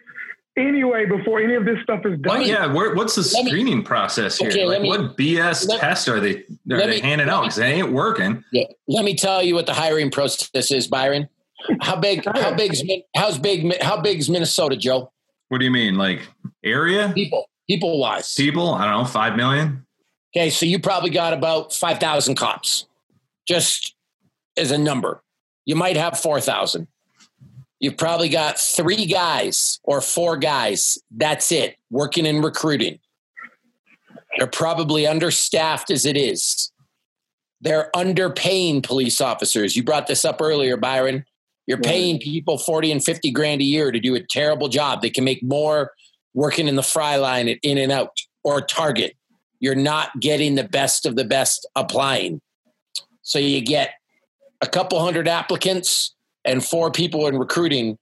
anyway 0.58 1.06
before 1.06 1.42
any 1.42 1.56
of 1.56 1.66
this 1.66 1.78
stuff 1.84 2.06
is 2.06 2.20
done? 2.20 2.40
What, 2.40 2.46
yeah, 2.46 2.72
where, 2.72 2.94
what's 2.96 3.16
the 3.16 3.22
Let 3.36 3.46
me- 3.46 3.50
screening 3.52 3.84
process 3.84 4.38
here? 4.38 4.50
Okay, 4.50 4.66
like, 4.66 4.82
me- 4.82 4.90
what 4.90 5.18
BS 5.18 5.68
let- 5.68 5.80
test 5.80 6.08
are 6.08 6.20
they 6.20 6.38
are 6.72 6.78
they 6.78 6.88
me- 6.88 7.00
handing 7.02 7.30
out? 7.30 7.42
Because 7.42 7.56
they 7.58 7.74
ain't 7.74 7.92
working. 7.92 8.44
Yeah. 8.52 8.66
Let 8.88 9.06
me 9.06 9.16
tell 9.16 9.42
you 9.44 9.56
what 9.56 9.66
the 9.66 9.74
hiring 9.74 10.12
process 10.12 10.72
is, 10.72 10.88
Byron. 10.88 11.30
How 11.82 11.96
big? 11.96 12.26
How 12.36 12.54
big's 12.54 12.82
how's 13.16 13.38
big? 13.40 13.82
How 13.82 14.00
big's 14.02 14.30
Minnesota, 14.30 14.76
Joe? 14.76 15.12
What 15.50 15.60
do 15.60 15.66
you 15.66 15.72
mean, 15.72 15.96
like 15.96 16.22
area 16.64 17.12
People, 17.14 17.48
people 17.70 18.00
wise. 18.00 18.34
people? 18.36 18.74
I 18.74 18.86
don't 18.86 19.04
know, 19.04 19.06
five 19.06 19.36
million. 19.36 19.86
Okay, 20.36 20.50
so 20.50 20.66
you 20.66 20.80
probably 20.80 21.12
got 21.12 21.32
about 21.34 21.72
five 21.74 22.00
thousand 22.00 22.36
cops, 22.36 22.86
just 23.48 23.94
as 24.58 24.72
a 24.72 24.78
number. 24.78 25.22
You 25.66 25.76
might 25.76 25.96
have 25.96 26.20
four 26.20 26.42
thousand. 26.42 26.88
You've 27.84 27.98
probably 27.98 28.30
got 28.30 28.58
three 28.58 29.06
guys 29.06 29.82
or 29.84 30.00
four 30.00 30.38
guys. 30.38 30.98
That's 31.12 31.52
it, 31.52 31.76
working 31.90 32.26
in 32.26 32.42
recruiting. 32.42 33.00
They're 34.38 34.48
probably 34.48 35.06
understaffed 35.06 35.92
as 35.92 36.06
it 36.06 36.16
is. 36.16 36.72
They're 37.60 37.90
underpaying 37.94 38.84
police 38.84 39.20
officers. 39.20 39.76
You 39.76 39.84
brought 39.84 40.08
this 40.08 40.24
up 40.24 40.42
earlier, 40.42 40.78
Byron. 40.78 41.26
You're 41.68 41.78
paying 41.78 42.20
people 42.20 42.58
40 42.58 42.94
and 42.94 43.04
50 43.04 43.32
grand 43.32 43.60
a 43.60 43.66
year 43.66 43.92
to 43.92 44.00
do 44.00 44.16
a 44.16 44.24
terrible 44.24 44.70
job. 44.70 45.02
They 45.02 45.10
can 45.10 45.26
make 45.26 45.44
more 45.44 45.92
working 46.34 46.70
in 46.70 46.78
the 46.78 46.84
fry 46.84 47.18
line 47.18 47.50
at 47.50 47.58
In 47.64 47.78
and 47.78 47.92
Out 47.92 48.18
or 48.46 48.62
Target. 48.62 49.18
You're 49.60 49.76
not 49.76 50.22
getting 50.22 50.56
the 50.56 50.64
best 50.64 51.06
of 51.06 51.18
the 51.18 51.26
best 51.26 51.68
applying. 51.76 52.40
So 53.24 53.40
you 53.40 53.60
get 53.60 53.96
a 54.62 54.68
couple 54.68 55.02
hundred 55.02 55.28
applicants 55.28 56.16
and 56.46 56.64
four 56.64 56.92
people 56.92 57.28
in 57.28 57.38
recruiting 57.38 57.98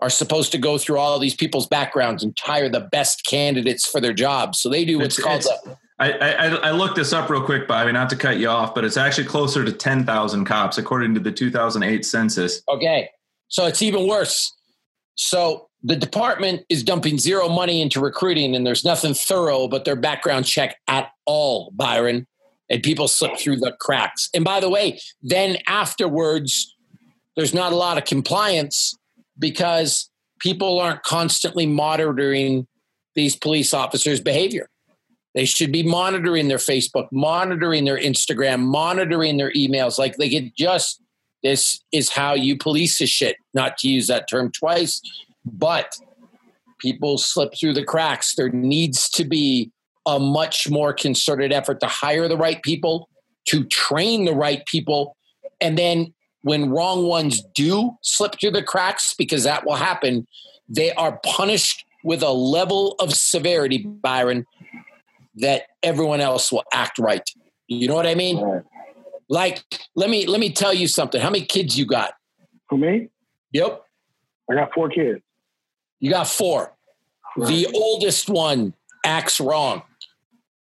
are 0.00 0.10
supposed 0.10 0.52
to 0.52 0.58
go 0.58 0.76
through 0.76 0.98
all 0.98 1.14
of 1.14 1.20
these 1.22 1.34
people's 1.34 1.66
backgrounds 1.66 2.22
and 2.22 2.36
hire 2.38 2.68
the 2.68 2.80
best 2.92 3.24
candidates 3.24 3.86
for 3.88 4.00
their 4.00 4.12
jobs. 4.12 4.60
So 4.60 4.68
they 4.68 4.84
do 4.84 4.98
what's 4.98 5.18
It's- 5.18 5.44
called 5.44 5.64
it's- 5.66 5.74
a 5.74 5.86
I, 5.98 6.10
I 6.12 6.46
I 6.56 6.70
looked 6.72 6.96
this 6.96 7.14
up 7.14 7.30
real 7.30 7.40
quick, 7.42 7.66
Bobby, 7.66 7.90
not 7.90 8.10
to 8.10 8.16
cut 8.16 8.36
you 8.36 8.48
off, 8.50 8.74
but 8.74 8.84
it's 8.84 8.98
actually 8.98 9.26
closer 9.26 9.64
to 9.64 9.72
ten 9.72 10.04
thousand 10.04 10.44
cops 10.44 10.76
according 10.76 11.14
to 11.14 11.20
the 11.20 11.32
2008 11.32 12.04
census. 12.04 12.60
Okay. 12.68 13.08
So 13.48 13.64
it's 13.64 13.80
even 13.80 14.06
worse. 14.06 14.52
So 15.14 15.70
the 15.82 15.96
department 15.96 16.66
is 16.68 16.82
dumping 16.82 17.16
zero 17.18 17.48
money 17.48 17.80
into 17.80 17.98
recruiting, 18.00 18.54
and 18.54 18.66
there's 18.66 18.84
nothing 18.84 19.14
thorough 19.14 19.68
but 19.68 19.86
their 19.86 19.96
background 19.96 20.44
check 20.44 20.76
at 20.86 21.08
all, 21.24 21.70
Byron. 21.74 22.26
And 22.68 22.82
people 22.82 23.08
slip 23.08 23.38
through 23.38 23.56
the 23.56 23.72
cracks. 23.80 24.28
And 24.34 24.44
by 24.44 24.60
the 24.60 24.68
way, 24.68 25.00
then 25.22 25.56
afterwards, 25.66 26.75
there's 27.36 27.54
not 27.54 27.72
a 27.72 27.76
lot 27.76 27.98
of 27.98 28.04
compliance 28.04 28.96
because 29.38 30.10
people 30.40 30.80
aren't 30.80 31.02
constantly 31.02 31.66
monitoring 31.66 32.66
these 33.14 33.36
police 33.36 33.72
officers' 33.72 34.20
behavior. 34.20 34.68
They 35.34 35.44
should 35.44 35.70
be 35.70 35.82
monitoring 35.82 36.48
their 36.48 36.58
Facebook, 36.58 37.08
monitoring 37.12 37.84
their 37.84 37.98
Instagram, 37.98 38.60
monitoring 38.60 39.36
their 39.36 39.52
emails. 39.52 39.98
Like 39.98 40.16
they 40.16 40.30
get 40.30 40.56
just, 40.56 41.02
this 41.42 41.82
is 41.92 42.10
how 42.10 42.34
you 42.34 42.56
police 42.56 42.98
this 42.98 43.10
shit, 43.10 43.36
not 43.52 43.76
to 43.78 43.88
use 43.88 44.06
that 44.06 44.28
term 44.28 44.50
twice, 44.50 45.02
but 45.44 45.98
people 46.78 47.18
slip 47.18 47.52
through 47.58 47.74
the 47.74 47.84
cracks. 47.84 48.34
There 48.34 48.48
needs 48.48 49.10
to 49.10 49.24
be 49.24 49.70
a 50.06 50.18
much 50.18 50.70
more 50.70 50.94
concerted 50.94 51.52
effort 51.52 51.80
to 51.80 51.86
hire 51.86 52.28
the 52.28 52.36
right 52.36 52.62
people, 52.62 53.08
to 53.48 53.64
train 53.64 54.24
the 54.24 54.34
right 54.34 54.64
people, 54.66 55.16
and 55.60 55.76
then 55.76 56.14
when 56.42 56.70
wrong 56.70 57.06
ones 57.06 57.42
do 57.54 57.96
slip 58.02 58.36
through 58.40 58.52
the 58.52 58.62
cracks, 58.62 59.14
because 59.14 59.44
that 59.44 59.66
will 59.66 59.76
happen, 59.76 60.26
they 60.68 60.92
are 60.94 61.20
punished 61.24 61.84
with 62.04 62.22
a 62.22 62.30
level 62.30 62.94
of 63.00 63.12
severity, 63.12 63.78
Byron, 63.78 64.46
that 65.36 65.62
everyone 65.82 66.20
else 66.20 66.52
will 66.52 66.64
act 66.72 66.98
right. 66.98 67.28
You 67.66 67.88
know 67.88 67.94
what 67.94 68.06
I 68.06 68.14
mean? 68.14 68.40
Right. 68.40 68.62
Like, 69.28 69.64
let 69.96 70.08
me 70.08 70.26
let 70.26 70.38
me 70.38 70.52
tell 70.52 70.72
you 70.72 70.86
something. 70.86 71.20
How 71.20 71.30
many 71.30 71.44
kids 71.44 71.76
you 71.76 71.84
got? 71.84 72.14
For 72.68 72.78
me, 72.78 73.08
Yep. 73.52 73.82
I 74.50 74.54
got 74.54 74.72
four 74.74 74.88
kids. 74.88 75.20
You 75.98 76.10
got 76.10 76.28
four. 76.28 76.72
Right. 77.36 77.48
The 77.48 77.66
oldest 77.74 78.28
one 78.28 78.74
acts 79.04 79.40
wrong. 79.40 79.82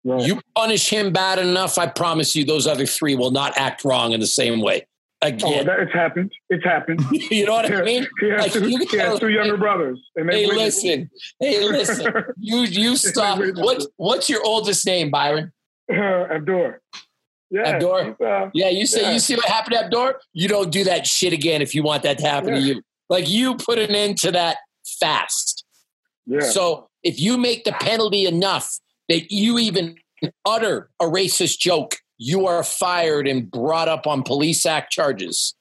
Right. 0.05 0.25
You 0.25 0.41
punish 0.55 0.89
him 0.89 1.13
bad 1.13 1.39
enough, 1.39 1.79
I 1.79 1.89
promise 1.89 2.37
you, 2.37 2.45
those 2.45 2.67
other 2.67 2.87
three 2.87 3.17
will 3.17 3.33
not 3.33 3.59
act 3.59 3.85
wrong 3.85 4.13
in 4.13 4.21
the 4.21 4.27
same 4.27 4.61
way. 4.61 4.87
Again. 5.27 5.61
Oh, 5.61 5.65
that, 5.65 5.81
it's 5.81 5.93
happened. 5.93 6.33
It's 6.49 6.65
happened. 6.65 7.01
you 7.11 7.47
know 7.47 7.53
what 7.53 7.73
I 7.73 7.83
mean? 7.83 8.07
He 8.21 8.31
has, 8.31 8.41
like, 8.41 8.53
two, 8.53 8.67
he 8.67 8.97
has 8.99 9.19
two 9.19 9.29
younger 9.29 9.57
brothers. 9.57 10.01
And 10.15 10.31
hey, 10.31 10.47
listen. 10.47 11.11
Hey, 11.41 11.63
listen. 11.65 12.13
You 12.39 12.61
you 12.61 12.97
stop. 12.97 13.39
What 13.39 13.83
What's 13.97 14.29
your 14.29 14.45
oldest 14.45 14.87
name, 14.87 15.11
Byron? 15.11 15.53
Uh, 15.91 15.95
Abdur. 16.31 16.81
Yeah, 17.51 17.77
Abdur. 17.77 18.17
Uh, 18.21 18.51
yeah, 18.55 18.69
you 18.69 18.87
say 18.87 19.03
yeah. 19.03 19.13
you 19.13 19.19
see 19.19 19.35
what 19.37 19.47
happened 19.47 19.75
to 19.75 19.85
Abdur. 19.85 20.15
You 20.33 20.49
don't 20.49 20.71
do 20.71 20.85
that 20.85 21.07
shit 21.07 21.33
again 21.33 21.63
if 21.63 21.75
you 21.75 21.83
want 21.83 22.03
that 22.03 22.19
to 22.19 22.27
happen 22.27 22.55
yeah. 22.55 22.61
to 22.61 22.67
you. 22.67 22.83
Like 23.09 23.29
you 23.29 23.57
put 23.57 23.79
an 23.79 23.95
end 23.95 24.19
to 24.19 24.33
that 24.33 24.59
fast. 25.01 25.65
Yeah. 26.27 26.41
So 26.41 26.89
if 27.03 27.21
you 27.21 27.39
make 27.39 27.65
the 27.65 27.73
penalty 27.73 28.27
enough 28.27 28.79
that 29.09 29.31
you 29.31 29.59
even 29.59 29.97
utter 30.45 30.91
a 31.01 31.05
racist 31.05 31.59
joke, 31.59 31.97
you 32.19 32.47
are 32.47 32.63
fired 32.63 33.27
and 33.27 33.51
brought 33.51 33.89
up 33.89 34.07
on 34.07 34.23
police 34.23 34.65
act 34.65 34.93
charges. 34.93 35.55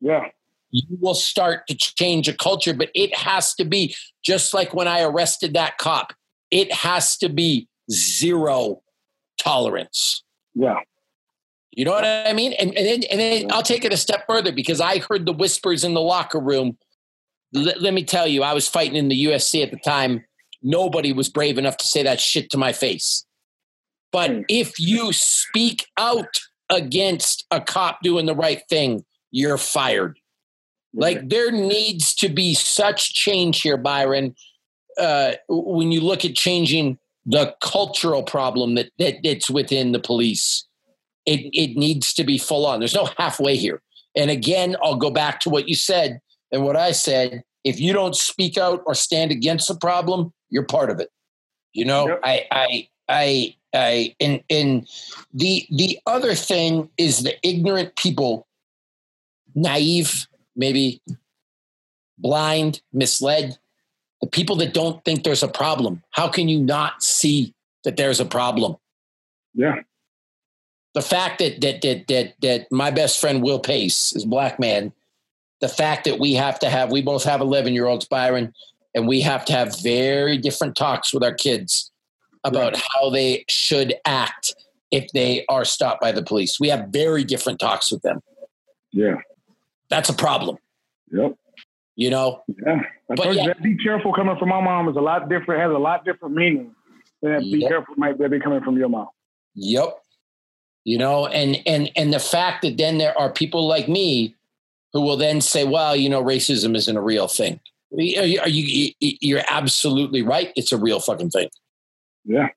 Yeah. 0.00 0.26
You 0.70 0.98
will 1.00 1.14
start 1.14 1.66
to 1.68 1.76
change 1.76 2.28
a 2.28 2.32
culture, 2.32 2.74
but 2.74 2.90
it 2.94 3.14
has 3.16 3.54
to 3.54 3.64
be 3.64 3.94
just 4.24 4.54
like 4.54 4.74
when 4.74 4.88
I 4.88 5.02
arrested 5.02 5.54
that 5.54 5.78
cop, 5.78 6.14
it 6.50 6.72
has 6.72 7.16
to 7.18 7.28
be 7.28 7.68
zero 7.90 8.82
tolerance. 9.38 10.22
Yeah. 10.54 10.80
You 11.72 11.86
know 11.86 11.92
what 11.92 12.04
I 12.04 12.32
mean? 12.34 12.52
And, 12.54 12.76
and, 12.76 12.86
then, 12.86 13.02
and 13.10 13.20
then 13.20 13.52
I'll 13.52 13.62
take 13.62 13.84
it 13.84 13.92
a 13.92 13.96
step 13.96 14.24
further 14.26 14.52
because 14.52 14.80
I 14.80 14.98
heard 14.98 15.24
the 15.24 15.32
whispers 15.32 15.84
in 15.84 15.94
the 15.94 16.00
locker 16.00 16.40
room. 16.40 16.76
L- 17.56 17.80
let 17.80 17.94
me 17.94 18.04
tell 18.04 18.26
you, 18.26 18.42
I 18.42 18.52
was 18.52 18.68
fighting 18.68 18.96
in 18.96 19.08
the 19.08 19.24
UFC 19.26 19.62
at 19.62 19.70
the 19.70 19.78
time. 19.78 20.24
Nobody 20.62 21.12
was 21.12 21.30
brave 21.30 21.56
enough 21.56 21.78
to 21.78 21.86
say 21.86 22.02
that 22.02 22.20
shit 22.20 22.50
to 22.50 22.58
my 22.58 22.72
face. 22.72 23.24
But 24.12 24.44
if 24.48 24.78
you 24.78 25.12
speak 25.12 25.86
out 25.96 26.38
against 26.68 27.46
a 27.50 27.60
cop 27.60 28.00
doing 28.02 28.26
the 28.26 28.34
right 28.34 28.62
thing, 28.68 29.04
you're 29.30 29.58
fired. 29.58 30.18
Like 30.94 31.28
there 31.28 31.50
needs 31.50 32.14
to 32.16 32.28
be 32.28 32.54
such 32.54 33.14
change 33.14 33.62
here, 33.62 33.78
Byron. 33.78 34.34
Uh, 34.98 35.32
when 35.48 35.90
you 35.90 36.02
look 36.02 36.24
at 36.24 36.34
changing 36.34 36.98
the 37.24 37.54
cultural 37.62 38.22
problem 38.22 38.74
that, 38.74 38.90
that 38.98 39.16
that's 39.24 39.48
within 39.48 39.92
the 39.92 39.98
police, 39.98 40.66
it 41.24 41.48
it 41.54 41.76
needs 41.76 42.12
to 42.14 42.24
be 42.24 42.36
full 42.36 42.66
on. 42.66 42.78
There's 42.78 42.94
no 42.94 43.08
halfway 43.16 43.56
here. 43.56 43.80
And 44.14 44.30
again, 44.30 44.76
I'll 44.82 44.96
go 44.96 45.10
back 45.10 45.40
to 45.40 45.50
what 45.50 45.68
you 45.68 45.74
said 45.74 46.20
and 46.50 46.62
what 46.62 46.76
I 46.76 46.92
said. 46.92 47.42
If 47.64 47.80
you 47.80 47.94
don't 47.94 48.16
speak 48.16 48.58
out 48.58 48.82
or 48.84 48.94
stand 48.94 49.30
against 49.30 49.68
the 49.68 49.76
problem, 49.76 50.32
you're 50.50 50.66
part 50.66 50.90
of 50.90 51.00
it. 51.00 51.08
You 51.72 51.86
know, 51.86 52.08
yep. 52.08 52.20
I 52.22 52.46
I 52.50 52.88
I 53.08 53.54
I 53.74 54.14
and 54.20 54.42
and 54.50 54.88
the 55.32 55.66
the 55.70 55.98
other 56.06 56.34
thing 56.34 56.90
is 56.98 57.22
the 57.22 57.34
ignorant 57.46 57.96
people, 57.96 58.46
naive, 59.54 60.26
maybe 60.54 61.00
blind, 62.18 62.82
misled, 62.92 63.58
the 64.20 64.28
people 64.28 64.56
that 64.56 64.74
don't 64.74 65.04
think 65.04 65.24
there's 65.24 65.42
a 65.42 65.48
problem. 65.48 66.02
How 66.10 66.28
can 66.28 66.48
you 66.48 66.60
not 66.60 67.02
see 67.02 67.54
that 67.84 67.96
there's 67.96 68.20
a 68.20 68.24
problem? 68.24 68.76
Yeah. 69.54 69.80
The 70.94 71.02
fact 71.02 71.38
that 71.38 71.60
that 71.62 71.80
that 71.82 72.06
that 72.08 72.34
that 72.42 72.72
my 72.72 72.90
best 72.90 73.20
friend 73.20 73.42
Will 73.42 73.58
Pace 73.58 74.12
is 74.14 74.26
black 74.26 74.60
man, 74.60 74.92
the 75.62 75.68
fact 75.68 76.04
that 76.04 76.18
we 76.18 76.34
have 76.34 76.58
to 76.58 76.68
have 76.68 76.92
we 76.92 77.00
both 77.00 77.24
have 77.24 77.40
11 77.40 77.72
year 77.72 77.86
olds 77.86 78.04
Byron 78.04 78.52
and 78.94 79.08
we 79.08 79.22
have 79.22 79.46
to 79.46 79.54
have 79.54 79.80
very 79.80 80.36
different 80.36 80.76
talks 80.76 81.14
with 81.14 81.22
our 81.22 81.32
kids 81.32 81.91
about 82.44 82.74
right. 82.74 82.82
how 82.92 83.10
they 83.10 83.44
should 83.48 83.94
act 84.04 84.54
if 84.90 85.10
they 85.12 85.44
are 85.48 85.64
stopped 85.64 86.00
by 86.00 86.12
the 86.12 86.22
police. 86.22 86.60
We 86.60 86.68
have 86.68 86.88
very 86.88 87.24
different 87.24 87.58
talks 87.58 87.90
with 87.90 88.02
them. 88.02 88.20
Yeah. 88.92 89.16
That's 89.88 90.08
a 90.08 90.14
problem. 90.14 90.58
Yep. 91.10 91.36
You 91.96 92.10
know? 92.10 92.42
Yeah. 92.64 92.82
I 93.10 93.14
but 93.14 93.34
yeah. 93.34 93.52
be 93.62 93.76
careful 93.76 94.12
coming 94.12 94.36
from 94.38 94.48
my 94.48 94.60
mom 94.60 94.88
is 94.88 94.96
a 94.96 95.00
lot 95.00 95.28
different, 95.28 95.60
has 95.60 95.70
a 95.70 95.78
lot 95.78 96.04
different 96.04 96.34
meaning 96.34 96.74
than 97.20 97.42
be 97.42 97.60
careful 97.60 97.94
might 97.96 98.18
be 98.18 98.40
coming 98.40 98.62
from 98.62 98.76
your 98.76 98.88
mom. 98.88 99.08
Yep. 99.54 99.98
You 100.84 100.98
know, 100.98 101.26
and 101.26 101.62
and 101.64 101.90
and 101.94 102.12
the 102.12 102.18
fact 102.18 102.62
that 102.62 102.76
then 102.76 102.98
there 102.98 103.16
are 103.16 103.30
people 103.30 103.68
like 103.68 103.88
me 103.88 104.34
who 104.92 105.00
will 105.00 105.16
then 105.16 105.40
say, 105.40 105.64
well, 105.64 105.94
you 105.94 106.08
know, 106.08 106.22
racism 106.22 106.74
isn't 106.74 106.96
a 106.96 107.00
real 107.00 107.28
thing. 107.28 107.60
Are 107.96 108.00
you, 108.00 108.40
are 108.40 108.48
you 108.48 108.92
you're 108.98 109.42
absolutely 109.48 110.22
right. 110.22 110.52
It's 110.56 110.72
a 110.72 110.76
real 110.76 110.98
fucking 110.98 111.30
thing. 111.30 111.50
Yeah. 112.24 112.48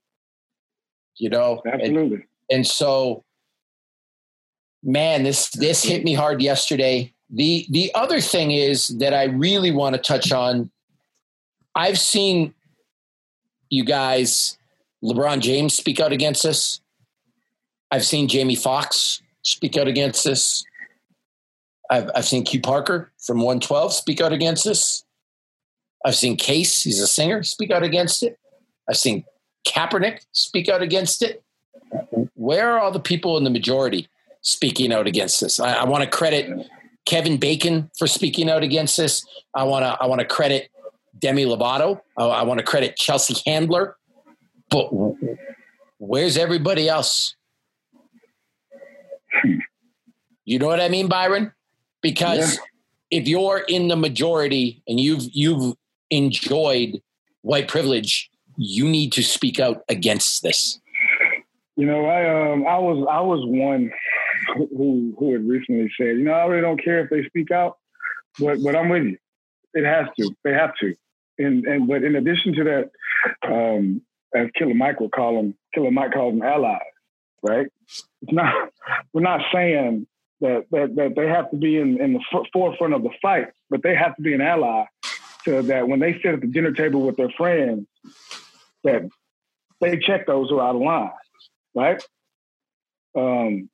You 1.18 1.30
know, 1.30 1.62
absolutely. 1.66 2.16
And, 2.18 2.26
and 2.58 2.68
so, 2.68 3.24
man, 4.84 5.24
this 5.24 5.50
this 5.50 5.84
hit 5.84 6.04
me 6.04 6.14
hard 6.14 6.42
yesterday. 6.42 7.14
The 7.30 7.66
the 7.70 7.92
other 7.96 8.20
thing 8.20 8.52
is 8.52 8.88
that 9.00 9.14
I 9.14 9.26
really 9.26 9.72
want 9.72 9.96
to 9.96 10.02
touch 10.02 10.32
on. 10.32 10.72
I've 11.74 12.00
seen 12.00 12.54
you 13.70 13.84
guys, 13.84 14.58
LeBron 15.04 15.40
James, 15.40 15.74
speak 15.74 16.00
out 16.00 16.12
against 16.12 16.44
this. 16.44 16.82
I've 17.92 18.06
seen 18.06 18.28
Jamie 18.28 18.56
Foxx 18.56 19.22
speak 19.42 19.78
out 19.78 19.88
against 19.88 20.24
this. 20.24 20.64
I've, 21.90 22.10
I've 22.16 22.26
seen 22.26 22.44
Q 22.44 22.62
Parker 22.62 23.12
from 23.20 23.38
112 23.38 23.94
speak 23.94 24.22
out 24.22 24.34
against 24.34 24.66
this. 24.66 25.04
I've 26.04 26.16
seen 26.16 26.38
Case, 26.38 26.82
he's 26.84 27.00
a 27.00 27.08
singer, 27.08 27.44
speak 27.44 27.72
out 27.72 27.84
against 27.84 28.24
it. 28.24 28.38
I've 28.90 28.98
seen 28.98 29.24
Kaepernick 29.66 30.22
speak 30.32 30.70
out 30.70 30.82
against 30.82 31.22
it. 31.22 31.44
Where 32.36 32.72
are 32.72 32.80
all 32.80 32.92
the 32.92 33.00
people 33.00 33.38
in 33.38 33.44
the 33.44 33.50
majority 33.50 34.08
speaking 34.42 34.94
out 34.94 35.08
against 35.08 35.42
this? 35.42 35.60
I, 35.60 35.74
I 35.74 35.84
want 35.86 36.04
to 36.04 36.10
credit 36.10 36.68
Kevin 37.06 37.38
Bacon 37.38 37.90
for 37.98 38.08
speaking 38.08 38.50
out 38.50 38.64
against 38.64 38.98
this. 38.98 39.26
I 39.54 39.64
want 39.64 39.84
to 39.84 39.98
I 40.02 40.06
want 40.08 40.20
to 40.20 40.28
credit 40.28 40.70
Demi 41.18 41.46
Lovato. 41.46 42.02
I, 42.18 42.26
I 42.26 42.44
want 42.44 42.60
to 42.60 42.66
credit 42.66 42.96
Chelsea 42.96 43.36
Handler. 43.46 43.96
But 44.70 44.90
where's 46.00 46.38
everybody 46.38 46.90
else? 46.90 47.36
You 50.46 50.60
know 50.60 50.68
what 50.68 50.80
I 50.80 50.90
mean, 50.90 51.08
Byron? 51.08 51.52
Because 52.02 52.56
yeah. 52.56 53.20
if 53.20 53.28
you're 53.28 53.64
in 53.68 53.88
the 53.88 53.96
majority 53.96 54.84
and 54.88 55.00
you've 55.00 55.24
you've 55.32 55.76
enjoyed 56.10 57.02
white 57.42 57.68
privilege, 57.68 58.30
you 58.58 58.88
need 58.88 59.12
to 59.14 59.24
speak 59.24 59.60
out 59.60 59.84
against 59.90 60.44
this. 60.44 60.80
You 61.76 61.86
know, 61.86 62.06
I 62.06 62.52
um 62.52 62.66
I 62.68 62.78
was 62.78 63.06
I 63.10 63.22
was 63.22 63.42
one 63.46 63.92
who 64.56 65.14
who 65.20 65.34
had 65.34 65.48
recently 65.48 65.92
said, 65.98 66.18
you 66.18 66.24
know, 66.24 66.32
I 66.32 66.46
really 66.46 66.62
don't 66.62 66.84
care 66.84 67.00
if 67.04 67.10
they 67.10 67.24
speak 67.26 67.52
out, 67.52 67.78
but 68.40 68.64
but 68.64 68.76
I'm 68.76 68.90
with 68.90 69.04
you. 69.04 69.18
It 69.74 69.86
has 69.86 70.08
to. 70.20 70.34
They 70.44 70.54
have 70.54 70.72
to. 70.82 70.96
And 71.38 71.66
and 71.66 71.88
but 71.88 72.04
in 72.04 72.16
addition 72.16 72.54
to 72.56 72.64
that, 72.64 72.92
um, 73.48 74.02
as 74.34 74.48
Killer 74.58 74.74
Mike 74.74 75.00
would 75.00 75.12
call 75.12 75.36
them, 75.36 75.56
Killer 75.74 75.92
Mike 75.92 76.14
calls 76.14 76.34
them 76.34 76.44
allies, 76.44 76.80
right? 77.42 77.68
It's 78.22 78.32
not. 78.32 78.54
We're 79.14 79.22
not 79.22 79.42
saying 79.54 80.08
that 80.40 80.66
that 80.72 80.96
that 80.96 81.14
they 81.16 81.28
have 81.28 81.52
to 81.52 81.58
be 81.58 81.78
in 81.78 82.02
in 82.02 82.14
the 82.14 82.46
forefront 82.54 82.94
of 82.94 83.04
the 83.04 83.12
fight, 83.22 83.48
but 83.70 83.84
they 83.84 83.96
have 83.96 84.16
to 84.16 84.22
be 84.22 84.34
an 84.34 84.42
ally 84.42 84.86
so 85.44 85.62
that 85.62 85.88
when 85.88 86.00
they 86.00 86.14
sit 86.14 86.34
at 86.34 86.42
the 86.42 86.48
dinner 86.48 86.72
table 86.72 87.02
with 87.02 87.18
their 87.18 87.30
friends, 87.30 87.86
that 88.86 89.10
they 89.82 89.98
check 89.98 90.26
those 90.26 90.50
who 90.50 90.60
are 90.60 90.70
out 90.70 90.76
of 90.76 90.82
line, 90.82 91.12
right? 91.76 92.04
Um, 93.16 93.70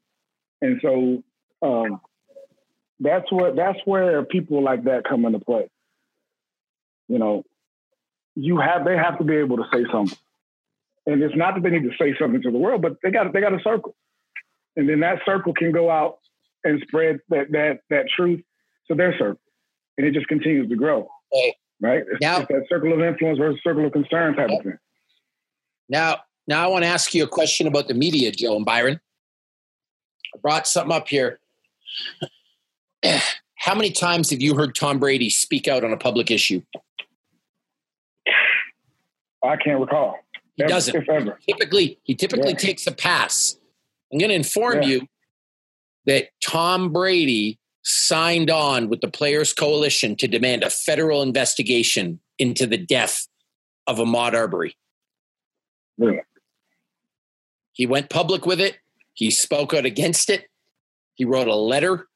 and 0.61 0.81
so 0.81 1.23
um, 1.61 2.01
that's 2.99 3.31
what 3.31 3.55
that's 3.55 3.79
where 3.85 4.23
people 4.23 4.63
like 4.63 4.85
that 4.85 5.03
come 5.07 5.25
into 5.25 5.39
play. 5.39 5.69
You 7.07 7.19
know, 7.19 7.43
you 8.35 8.59
have 8.59 8.85
they 8.85 8.95
have 8.95 9.17
to 9.19 9.23
be 9.23 9.35
able 9.35 9.57
to 9.57 9.65
say 9.73 9.85
something, 9.91 10.17
and 11.05 11.21
it's 11.21 11.35
not 11.35 11.55
that 11.55 11.63
they 11.63 11.69
need 11.69 11.83
to 11.83 11.95
say 11.99 12.15
something 12.19 12.41
to 12.41 12.51
the 12.51 12.57
world, 12.57 12.81
but 12.81 12.97
they 13.03 13.11
got 13.11 13.31
they 13.33 13.41
got 13.41 13.53
a 13.53 13.61
circle, 13.63 13.95
and 14.75 14.87
then 14.89 15.01
that 15.01 15.19
circle 15.25 15.53
can 15.53 15.71
go 15.71 15.89
out 15.89 16.19
and 16.63 16.81
spread 16.87 17.19
that 17.29 17.51
that 17.51 17.79
that 17.89 18.05
truth 18.15 18.41
to 18.87 18.95
their 18.95 19.13
circle, 19.17 19.41
and 19.97 20.07
it 20.07 20.13
just 20.13 20.27
continues 20.27 20.69
to 20.69 20.75
grow. 20.75 21.09
Right? 21.81 22.03
It's, 22.11 22.21
now, 22.21 22.41
it's 22.41 22.47
that 22.49 22.65
circle 22.69 22.93
of 22.93 23.01
influence 23.01 23.39
versus 23.39 23.59
circle 23.63 23.87
of 23.87 23.91
concern 23.91 24.35
type 24.35 24.51
of 24.51 24.63
thing. 24.63 24.77
Now, 25.91 26.21
now 26.47 26.63
I 26.63 26.67
want 26.67 26.83
to 26.85 26.87
ask 26.87 27.13
you 27.13 27.23
a 27.23 27.27
question 27.27 27.67
about 27.67 27.89
the 27.89 27.93
media, 27.93 28.31
Joe 28.31 28.55
and 28.55 28.65
Byron. 28.65 28.99
I 30.33 30.37
brought 30.41 30.65
something 30.65 30.95
up 30.95 31.09
here. 31.09 31.39
How 33.55 33.75
many 33.75 33.91
times 33.91 34.31
have 34.31 34.41
you 34.41 34.55
heard 34.55 34.73
Tom 34.73 34.99
Brady 34.99 35.29
speak 35.29 35.67
out 35.67 35.83
on 35.83 35.91
a 35.91 35.97
public 35.97 36.31
issue? 36.31 36.61
I 39.43 39.57
can't 39.57 39.79
recall. 39.81 40.17
He 40.55 40.63
doesn't. 40.63 40.95
If 40.95 41.09
ever. 41.09 41.37
Typically, 41.47 41.99
he 42.03 42.15
typically 42.15 42.51
yeah. 42.51 42.57
takes 42.57 42.87
a 42.87 42.91
pass. 42.91 43.57
I'm 44.11 44.17
going 44.17 44.29
to 44.29 44.35
inform 44.35 44.83
yeah. 44.83 44.87
you 44.87 45.07
that 46.05 46.29
Tom 46.43 46.93
Brady 46.93 47.59
signed 47.83 48.49
on 48.49 48.87
with 48.87 49.01
the 49.01 49.09
Players 49.09 49.53
Coalition 49.53 50.15
to 50.17 50.27
demand 50.27 50.63
a 50.63 50.69
federal 50.69 51.21
investigation 51.21 52.19
into 52.39 52.65
the 52.65 52.77
death 52.77 53.27
of 53.87 53.97
Ahmaud 53.97 54.33
Arbery. 54.33 54.75
Really? 55.97 56.21
He 57.73 57.85
went 57.85 58.09
public 58.09 58.45
with 58.45 58.59
it. 58.59 58.77
He 59.13 59.31
spoke 59.31 59.73
out 59.73 59.85
against 59.85 60.29
it. 60.29 60.47
He 61.15 61.25
wrote 61.25 61.47
a 61.47 61.55
letter. 61.55 62.07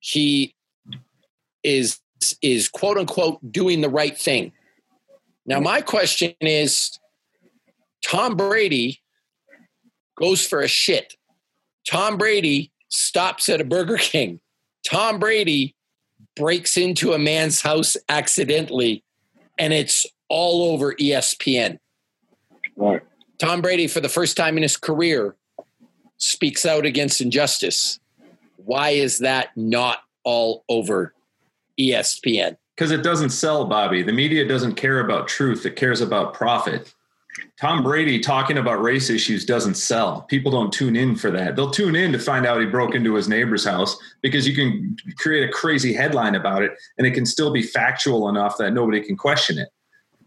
He 0.00 0.54
is 1.62 2.00
is 2.40 2.68
quote 2.68 2.96
unquote 2.96 3.52
doing 3.52 3.80
the 3.80 3.88
right 3.88 4.16
thing. 4.16 4.52
Now, 5.44 5.60
my 5.60 5.80
question 5.80 6.34
is 6.40 6.98
Tom 8.04 8.36
Brady 8.36 9.00
goes 10.16 10.46
for 10.46 10.60
a 10.60 10.68
shit. 10.68 11.14
Tom 11.88 12.16
Brady 12.16 12.72
stops 12.88 13.48
at 13.48 13.60
a 13.60 13.64
Burger 13.64 13.98
King. 13.98 14.40
Tom 14.88 15.18
Brady 15.18 15.74
breaks 16.34 16.76
into 16.76 17.12
a 17.12 17.18
man's 17.18 17.62
house 17.62 17.96
accidentally, 18.08 19.04
and 19.58 19.72
it's 19.72 20.06
all 20.28 20.72
over 20.72 20.94
ESPN. 20.94 21.78
Right. 22.76 23.02
Tom 23.38 23.60
Brady, 23.60 23.86
for 23.86 24.00
the 24.00 24.08
first 24.08 24.36
time 24.36 24.56
in 24.56 24.62
his 24.62 24.76
career, 24.76 25.36
speaks 26.18 26.64
out 26.64 26.86
against 26.86 27.20
injustice. 27.20 27.98
Why 28.56 28.90
is 28.90 29.18
that 29.18 29.50
not 29.56 29.98
all 30.24 30.64
over 30.68 31.14
ESPN? 31.78 32.56
Because 32.74 32.90
it 32.90 33.02
doesn't 33.02 33.30
sell, 33.30 33.64
Bobby. 33.66 34.02
The 34.02 34.12
media 34.12 34.46
doesn't 34.46 34.74
care 34.74 35.00
about 35.00 35.28
truth, 35.28 35.66
it 35.66 35.76
cares 35.76 36.00
about 36.00 36.34
profit. 36.34 36.92
Tom 37.60 37.82
Brady 37.82 38.18
talking 38.18 38.58
about 38.58 38.82
race 38.82 39.10
issues 39.10 39.44
doesn't 39.44 39.74
sell. 39.74 40.22
People 40.22 40.50
don't 40.50 40.72
tune 40.72 40.96
in 40.96 41.16
for 41.16 41.30
that. 41.30 41.56
They'll 41.56 41.70
tune 41.70 41.96
in 41.96 42.12
to 42.12 42.18
find 42.18 42.46
out 42.46 42.60
he 42.60 42.66
broke 42.66 42.94
into 42.94 43.14
his 43.14 43.28
neighbor's 43.28 43.64
house 43.64 43.96
because 44.22 44.46
you 44.46 44.54
can 44.54 44.96
create 45.16 45.48
a 45.48 45.52
crazy 45.52 45.92
headline 45.92 46.34
about 46.34 46.62
it 46.62 46.72
and 46.98 47.06
it 47.06 47.12
can 47.12 47.26
still 47.26 47.50
be 47.50 47.62
factual 47.62 48.28
enough 48.28 48.56
that 48.58 48.72
nobody 48.72 49.02
can 49.02 49.16
question 49.16 49.58
it. 49.58 49.68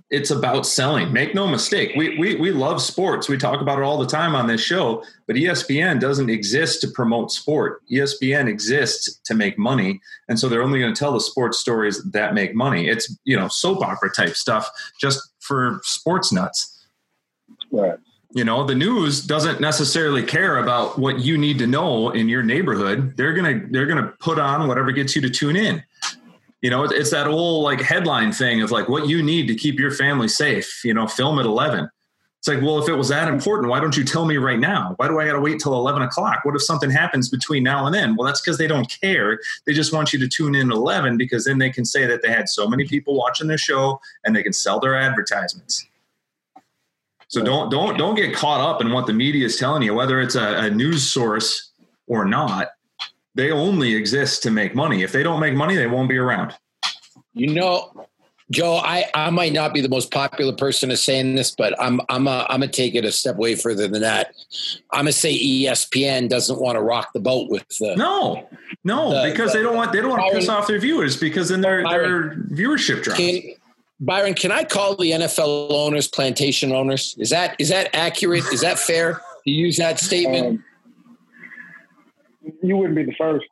It's 0.10 0.32
about 0.32 0.66
selling. 0.66 1.14
Make 1.14 1.36
no 1.36 1.48
mistake. 1.48 1.92
We, 1.96 2.18
we, 2.18 2.36
we 2.36 2.52
love 2.52 2.82
sports. 2.82 3.30
We 3.30 3.38
talk 3.38 3.62
about 3.62 3.78
it 3.78 3.84
all 3.84 4.00
the 4.00 4.08
time 4.08 4.34
on 4.34 4.48
this 4.48 4.62
show, 4.62 5.04
but 5.28 5.36
ESPN 5.36 6.00
doesn't 6.00 6.32
exist 6.32 6.82
to 6.82 6.88
promote 6.88 7.32
sport. 7.32 7.84
ESPN 7.92 8.48
exists 8.48 9.20
to 9.26 9.36
make 9.36 9.60
money. 9.60 10.02
And 10.28 10.40
so 10.40 10.50
they're 10.50 10.64
only 10.64 10.80
going 10.80 10.94
to 10.94 10.98
tell 10.98 11.14
the 11.14 11.22
sports 11.22 11.60
stories 11.60 12.04
that 12.06 12.34
make 12.34 12.56
money. 12.56 12.88
It's, 12.88 13.16
you 13.24 13.38
know, 13.38 13.48
soap 13.50 13.84
opera 13.84 14.12
type 14.12 14.36
stuff 14.36 14.68
just 15.00 15.22
for 15.40 15.80
sports 15.84 16.32
nuts. 16.32 16.88
Right. 17.72 18.00
You 18.32 18.44
know, 18.44 18.64
the 18.64 18.76
news 18.76 19.26
doesn't 19.26 19.60
necessarily 19.60 20.24
care 20.24 20.58
about 20.58 21.00
what 21.00 21.20
you 21.20 21.38
need 21.38 21.58
to 21.60 21.68
know 21.68 22.12
in 22.12 22.30
your 22.30 22.44
neighborhood. 22.44 23.18
They're 23.18 23.34
gonna 23.34 23.62
they're 23.72 23.88
gonna 23.88 24.14
put 24.20 24.38
on 24.38 24.68
whatever 24.68 24.92
gets 24.92 25.16
you 25.16 25.22
to 25.24 25.32
tune 25.32 25.56
in. 25.56 25.84
You 26.62 26.70
know, 26.70 26.84
it's 26.84 27.12
that 27.12 27.28
old 27.28 27.64
like 27.64 27.82
headline 27.82 28.34
thing 28.34 28.62
of 28.62 28.72
like 28.72 28.90
what 28.90 29.08
you 29.08 29.24
need 29.24 29.48
to 29.48 29.56
keep 29.56 29.80
your 29.80 29.92
family 29.92 30.28
safe. 30.28 30.82
You 30.84 30.94
know, 30.94 31.08
film 31.08 31.40
at 31.40 31.46
eleven. 31.46 31.90
It's 32.40 32.48
like, 32.48 32.62
well, 32.62 32.82
if 32.82 32.88
it 32.88 32.94
was 32.94 33.10
that 33.10 33.28
important, 33.28 33.70
why 33.70 33.82
don't 33.82 33.98
you 33.98 34.06
tell 34.06 34.24
me 34.24 34.38
right 34.38 34.60
now? 34.60 34.94
Why 34.96 35.10
do 35.10 35.20
I 35.20 35.26
got 35.26 35.34
to 35.34 35.42
wait 35.42 35.60
till 35.60 35.74
11 35.74 36.04
o'clock? 36.04 36.40
What 36.44 36.56
if 36.56 36.64
something 36.64 36.90
happens 36.90 37.28
between 37.28 37.64
now 37.64 37.86
and 37.86 37.94
then? 37.94 38.16
Well, 38.16 38.26
that's 38.26 38.40
because 38.40 38.58
they 38.58 38.66
don't 38.66 38.90
care. 39.02 39.40
They 39.66 39.74
just 39.74 39.92
want 39.92 40.14
you 40.14 40.20
to 40.20 40.28
tune 40.28 40.56
in 40.56 40.72
at 40.72 40.78
11 40.78 41.18
because 41.18 41.44
then 41.44 41.58
they 41.58 41.70
can 41.70 41.84
say 41.84 42.06
that 42.06 42.22
they 42.22 42.30
had 42.30 42.48
so 42.48 42.66
many 42.66 42.88
people 42.88 43.14
watching 43.14 43.48
their 43.48 43.58
show 43.58 44.00
and 44.24 44.34
they 44.34 44.42
can 44.42 44.54
sell 44.54 44.80
their 44.80 44.96
advertisements. 44.96 45.86
So 47.28 47.44
don't 47.44 47.70
don't 47.70 47.98
don't 47.98 48.16
get 48.16 48.34
caught 48.34 48.62
up 48.62 48.82
in 48.82 48.92
what 48.92 49.06
the 49.06 49.14
media 49.14 49.46
is 49.46 49.58
telling 49.58 49.84
you, 49.84 49.94
whether 49.94 50.20
it's 50.20 50.36
a, 50.36 50.62
a 50.62 50.70
news 50.70 51.08
source 51.08 51.72
or 52.08 52.26
not. 52.26 52.70
They 53.36 53.52
only 53.52 53.96
exist 53.96 54.44
to 54.44 54.52
make 54.52 54.76
money. 54.76 55.04
If 55.04 55.12
they 55.12 55.24
don't 55.24 55.40
make 55.40 55.54
money, 55.54 55.76
they 55.76 55.88
won't 55.88 56.10
be 56.10 56.18
around. 56.18 56.54
You 57.34 57.54
know, 57.54 58.08
Joe, 58.52 58.78
I, 58.78 59.06
I 59.14 59.30
might 59.30 59.54
not 59.54 59.74
be 59.74 59.82
the 59.82 59.90
most 59.90 60.12
popular 60.12 60.54
person 60.54 60.90
to 60.90 60.98
saying 60.98 61.36
this, 61.36 61.52
but 61.52 61.80
I'm 61.80 62.02
I'm 62.10 62.28
a, 62.28 62.48
I'm 62.50 62.62
gonna 62.62 62.72
take 62.72 62.96
it 62.96 63.06
a 63.06 63.12
step 63.12 63.36
way 63.36 63.54
further 63.54 63.88
than 63.88 64.02
that. 64.02 64.34
I'm 64.92 65.02
gonna 65.02 65.12
say 65.12 65.38
ESPN 65.38 66.30
doesn't 66.30 66.60
want 66.60 66.76
to 66.76 66.82
rock 66.82 67.14
the 67.14 67.20
boat 67.20 67.50
with 67.50 67.68
the 67.80 67.96
no, 67.96 68.50
no, 68.84 69.12
the, 69.14 69.30
because 69.30 69.52
the, 69.52 69.60
they 69.60 69.64
don't 69.64 69.76
want 69.76 69.92
they 69.92 70.02
don't 70.02 70.10
want 70.10 70.32
to 70.32 70.40
piss 70.40 70.50
off 70.50 70.66
their 70.66 70.80
viewers 70.80 71.16
because 71.16 71.50
then 71.50 71.62
their 71.62 71.84
their 71.88 72.32
viewership 72.32 73.04
drops. 73.04 73.20
Can, 73.20 73.42
Byron, 74.00 74.34
can 74.34 74.52
I 74.52 74.64
call 74.64 74.96
the 74.96 75.12
NFL 75.12 75.70
owners 75.72 76.08
plantation 76.08 76.72
owners? 76.72 77.16
Is 77.20 77.30
that 77.30 77.56
is 77.60 77.70
that 77.70 77.94
accurate? 77.94 78.46
Is 78.52 78.62
that 78.62 78.80
fair 78.80 79.22
to 79.44 79.52
use 79.52 79.78
that 79.78 80.00
statement? 80.00 80.48
Um, 80.48 80.64
you 82.62 82.78
wouldn't 82.78 82.96
be 82.96 83.04
the 83.04 83.16
first. 83.18 83.46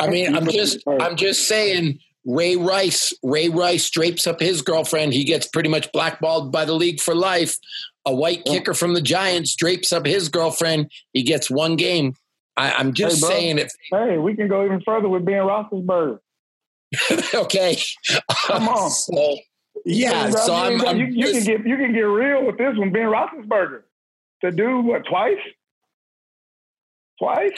I 0.00 0.08
mean, 0.08 0.34
I'm 0.36 0.48
just 0.48 0.78
I'm 0.86 1.16
just 1.16 1.48
saying 1.48 1.98
Ray 2.24 2.56
Rice, 2.56 3.12
Ray 3.22 3.48
Rice 3.48 3.90
drapes 3.90 4.26
up 4.26 4.40
his 4.40 4.62
girlfriend. 4.62 5.12
He 5.12 5.24
gets 5.24 5.46
pretty 5.46 5.68
much 5.68 5.90
blackballed 5.92 6.52
by 6.52 6.64
the 6.64 6.74
league 6.74 7.00
for 7.00 7.14
life. 7.14 7.56
A 8.04 8.14
white 8.14 8.44
kicker 8.44 8.74
from 8.74 8.94
the 8.94 9.00
Giants 9.00 9.54
drapes 9.54 9.92
up 9.92 10.06
his 10.06 10.28
girlfriend. 10.28 10.90
He 11.12 11.22
gets 11.22 11.50
one 11.50 11.76
game. 11.76 12.14
I, 12.56 12.80
am 12.80 12.92
just 12.92 13.24
hey, 13.24 13.28
saying 13.28 13.58
it. 13.58 13.72
Hey, 13.90 14.18
we 14.18 14.34
can 14.34 14.48
go 14.48 14.64
even 14.64 14.82
further 14.84 15.08
with 15.08 15.24
Ben 15.24 15.34
Roethlisberger. 15.34 16.18
okay. 17.34 17.78
Come 18.46 18.68
on. 18.68 18.90
so, 18.90 19.36
yeah. 19.84 20.30
So 20.30 20.54
I'm, 20.54 20.84
I'm 20.86 20.98
you, 20.98 21.06
you 21.06 21.32
can 21.32 21.44
get 21.44 21.66
you 21.66 21.76
can 21.76 21.92
get 21.92 22.00
real 22.00 22.44
with 22.44 22.58
this 22.58 22.76
one, 22.76 22.92
Ben 22.92 23.06
Roethlisberger. 23.06 23.82
To 24.42 24.50
do 24.50 24.80
what 24.80 25.06
twice? 25.06 25.38
Twice? 27.22 27.52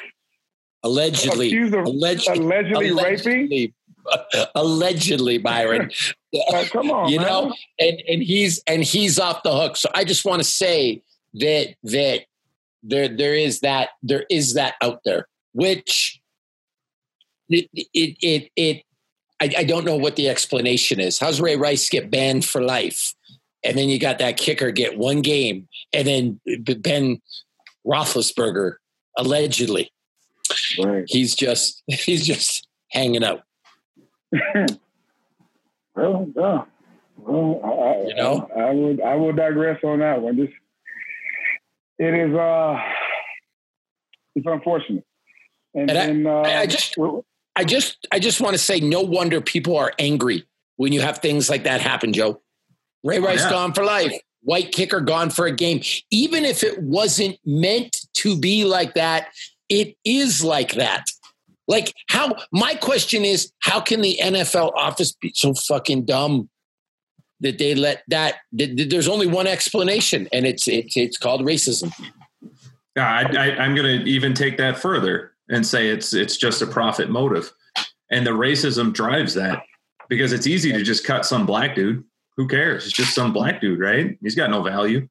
Allegedly. 0.82 1.46
Accused 1.46 1.72
of 1.72 1.86
allegedly, 1.86 2.44
allegedly, 2.44 2.88
allegedly 2.90 3.74
raping. 4.06 4.48
allegedly, 4.54 5.38
Byron. 5.42 5.90
uh, 6.52 6.64
come 6.70 6.90
on, 6.90 7.08
you 7.08 7.18
man. 7.18 7.26
know, 7.26 7.54
and 7.78 8.02
and 8.06 8.22
he's 8.22 8.62
and 8.66 8.84
he's 8.84 9.18
off 9.18 9.42
the 9.42 9.56
hook. 9.56 9.78
So 9.78 9.88
I 9.94 10.04
just 10.04 10.26
want 10.26 10.42
to 10.42 10.48
say 10.48 11.00
that 11.34 11.76
that 11.84 12.26
there 12.82 13.08
there 13.08 13.34
is 13.34 13.60
that 13.60 13.90
there 14.02 14.26
is 14.28 14.52
that 14.52 14.74
out 14.82 15.00
there, 15.06 15.28
which 15.54 16.20
it 17.48 17.70
it 17.72 18.18
it, 18.20 18.50
it 18.54 18.82
I, 19.40 19.60
I 19.60 19.64
don't 19.64 19.86
know 19.86 19.96
what 19.96 20.16
the 20.16 20.28
explanation 20.28 21.00
is. 21.00 21.18
How's 21.18 21.40
Ray 21.40 21.56
Rice 21.56 21.88
get 21.88 22.10
banned 22.10 22.44
for 22.44 22.60
life? 22.60 23.14
And 23.64 23.78
then 23.78 23.88
you 23.88 23.98
got 23.98 24.18
that 24.18 24.36
kicker 24.36 24.70
get 24.70 24.98
one 24.98 25.22
game, 25.22 25.68
and 25.94 26.06
then 26.06 26.40
Ben 26.82 27.22
Roethlisberger 27.86 28.74
allegedly, 29.16 29.90
right. 30.82 31.04
he's 31.06 31.34
just 31.34 31.82
he's 31.86 32.26
just 32.26 32.66
hanging 32.90 33.24
out. 33.24 33.42
well, 35.94 36.26
yeah. 36.36 36.64
Well, 37.16 37.60
I, 37.64 38.08
you 38.08 38.14
know, 38.16 38.50
I, 38.54 38.60
I, 38.60 38.70
would 38.72 39.00
I 39.00 39.14
would 39.14 39.36
digress 39.36 39.80
on 39.84 40.00
that 40.00 40.20
one. 40.20 40.36
Just 40.36 40.52
it 41.98 42.12
is 42.12 42.34
uh, 42.34 42.78
it's 44.34 44.46
unfortunate, 44.46 45.04
and, 45.74 45.90
and 45.90 46.26
uh, 46.26 46.40
I, 46.40 46.60
I 46.60 46.66
just 46.66 46.96
I 47.56 47.64
just 47.64 48.06
I 48.12 48.18
just 48.18 48.40
want 48.40 48.54
to 48.54 48.58
say 48.58 48.80
no 48.80 49.00
wonder 49.00 49.40
people 49.40 49.76
are 49.76 49.92
angry 49.98 50.44
when 50.76 50.92
you 50.92 51.00
have 51.00 51.18
things 51.18 51.48
like 51.48 51.64
that 51.64 51.80
happen, 51.80 52.12
Joe. 52.12 52.40
Ray 53.04 53.20
Rice 53.20 53.42
oh, 53.42 53.44
yeah. 53.44 53.50
gone 53.50 53.72
for 53.72 53.84
life. 53.84 54.12
White 54.42 54.72
kicker 54.72 55.00
gone 55.00 55.30
for 55.30 55.46
a 55.46 55.52
game. 55.52 55.80
Even 56.10 56.44
if 56.44 56.62
it 56.62 56.82
wasn't 56.82 57.38
meant 57.44 58.03
to 58.14 58.38
be 58.38 58.64
like 58.64 58.94
that, 58.94 59.28
it 59.68 59.96
is 60.04 60.44
like 60.44 60.74
that. 60.74 61.06
Like 61.66 61.94
how 62.08 62.34
my 62.52 62.74
question 62.74 63.24
is 63.24 63.50
how 63.62 63.80
can 63.80 64.00
the 64.02 64.18
NFL 64.22 64.72
office 64.74 65.12
be 65.12 65.32
so 65.34 65.54
fucking 65.54 66.04
dumb 66.04 66.50
that 67.40 67.58
they 67.58 67.74
let 67.74 68.02
that, 68.08 68.36
that 68.52 68.88
there's 68.90 69.08
only 69.08 69.26
one 69.26 69.46
explanation 69.46 70.28
and 70.32 70.46
it's 70.46 70.68
it's 70.68 70.96
it's 70.96 71.16
called 71.16 71.42
racism. 71.42 71.92
Yeah, 72.96 73.08
I, 73.08 73.22
I, 73.22 73.56
I'm 73.58 73.74
going 73.74 74.00
to 74.00 74.08
even 74.08 74.34
take 74.34 74.56
that 74.58 74.78
further 74.78 75.32
and 75.48 75.66
say 75.66 75.88
it's 75.88 76.14
it's 76.14 76.36
just 76.36 76.62
a 76.62 76.66
profit 76.66 77.10
motive, 77.10 77.52
and 78.10 78.26
the 78.26 78.30
racism 78.30 78.92
drives 78.92 79.34
that 79.34 79.62
because 80.08 80.32
it's 80.32 80.46
easy 80.46 80.72
to 80.72 80.82
just 80.82 81.04
cut 81.04 81.26
some 81.26 81.46
black 81.46 81.74
dude. 81.74 82.04
Who 82.36 82.46
cares? 82.46 82.84
It's 82.84 82.94
just 82.94 83.14
some 83.14 83.32
black 83.32 83.60
dude, 83.60 83.80
right? 83.80 84.18
He's 84.20 84.34
got 84.34 84.50
no 84.50 84.62
value. 84.62 85.08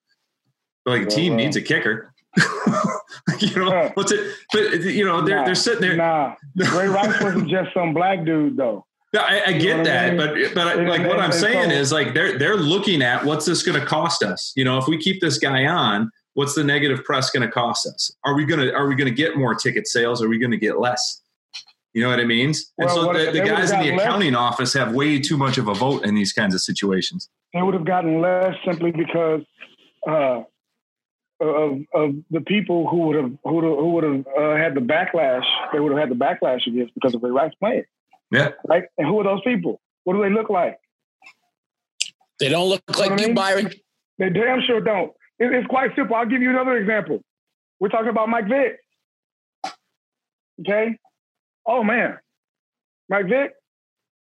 But 0.85 0.91
like 0.91 1.01
a 1.03 1.09
team 1.09 1.35
needs 1.35 1.55
uh, 1.55 1.61
a 1.61 1.63
kicker. 1.63 2.12
you 3.39 3.55
know 3.55 3.91
what's 3.93 4.11
it? 4.11 4.35
But 4.51 4.81
you 4.81 5.05
know 5.05 5.21
they're 5.21 5.39
nah, 5.39 5.45
they're 5.45 5.55
sitting 5.55 5.81
there. 5.81 5.95
Nah, 5.95 6.35
Ray 6.55 6.87
Rice 6.87 7.21
wasn't 7.21 7.49
just 7.49 7.73
some 7.73 7.93
black 7.93 8.25
dude 8.25 8.57
though. 8.57 8.85
Yeah, 9.13 9.21
I, 9.21 9.43
I 9.47 9.53
get 9.53 9.83
that, 9.85 10.05
I 10.05 10.07
mean? 10.09 10.17
but 10.17 10.55
but 10.55 10.79
and, 10.79 10.89
like 10.89 11.01
and, 11.01 11.09
what 11.09 11.19
I'm 11.19 11.31
saying 11.31 11.69
so, 11.69 11.75
is 11.75 11.91
like 11.91 12.15
they're 12.15 12.39
they're 12.39 12.57
looking 12.57 13.03
at 13.03 13.23
what's 13.23 13.45
this 13.45 13.61
going 13.61 13.79
to 13.79 13.85
cost 13.85 14.23
us? 14.23 14.51
You 14.55 14.65
know, 14.65 14.79
if 14.79 14.87
we 14.87 14.97
keep 14.97 15.21
this 15.21 15.37
guy 15.37 15.67
on, 15.67 16.09
what's 16.33 16.55
the 16.55 16.63
negative 16.63 17.03
press 17.03 17.29
going 17.29 17.45
to 17.47 17.51
cost 17.51 17.85
us? 17.85 18.11
Are 18.25 18.33
we 18.33 18.45
going 18.45 18.59
to 18.59 18.73
are 18.73 18.87
we 18.87 18.95
to 18.95 19.11
get 19.11 19.37
more 19.37 19.53
ticket 19.53 19.87
sales? 19.87 20.23
Are 20.23 20.27
we 20.27 20.39
going 20.39 20.51
to 20.51 20.57
get 20.57 20.79
less? 20.79 21.21
You 21.93 22.01
know 22.01 22.09
what 22.09 22.19
I 22.19 22.25
mean? 22.25 22.47
And 22.79 22.87
well, 22.87 22.89
so 22.89 23.13
the, 23.13 23.31
the 23.31 23.45
guys 23.45 23.69
in 23.69 23.79
the 23.79 23.95
accounting 23.95 24.33
less, 24.33 24.39
office 24.39 24.73
have 24.73 24.95
way 24.95 25.19
too 25.19 25.37
much 25.37 25.59
of 25.59 25.67
a 25.67 25.75
vote 25.75 26.05
in 26.05 26.15
these 26.15 26.33
kinds 26.33 26.55
of 26.55 26.61
situations. 26.61 27.29
They 27.53 27.61
would 27.61 27.75
have 27.75 27.85
gotten 27.85 28.19
less 28.19 28.55
simply 28.65 28.91
because 28.91 29.41
uh, 30.07 30.41
of, 31.39 31.79
of 31.93 32.15
the 32.31 32.41
people 32.41 32.87
who 32.87 32.97
would 33.07 33.15
have 33.15 33.31
who 33.43 33.61
who 33.61 33.89
would 33.91 34.03
have 34.03 34.27
uh, 34.27 34.55
had 34.55 34.75
the 34.75 34.81
backlash. 34.81 35.43
They 35.71 35.79
would 35.79 35.91
have 35.91 35.99
had 35.99 36.09
the 36.09 36.15
backlash 36.15 36.65
against 36.67 36.93
because 36.93 37.13
of 37.15 37.21
the 37.21 37.31
Rice 37.31 37.53
playing. 37.59 37.83
Yeah. 38.31 38.49
Right. 38.67 38.85
And 38.97 39.07
who 39.07 39.19
are 39.19 39.23
those 39.23 39.41
people? 39.43 39.81
What 40.03 40.13
do 40.13 40.21
they 40.21 40.29
look 40.29 40.49
like? 40.49 40.77
They 42.39 42.49
don't 42.49 42.67
look 42.69 42.81
You 42.89 42.99
like 42.99 43.09
what 43.11 43.19
I 43.19 43.21
you, 43.21 43.27
mean? 43.27 43.35
Byron. 43.35 43.71
They 44.17 44.29
damn 44.29 44.61
sure 44.61 44.81
don't. 44.81 45.11
It- 45.39 45.53
it's 45.53 45.67
quite 45.67 45.95
simple. 45.95 46.15
I'll 46.15 46.25
give 46.25 46.41
you 46.41 46.49
another 46.49 46.77
example. 46.77 47.21
We're 47.79 47.89
talking 47.89 48.09
about 48.09 48.29
Mike 48.29 48.47
Vick. 48.47 48.79
Okay? 50.61 50.97
Oh 51.65 51.83
man. 51.83 52.17
Mike 53.09 53.27
Vick? 53.27 53.53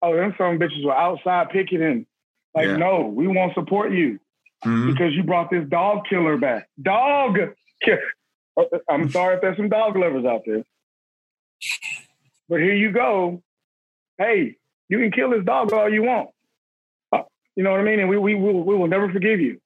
Oh, 0.03 0.17
them 0.17 0.35
some 0.37 0.59
bitches 0.59 0.85
were 0.85 0.97
outside 0.97 1.49
picking 1.51 1.79
picketing. 1.79 2.07
Like, 2.55 2.67
Yeah. 2.67 2.77
no, 2.77 3.07
we 3.07 3.27
won't 3.29 3.55
support 3.55 3.93
you 3.93 4.19
Mhm. 4.65 4.93
because 4.93 5.13
you 5.15 5.23
brought 5.25 5.51
this 5.51 5.69
dog 5.69 6.07
killer 6.09 6.37
back. 6.37 6.69
Dog 6.81 7.37
kill. 7.85 7.99
Uh, 8.57 8.65
I'm 8.89 9.11
sorry 9.11 9.37
if 9.37 9.41
there's 9.41 9.57
some 9.57 9.69
dog 9.69 9.97
lovers 9.97 10.25
out 10.25 10.43
there. 10.47 10.63
But 12.49 12.61
here 12.61 12.75
you 12.75 12.93
go. 12.93 13.43
Hey, 14.19 14.57
you 14.89 14.99
can 14.99 15.11
kill 15.11 15.31
this 15.31 15.45
dog 15.45 15.73
all 15.73 15.89
you 15.93 16.03
want. 16.03 16.31
Uh, 17.13 17.23
You 17.57 17.65
know 17.65 17.71
what 17.71 17.81
I 17.81 17.83
mean? 17.85 17.99
And 18.01 18.09
we, 18.09 18.17
we, 18.19 18.35
will, 18.35 18.63
we 18.63 18.77
will 18.77 18.89
never 18.89 19.11
forgive 19.11 19.41
you. 19.41 19.59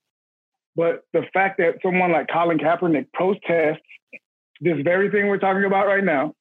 But 0.76 1.02
the 1.12 1.24
fact 1.32 1.58
that 1.58 1.76
someone 1.82 2.12
like 2.12 2.28
Colin 2.28 2.58
Kaepernick 2.58 3.12
protests 3.12 3.80
this 4.60 4.80
very 4.82 5.10
thing 5.10 5.26
we're 5.26 5.38
talking 5.38 5.64
about 5.64 5.86
right 5.86 6.04
now, 6.04 6.34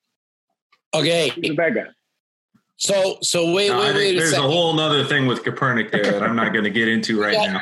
Okay, 0.93 1.29
he's 1.29 1.51
a 1.51 1.53
bad 1.55 1.75
guy. 1.75 1.83
so 2.77 3.17
so 3.21 3.51
wait 3.53 3.67
No, 3.69 3.79
wait 3.79 3.85
think 3.87 3.97
wait 3.97 4.17
there's 4.17 4.29
a 4.31 4.35
second. 4.35 4.49
whole 4.49 4.79
other 4.79 5.03
thing 5.03 5.25
with 5.27 5.43
Kaepernick 5.43 5.91
there 5.91 6.03
that 6.03 6.23
I'm 6.23 6.35
not 6.37 6.53
going 6.53 6.63
to 6.63 6.69
get 6.69 6.87
into 6.87 7.19
right 7.21 7.33
now. 7.37 7.61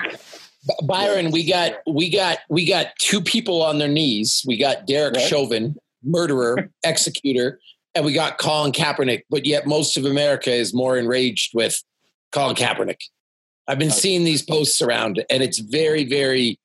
Byron, 0.84 1.32
we 1.32 1.46
got 1.48 1.74
we 1.88 2.10
got 2.10 2.40
we 2.50 2.66
got 2.66 2.88
two 3.00 3.22
people 3.22 3.62
on 3.62 3.80
their 3.80 3.88
knees. 3.88 4.44
We 4.48 4.58
got 4.58 4.88
Derek 4.88 5.16
Right. 5.16 5.28
Chauvin, 5.28 5.76
murderer, 6.04 6.70
executor, 6.84 7.60
and 7.96 8.06
we 8.06 8.14
got 8.14 8.38
Colin 8.38 8.72
Kaepernick. 8.72 9.24
But 9.30 9.46
yet, 9.46 9.68
most 9.68 9.98
of 9.98 10.06
America 10.06 10.52
is 10.52 10.74
more 10.74 10.98
enraged 10.98 11.52
with 11.54 11.82
Colin 12.32 12.56
Kaepernick. 12.56 13.00
I've 13.68 13.80
been 13.80 13.92
seeing 13.92 14.24
these 14.24 14.42
posts 14.42 14.82
around, 14.82 15.24
and 15.30 15.42
it's 15.44 15.60
very, 15.60 16.06
very 16.06 16.60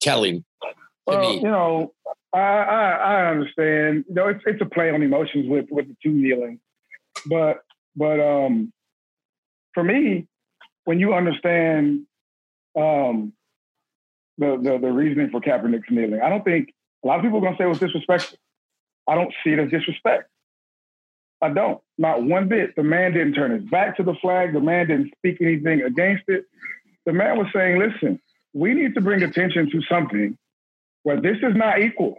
telling 0.00 0.44
to 0.62 0.74
Well, 1.06 1.20
me. 1.20 1.36
you 1.36 1.42
know, 1.50 1.92
I, 2.32 2.38
I 2.38 2.90
I 2.90 3.30
understand. 3.30 4.04
You 4.08 4.14
know, 4.14 4.28
it's 4.28 4.42
it's 4.46 4.60
a 4.60 4.66
play 4.66 4.90
on 4.90 5.02
emotions 5.02 5.48
with 5.48 5.66
with 5.70 5.88
the 5.88 5.96
two 6.02 6.10
kneeling, 6.12 6.60
but 7.26 7.62
but 7.96 8.20
um, 8.20 8.72
for 9.74 9.82
me, 9.82 10.26
when 10.84 11.00
you 11.00 11.14
understand 11.14 12.06
um 12.76 13.32
the 14.38 14.58
the, 14.62 14.78
the 14.78 14.92
reasoning 14.92 15.30
for 15.30 15.40
Kaepernick's 15.40 15.90
kneeling, 15.90 16.20
I 16.22 16.28
don't 16.28 16.44
think 16.44 16.72
a 17.04 17.06
lot 17.06 17.18
of 17.18 17.22
people 17.22 17.38
are 17.38 17.42
gonna 17.42 17.56
say 17.56 17.64
it 17.64 17.68
was 17.68 17.78
disrespectful. 17.78 18.38
I 19.08 19.14
don't 19.14 19.32
see 19.44 19.50
it 19.50 19.58
as 19.58 19.70
disrespect. 19.70 20.28
I 21.42 21.50
don't. 21.50 21.80
Not 21.98 22.22
one 22.22 22.48
bit. 22.48 22.74
The 22.74 22.82
man 22.82 23.12
didn't 23.12 23.34
turn 23.34 23.50
his 23.50 23.68
back 23.68 23.96
to 23.98 24.02
the 24.02 24.14
flag. 24.14 24.54
The 24.54 24.60
man 24.60 24.88
didn't 24.88 25.12
speak 25.18 25.40
anything 25.40 25.82
against 25.82 26.24
it. 26.28 26.46
The 27.04 27.12
man 27.12 27.36
was 27.36 27.48
saying, 27.54 27.78
listen, 27.78 28.18
we 28.54 28.72
need 28.72 28.94
to 28.94 29.00
bring 29.02 29.22
attention 29.22 29.70
to 29.70 29.82
something 29.82 30.38
where 31.02 31.20
this 31.20 31.36
is 31.42 31.54
not 31.54 31.82
equal. 31.82 32.18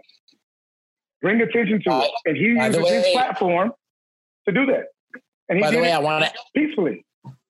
Bring 1.22 1.40
attention 1.40 1.82
to 1.82 2.00
it. 2.02 2.10
And 2.24 2.36
he 2.36 2.44
uses 2.44 2.88
his 2.88 3.06
platform 3.12 3.72
to 4.46 4.54
do 4.54 4.66
that. 4.66 4.86
And 5.48 5.58
he 5.58 5.62
By 5.62 5.70
the 5.70 5.76
did 5.76 5.82
way, 5.82 5.92
I 5.92 5.98
it 5.98 6.02
want 6.02 6.24
to 6.24 6.32
peacefully. 6.54 7.04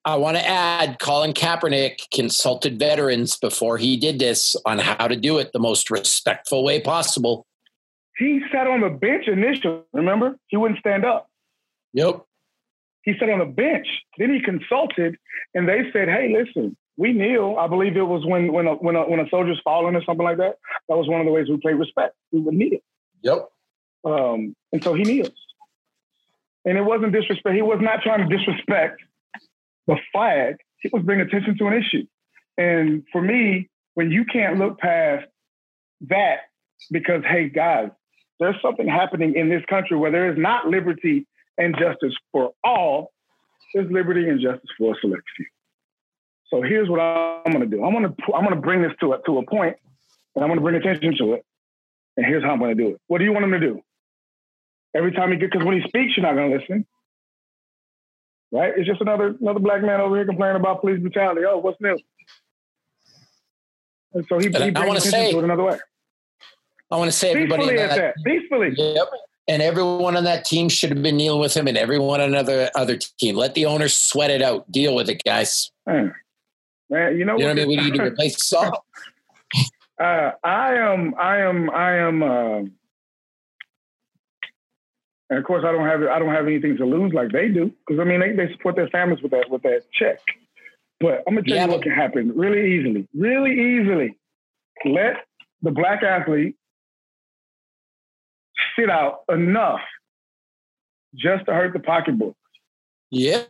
I 0.07 0.15
want 0.15 0.37
to 0.37 0.47
add 0.47 0.99
Colin 0.99 1.33
Kaepernick 1.33 2.09
consulted 2.13 2.79
veterans 2.79 3.35
before 3.35 3.77
he 3.77 3.97
did 3.97 4.19
this 4.19 4.55
on 4.65 4.79
how 4.79 5.05
to 5.05 5.17
do 5.17 5.37
it 5.37 5.51
the 5.51 5.59
most 5.59 5.91
respectful 5.91 6.63
way 6.63 6.79
possible. 6.79 7.45
He 8.17 8.39
sat 8.49 8.67
on 8.67 8.79
the 8.79 8.89
bench 8.89 9.27
initially, 9.27 9.81
remember? 9.91 10.39
He 10.47 10.55
wouldn't 10.55 10.79
stand 10.79 11.03
up. 11.03 11.29
Yep. 11.91 12.21
He 13.01 13.15
sat 13.19 13.29
on 13.29 13.39
the 13.39 13.45
bench. 13.45 13.85
Then 14.17 14.33
he 14.33 14.39
consulted, 14.39 15.17
and 15.53 15.67
they 15.67 15.91
said, 15.91 16.07
"Hey, 16.07 16.33
listen, 16.33 16.77
we 16.95 17.11
kneel." 17.11 17.57
I 17.59 17.67
believe 17.67 17.97
it 17.97 18.01
was 18.01 18.25
when 18.25 18.53
when 18.53 18.65
a, 18.65 18.75
when 18.75 18.95
a, 18.95 19.01
when 19.03 19.19
a 19.19 19.27
soldier's 19.27 19.59
fallen 19.61 19.93
or 19.93 20.03
something 20.05 20.25
like 20.25 20.37
that. 20.37 20.55
That 20.87 20.95
was 20.95 21.09
one 21.09 21.19
of 21.19 21.25
the 21.25 21.33
ways 21.33 21.49
we 21.49 21.57
played 21.57 21.75
respect. 21.75 22.15
We 22.31 22.39
would 22.39 22.53
kneel, 22.53 22.79
Yep. 23.23 23.49
um, 24.05 24.55
and 24.71 24.81
so 24.81 24.93
he 24.93 25.03
kneels. 25.03 25.35
And 26.63 26.77
it 26.77 26.83
wasn't 26.83 27.11
disrespect. 27.11 27.55
He 27.55 27.61
was 27.61 27.79
not 27.81 28.01
trying 28.03 28.27
to 28.27 28.37
disrespect 28.37 29.01
the 29.87 29.97
flag. 30.11 30.57
He 30.79 30.89
was 30.91 31.03
bringing 31.03 31.25
attention 31.25 31.57
to 31.57 31.67
an 31.67 31.73
issue. 31.73 32.05
And 32.57 33.03
for 33.11 33.21
me, 33.21 33.69
when 33.95 34.11
you 34.11 34.25
can't 34.25 34.59
look 34.59 34.79
past 34.79 35.25
that, 36.01 36.41
because 36.91 37.23
hey, 37.27 37.49
guys, 37.49 37.89
there's 38.39 38.55
something 38.61 38.87
happening 38.87 39.35
in 39.35 39.49
this 39.49 39.63
country 39.69 39.97
where 39.97 40.11
there 40.11 40.31
is 40.31 40.37
not 40.37 40.67
liberty 40.67 41.25
and 41.57 41.75
justice 41.77 42.13
for 42.31 42.51
all. 42.63 43.11
There's 43.73 43.91
liberty 43.91 44.29
and 44.29 44.39
justice 44.39 44.69
for 44.77 44.93
a 44.93 44.95
select 45.01 45.23
few. 45.35 45.45
So 46.49 46.61
here's 46.61 46.89
what 46.89 46.99
I'm 46.99 47.51
going 47.51 47.69
to 47.69 47.75
do. 47.75 47.83
I'm 47.83 47.91
going 47.91 48.03
to 48.03 48.33
I'm 48.33 48.43
going 48.43 48.55
to 48.55 48.61
bring 48.61 48.81
this 48.81 48.93
to 49.01 49.13
a, 49.13 49.21
to 49.25 49.39
a 49.39 49.45
point, 49.45 49.75
and 50.35 50.43
I'm 50.43 50.49
going 50.49 50.59
to 50.59 50.63
bring 50.63 50.75
attention 50.75 51.17
to 51.17 51.33
it. 51.33 51.45
And 52.15 52.25
here's 52.25 52.43
how 52.43 52.51
I'm 52.51 52.59
going 52.59 52.75
to 52.75 52.83
do 52.83 52.91
it. 52.91 53.01
What 53.07 53.17
do 53.19 53.25
you 53.25 53.33
want 53.33 53.45
him 53.45 53.51
to 53.51 53.59
do? 53.59 53.81
Every 54.95 55.11
time 55.11 55.31
he 55.31 55.37
gets, 55.37 55.51
because 55.51 55.65
when 55.65 55.79
he 55.79 55.87
speaks, 55.87 56.15
you're 56.15 56.25
not 56.25 56.35
going 56.35 56.51
to 56.51 56.57
listen, 56.57 56.87
right? 58.51 58.73
It's 58.75 58.87
just 58.87 59.01
another 59.01 59.35
another 59.39 59.59
black 59.59 59.81
man 59.81 59.99
over 59.99 60.15
here 60.15 60.25
complaining 60.25 60.57
about 60.57 60.81
police 60.81 60.99
brutality. 60.99 61.41
Oh, 61.47 61.57
what's 61.57 61.79
new? 61.81 61.97
And 64.13 64.25
so 64.27 64.39
he, 64.39 64.49
he 64.49 64.55
I 64.55 64.69
brings 64.71 64.75
wanna 64.75 64.91
attention 64.99 65.11
say- 65.11 65.31
to 65.31 65.39
it 65.39 65.43
another 65.43 65.63
way. 65.63 65.77
I 66.89 66.95
want 66.97 67.11
to 67.11 67.17
say 67.17 67.31
everybody 67.31 67.63
Peacefully 67.63 67.81
at 67.81 67.89
that, 67.89 68.15
that. 68.15 68.23
Peacefully. 68.23 68.73
Yep. 68.77 69.07
And 69.49 69.61
everyone 69.61 70.15
on 70.15 70.23
that 70.23 70.45
team 70.45 70.69
should 70.69 70.89
have 70.89 71.03
been 71.03 71.17
kneeling 71.17 71.41
with 71.41 71.53
him, 71.53 71.67
and 71.67 71.77
everyone 71.77 72.21
on 72.21 72.29
another 72.29 72.69
other 72.75 72.95
team. 72.95 73.35
Let 73.35 73.55
the 73.55 73.65
owners 73.65 73.93
sweat 73.93 74.31
it 74.31 74.41
out. 74.41 74.69
Deal 74.71 74.95
with 74.95 75.09
it, 75.09 75.21
guys. 75.25 75.71
Man, 75.85 76.13
man 76.89 77.17
you 77.17 77.25
know 77.25 77.33
You 77.37 77.39
know 77.39 77.49
what 77.49 77.59
I 77.59 77.65
mean? 77.65 77.67
We 77.67 77.75
need 77.75 77.93
to 77.95 78.03
replace 78.03 78.45
Saul. 78.45 78.85
Uh, 79.99 80.29
I 80.43 80.75
am, 80.75 81.15
I 81.17 81.37
am, 81.37 81.71
I 81.71 81.95
am, 81.97 82.21
um, 82.21 82.71
and 85.29 85.39
of 85.39 85.45
course, 85.45 85.63
I 85.65 85.71
don't 85.71 85.85
have, 85.85 86.01
I 86.03 86.19
don't 86.19 86.33
have 86.33 86.45
anything 86.47 86.77
to 86.77 86.85
lose 86.85 87.13
like 87.13 87.31
they 87.31 87.49
do, 87.49 87.71
because 87.85 87.99
I 87.99 88.03
mean, 88.05 88.19
they, 88.21 88.31
they 88.33 88.51
support 88.53 88.75
their 88.75 88.87
families 88.89 89.21
with 89.21 89.31
that, 89.31 89.49
with 89.49 89.61
that 89.63 89.81
check. 89.93 90.19
But 90.99 91.23
I'm 91.27 91.35
gonna 91.35 91.43
tell 91.47 91.55
Yeah, 91.57 91.65
you 91.65 91.71
what 91.71 91.81
can 91.83 91.91
happen 91.91 92.31
really 92.35 92.75
easily, 92.75 93.07
really 93.15 93.51
easily. 93.51 94.17
Let 94.85 95.17
the 95.61 95.71
black 95.71 96.03
athlete 96.03 96.55
sit 98.77 98.89
out 98.89 99.19
enough 99.29 99.79
just 101.15 101.45
to 101.45 101.53
hurt 101.53 101.73
the 101.73 101.79
pocketbook 101.79 102.35
Yeah. 103.11 103.43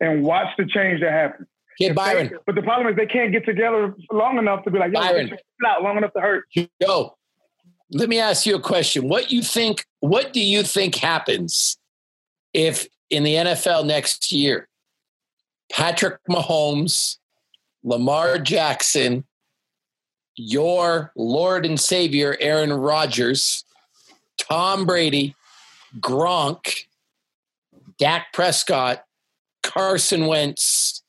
and 0.00 0.22
watch 0.22 0.48
the 0.58 0.66
change 0.66 1.00
that 1.00 1.12
happens. 1.12 1.48
If 1.78 1.94
Byron. 1.94 2.28
they- 2.28 2.36
but 2.46 2.54
the 2.54 2.62
problem 2.62 2.88
is 2.88 2.96
they 2.96 3.06
can't 3.06 3.32
get 3.32 3.44
together 3.46 3.94
long 4.12 4.38
enough 4.38 4.64
to 4.64 4.70
be 4.70 4.78
like, 4.78 4.92
yo, 4.92 5.00
Byron. 5.00 5.28
sit 5.28 5.40
out 5.66 5.82
long 5.82 5.96
enough 5.96 6.12
to 6.14 6.20
hurt. 6.20 6.44
Joe, 6.82 7.16
let 7.92 8.08
me 8.08 8.18
ask 8.18 8.46
you 8.46 8.54
a 8.56 8.60
question. 8.60 9.08
What 9.08 9.30
you 9.30 9.42
think? 9.42 9.84
What 10.00 10.32
do 10.32 10.40
you 10.40 10.62
think 10.62 10.96
happens 10.96 11.78
if 12.54 12.88
in 13.10 13.24
the 13.24 13.34
NFL 13.34 13.86
next 13.86 14.32
year, 14.32 14.68
Patrick 15.72 16.18
Mahomes, 16.28 17.16
Lamar 17.82 18.38
Jackson, 18.38 19.24
your 20.36 21.12
Lord 21.16 21.66
and 21.66 21.78
Savior 21.78 22.36
Aaron 22.40 22.72
Rodgers, 22.72 23.64
Tom 24.38 24.86
Brady, 24.86 25.34
Gronk, 25.98 26.86
Dak 27.98 28.32
Prescott, 28.32 29.04
Carson 29.62 30.26
Wentz. 30.26 31.02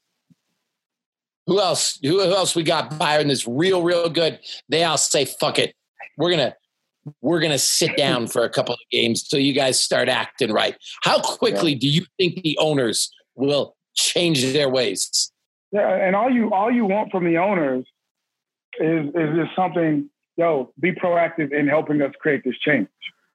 Who 1.48 1.60
else? 1.60 2.00
Who 2.02 2.22
else 2.22 2.56
we 2.56 2.64
got 2.64 2.98
Byron 2.98 3.28
that's 3.28 3.48
real, 3.48 3.84
real 3.84 4.10
good? 4.10 4.40
They 4.70 4.84
all 4.84 4.98
say, 4.98 5.26
fuck 5.26 5.60
it. 5.60 5.76
We're 6.18 6.32
gonna 6.32 6.56
we're 7.22 7.40
gonna 7.40 7.58
sit 7.58 7.98
down 7.98 8.28
for 8.28 8.44
a 8.44 8.50
couple 8.50 8.74
of 8.74 8.80
games 8.92 9.28
till 9.28 9.40
you 9.40 9.54
guys 9.54 9.80
start 9.80 10.10
acting 10.10 10.52
right. 10.52 10.76
How 11.04 11.20
quickly 11.22 11.76
do 11.76 11.88
you 11.88 12.06
think 12.18 12.42
the 12.44 12.58
owners 12.60 13.12
will 13.36 13.76
change 13.96 14.44
their 14.54 14.70
ways? 14.70 15.32
Yeah, 15.72 15.90
and 15.90 16.16
all 16.16 16.30
you 16.30 16.54
all 16.54 16.72
you 16.72 16.86
want 16.86 17.12
from 17.12 17.26
the 17.26 17.38
owners 17.38 17.86
is 18.80 19.08
is 19.08 19.36
just 19.36 19.56
something. 19.56 20.10
Yo, 20.38 20.72
be 20.80 20.94
proactive 20.94 21.52
in 21.52 21.68
helping 21.68 22.02
us 22.02 22.14
create 22.20 22.44
this 22.44 22.58
change. 22.60 22.88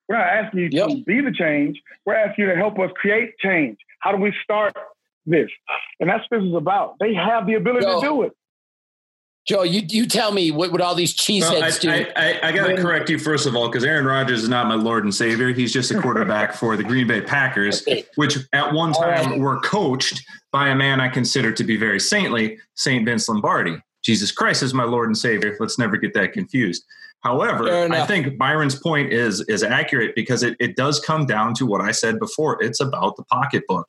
We're 0.09 0.17
not 0.17 0.27
asking 0.27 0.61
you 0.61 0.71
to 0.71 1.03
be 1.05 1.21
the 1.21 1.33
change. 1.33 1.81
We're 2.05 2.15
asking 2.15 2.47
you 2.47 2.51
to 2.53 2.57
help 2.57 2.79
us 2.79 2.91
create 2.95 3.37
change. 3.39 3.79
How 4.01 4.13
do 4.13 4.19
we 4.19 4.33
start 4.43 4.75
this? 5.27 5.51
And 6.01 6.09
that's 6.09 6.25
what 6.29 6.41
this 6.41 6.49
is 6.49 6.55
about. 6.55 6.97
They 7.01 7.13
have 7.15 7.47
the 7.47 7.55
ability 7.55 7.87
Yo, 7.87 8.01
to 8.01 8.07
do 8.07 8.23
it. 8.23 8.33
Joe, 9.47 9.63
you 9.63 9.83
you 9.89 10.07
tell 10.07 10.33
me 10.33 10.51
what 10.51 10.73
would 10.73 10.81
all 10.81 10.95
these 10.95 11.15
Well, 11.29 11.63
I, 11.63 11.69
cheeseheads 11.69 11.81
do? 11.81 11.91
I, 11.91 12.13
I, 12.17 12.49
I 12.49 12.53
got 12.53 12.67
to 12.67 12.77
correct 12.77 13.09
you 13.09 13.19
first 13.19 13.47
of 13.47 13.55
all 13.55 13.69
because 13.69 13.85
Aaron 13.85 14.05
Rodgers 14.05 14.43
is 14.43 14.49
not 14.49 14.67
my 14.67 14.75
Lord 14.75 15.05
and 15.05 15.15
Savior. 15.15 15.53
He's 15.53 15.73
just 15.73 15.91
a 15.93 16.01
quarterback 16.01 16.53
for 16.53 16.77
the 16.77 16.83
Green 16.83 17.07
Bay 17.07 17.21
Packers, 17.21 17.83
Okay. 17.83 18.05
which 18.17 18.39
at 18.53 18.73
one 18.73 18.93
time 18.93 19.31
right. 19.31 19.39
were 19.39 19.61
coached 19.61 20.25
by 20.51 20.69
a 20.69 20.75
man 20.75 21.01
I 21.01 21.09
consider 21.09 21.53
to 21.53 21.65
be 21.65 21.77
very 21.77 22.01
saintly, 22.01 22.59
Saint 22.75 23.05
Vince 23.05 23.29
Lombardi. 23.29 23.81
Jesus 24.03 24.33
Christ 24.33 24.63
is 24.63 24.75
my 24.75 24.85
Lord 24.85 25.09
and 25.09 25.17
Savior. 25.17 25.57
Let's 25.61 25.79
never 25.79 25.97
get 25.97 26.13
that 26.15 26.33
confused. 26.33 26.85
However, 27.23 27.93
I 27.93 28.07
think 28.07 28.39
Byron's 28.39 28.79
point 28.79 29.13
is 29.13 29.41
is 29.49 29.63
accurate 29.63 30.15
because 30.15 30.43
it, 30.43 30.57
it 30.61 30.77
does 30.77 31.01
come 31.01 31.27
down 31.27 31.55
to 31.55 31.67
what 31.67 31.81
I 31.81 31.91
said 31.91 32.19
before. 32.19 32.63
It's 32.63 32.81
about 32.81 33.17
the 33.17 33.25
pocketbook. 33.25 33.89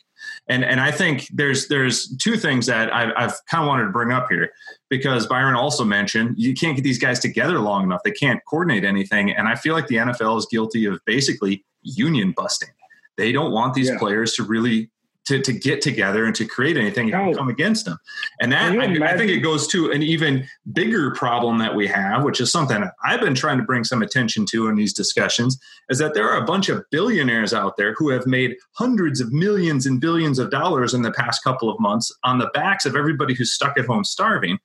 And 0.50 0.64
and 0.64 0.80
I 0.80 0.91
think 0.91 1.28
there's 1.34 1.68
there's 1.68 2.16
two 2.18 2.38
things 2.38 2.68
that 2.68 2.93
I've, 2.93 3.12
I've 3.18 3.45
kind 3.48 3.64
of 3.64 3.68
wanted 3.68 3.84
to 3.84 3.89
bring 3.89 4.12
up 4.12 4.28
here 4.30 4.52
because 4.89 5.28
Byron 5.28 5.56
also 5.56 5.84
mentioned 5.84 6.36
you 6.38 6.54
can't 6.54 6.76
get 6.76 6.84
these 6.84 7.00
guys 7.00 7.20
together 7.20 7.60
long 7.60 7.84
enough. 7.84 8.02
They 8.04 8.12
can't 8.12 8.39
coordinate 8.45 8.86
anything, 8.86 9.32
and 9.32 9.48
I 9.48 9.56
feel 9.56 9.74
like 9.74 9.88
the 9.88 9.95
NFL 9.95 10.38
is 10.38 10.48
guilty 10.50 10.86
of 10.86 11.00
basically 11.06 11.66
union 11.82 12.34
busting. 12.36 12.70
They 13.18 13.32
don't 13.32 13.52
want 13.52 13.74
these 13.74 13.89
yeah. 13.89 13.98
players 13.98 14.34
to 14.36 14.43
really 14.43 14.89
to, 15.28 15.41
to 15.41 15.51
get 15.51 15.82
together 15.82 16.25
and 16.25 16.34
to 16.36 16.45
create 16.45 16.78
anything 16.78 17.09
no. 17.09 17.34
come 17.34 17.49
against 17.49 17.86
them. 17.86 17.97
And 18.39 18.51
that 18.53 18.71
I, 18.71 19.13
I, 19.13 19.17
think 19.17 19.30
it 19.30 19.39
goes 19.39 19.67
to 19.67 19.91
an 19.91 20.01
even 20.01 20.47
bigger 20.71 21.11
problem 21.11 21.57
that 21.57 21.75
we 21.75 21.86
have, 21.88 22.23
which 22.23 22.39
is 22.39 22.49
something 22.49 22.89
I've 23.03 23.19
been 23.19 23.36
trying 23.36 23.57
to 23.57 23.63
bring 23.63 23.84
some 23.84 24.01
attention 24.01 24.45
to 24.51 24.67
in 24.69 24.75
these 24.75 24.93
discussions, 24.93 25.59
is 25.89 25.97
that 25.99 26.13
there 26.13 26.30
are 26.30 26.41
a 26.41 26.45
bunch 26.45 26.69
of 26.69 26.84
billionaires 26.91 27.53
out 27.53 27.75
there 27.75 27.93
who 27.95 28.09
have 28.09 28.25
made 28.25 28.55
hundreds 28.73 29.19
of 29.19 29.34
millions 29.34 29.86
and 29.86 29.99
billions 29.99 30.39
of 30.39 30.49
dollars 30.49 30.93
in 30.93 31.01
the 31.01 31.11
past 31.11 31.43
couple 31.43 31.69
of 31.69 31.78
months 31.80 32.09
on 32.23 32.38
the 32.38 32.49
backs 32.53 32.86
of 32.86 32.95
everybody 32.95 33.34
who's 33.34 33.51
stuck 33.51 33.78
at 33.78 33.86
home 33.86 34.05
starving. 34.05 34.57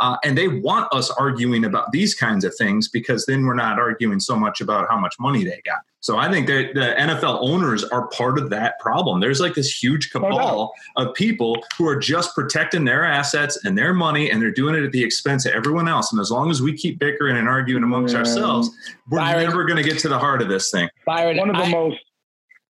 Uh, 0.00 0.18
and 0.22 0.36
they 0.36 0.48
want 0.48 0.92
us 0.92 1.10
arguing 1.12 1.64
about 1.64 1.92
these 1.92 2.14
kinds 2.14 2.44
of 2.44 2.54
things 2.56 2.88
because 2.88 3.24
then 3.24 3.46
we're 3.46 3.54
not 3.54 3.78
arguing 3.78 4.20
so 4.20 4.36
much 4.36 4.60
about 4.60 4.86
how 4.90 4.98
much 4.98 5.14
money 5.18 5.44
they 5.44 5.62
got. 5.64 5.80
So 6.00 6.16
I 6.16 6.30
think 6.30 6.46
that 6.46 6.70
the 6.74 6.94
NFL 6.98 7.40
owners 7.42 7.84
are 7.84 8.08
part 8.08 8.38
of 8.38 8.48
that 8.50 8.78
problem. 8.80 9.20
There's 9.20 9.38
like 9.38 9.54
this 9.54 9.82
huge 9.82 10.10
cabal 10.10 10.72
of 10.96 11.14
people 11.14 11.62
who 11.76 11.86
are 11.86 11.96
just 11.96 12.34
protecting 12.34 12.86
their 12.86 13.04
assets 13.04 13.58
and 13.64 13.76
their 13.76 13.92
money, 13.92 14.30
and 14.30 14.40
they're 14.40 14.50
doing 14.50 14.74
it 14.74 14.82
at 14.82 14.92
the 14.92 15.04
expense 15.04 15.44
of 15.44 15.52
everyone 15.52 15.88
else. 15.88 16.10
And 16.10 16.20
as 16.20 16.30
long 16.30 16.50
as 16.50 16.62
we 16.62 16.72
keep 16.72 16.98
bickering 16.98 17.36
and 17.36 17.48
arguing 17.48 17.82
amongst 17.82 18.14
yeah. 18.14 18.20
ourselves, 18.20 18.70
we're 19.10 19.18
Byron, 19.18 19.44
never 19.44 19.64
going 19.64 19.76
to 19.76 19.88
get 19.88 19.98
to 20.00 20.08
the 20.08 20.18
heart 20.18 20.40
of 20.40 20.48
this 20.48 20.70
thing. 20.70 20.88
Byron, 21.04 21.36
one 21.36 21.50
of 21.50 21.56
the 21.56 21.62
I, 21.62 21.70
most. 21.70 21.98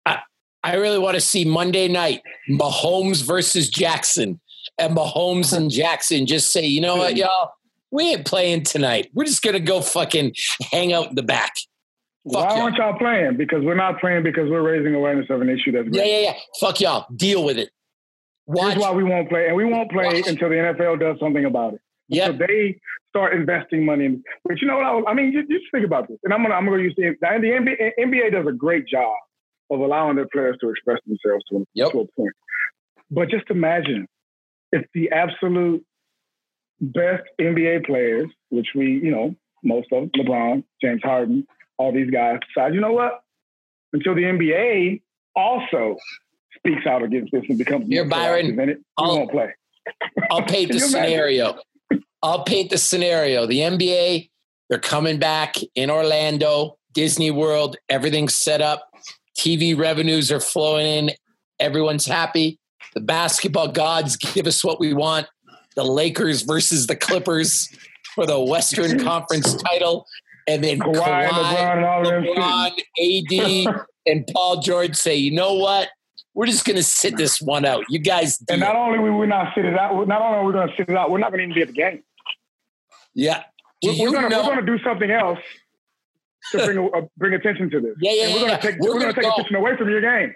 I, 0.07 0.17
I 0.63 0.75
really 0.77 0.99
want 0.99 1.13
to 1.13 1.21
see 1.21 1.45
Monday 1.45 1.87
night 1.87 2.23
Mahomes 2.49 3.23
versus 3.23 3.69
Jackson, 3.69 4.39
and 4.79 4.97
Mahomes 4.97 5.55
and 5.55 5.69
Jackson 5.71 6.25
just 6.25 6.51
say, 6.51 6.65
you 6.65 6.81
know 6.81 6.95
what, 6.95 7.15
y'all, 7.15 7.51
we 7.91 8.13
ain't 8.13 8.25
playing 8.25 8.63
tonight. 8.63 9.11
We're 9.13 9.25
just 9.25 9.43
going 9.43 9.53
to 9.53 9.59
go 9.59 9.81
fucking 9.81 10.33
hang 10.71 10.91
out 10.91 11.09
in 11.09 11.15
the 11.15 11.23
back. 11.23 11.53
Fuck 12.25 12.33
Why 12.33 12.55
y'all. 12.55 12.61
aren't 12.63 12.77
y'all 12.77 12.97
playing? 12.97 13.37
Because 13.37 13.63
we're 13.63 13.75
not 13.75 13.99
playing 13.99 14.23
because 14.23 14.49
we're 14.49 14.61
raising 14.61 14.93
awareness 14.93 15.25
of 15.29 15.41
an 15.41 15.49
issue 15.49 15.71
that's 15.71 15.89
great. 15.89 16.05
Yeah, 16.05 16.05
yeah, 16.05 16.19
yeah. 16.19 16.33
Fuck 16.59 16.79
y'all. 16.79 17.07
Deal 17.15 17.43
with 17.43 17.57
it. 17.57 17.71
Watch. 18.45 18.73
Here's 18.73 18.81
why 18.81 18.91
we 18.91 19.03
won't 19.03 19.29
play, 19.29 19.47
and 19.47 19.55
we 19.55 19.65
won't 19.65 19.91
play 19.91 20.05
Watch. 20.05 20.27
until 20.27 20.49
the 20.49 20.55
NFL 20.55 20.99
does 20.99 21.17
something 21.19 21.45
about 21.45 21.73
it. 21.73 21.81
Yeah, 22.09 22.27
so 22.27 22.33
they 22.33 22.79
start 23.09 23.33
investing 23.33 23.85
money. 23.85 24.05
In, 24.05 24.23
but 24.43 24.61
you 24.61 24.67
know 24.67 24.77
what? 24.77 24.85
I, 25.07 25.11
I 25.11 25.13
mean, 25.13 25.31
you 25.31 25.41
just, 25.47 25.65
think 25.71 25.85
about 25.85 26.07
this, 26.09 26.17
and 26.23 26.33
I'm 26.33 26.43
gonna 26.43 26.53
I'm 26.53 26.65
gonna 26.65 26.83
use 26.83 26.93
the, 26.95 27.15
the 27.21 27.27
NBA, 27.27 27.91
NBA 27.99 28.31
does 28.33 28.45
a 28.47 28.51
great 28.51 28.87
job 28.87 29.15
of 29.71 29.79
allowing 29.79 30.15
their 30.15 30.27
players 30.27 30.57
to 30.61 30.69
express 30.69 30.99
themselves 31.07 31.43
to, 31.49 31.65
yep. 31.73 31.91
to 31.91 32.01
a 32.01 32.07
point. 32.15 32.33
But 33.09 33.29
just 33.29 33.49
imagine 33.49 34.07
if 34.71 34.85
the 34.93 35.11
absolute 35.11 35.85
best 36.81 37.23
NBA 37.39 37.85
players, 37.85 38.29
which 38.49 38.67
we 38.75 38.99
you 39.03 39.11
know 39.11 39.35
most 39.63 39.87
of 39.91 40.09
LeBron, 40.17 40.63
James 40.81 41.01
Harden, 41.03 41.47
all 41.81 41.91
these 41.91 42.11
guys 42.11 42.37
decide, 42.47 42.73
you 42.73 42.79
know 42.79 42.91
what? 42.91 43.23
Until 43.93 44.13
the 44.15 44.21
NBA 44.21 45.01
also 45.35 45.97
speaks 46.57 46.85
out 46.85 47.01
against 47.03 47.31
this 47.31 47.43
and 47.49 47.57
becomes 47.57 47.89
You're 47.89 48.05
Byron. 48.05 48.59
In 48.59 48.69
it, 48.69 48.77
I'll, 48.97 49.17
won't 49.17 49.31
play. 49.31 49.53
I'll 50.29 50.43
paint 50.43 50.71
the 50.71 50.79
scenario. 50.79 51.57
I'll 52.21 52.43
paint 52.43 52.69
the 52.69 52.77
scenario. 52.77 53.47
The 53.47 53.59
NBA, 53.59 54.29
they're 54.69 54.79
coming 54.79 55.17
back 55.17 55.55
in 55.75 55.89
Orlando, 55.89 56.77
Disney 56.93 57.31
World, 57.31 57.77
everything's 57.89 58.35
set 58.35 58.61
up. 58.61 58.87
TV 59.37 59.77
revenues 59.77 60.31
are 60.31 60.39
flowing 60.39 60.85
in. 60.85 61.11
Everyone's 61.59 62.05
happy. 62.05 62.59
The 62.93 63.01
basketball 63.01 63.69
gods 63.69 64.17
give 64.17 64.45
us 64.45 64.63
what 64.63 64.79
we 64.79 64.93
want. 64.93 65.27
The 65.75 65.83
Lakers 65.83 66.43
versus 66.43 66.87
the 66.87 66.95
Clippers 66.95 67.69
for 68.13 68.25
the 68.25 68.39
Western 68.39 68.99
Conference 69.03 69.55
title 69.55 70.05
and 70.51 70.63
then 70.63 70.79
Kawhi, 70.79 71.29
Kawhi 71.29 71.83
LeBron, 72.05 72.35
LeBron 72.35 73.67
AD, 73.67 73.85
and 74.05 74.27
Paul 74.33 74.61
George 74.61 74.95
say, 74.95 75.15
you 75.15 75.31
know 75.31 75.53
what? 75.53 75.89
We're 76.33 76.45
just 76.45 76.65
going 76.65 76.77
to 76.77 76.83
sit 76.83 77.17
this 77.17 77.41
one 77.41 77.65
out. 77.65 77.83
You 77.89 77.99
guys. 77.99 78.41
and 78.49 78.61
not 78.61 78.75
only 78.75 78.99
will 78.99 79.17
we 79.17 79.27
not 79.27 79.53
sit 79.55 79.65
it 79.65 79.77
out, 79.77 80.07
not 80.07 80.21
only 80.21 80.37
are 80.37 80.45
we 80.45 80.53
going 80.53 80.67
to 80.67 80.73
sit 80.75 80.89
it 80.89 80.95
out, 80.95 81.11
we're 81.11 81.19
not 81.19 81.31
going 81.31 81.39
to 81.39 81.43
even 81.43 81.55
be 81.55 81.61
at 81.61 81.67
the 81.67 81.73
game. 81.73 82.03
Yeah. 83.13 83.43
we're, 83.83 84.11
we're 84.11 84.29
going 84.29 84.57
to 84.57 84.65
do 84.65 84.77
something 84.83 85.11
else 85.11 85.39
to 86.51 86.57
bring 86.65 86.89
uh, 86.95 87.01
bring 87.17 87.33
attention 87.33 87.69
to 87.69 87.79
this. 87.81 87.95
Yeah, 88.01 88.11
yeah, 88.13 88.25
and 88.25 88.33
we're 88.33 88.47
going 88.47 88.59
to 88.59 88.61
take 88.61 88.79
we're, 88.79 88.93
we're 88.93 88.99
going 89.01 89.13
to 89.13 89.21
take 89.21 89.31
attention 89.31 89.55
away 89.55 89.77
from 89.77 89.89
your 89.89 90.01
game. 90.01 90.33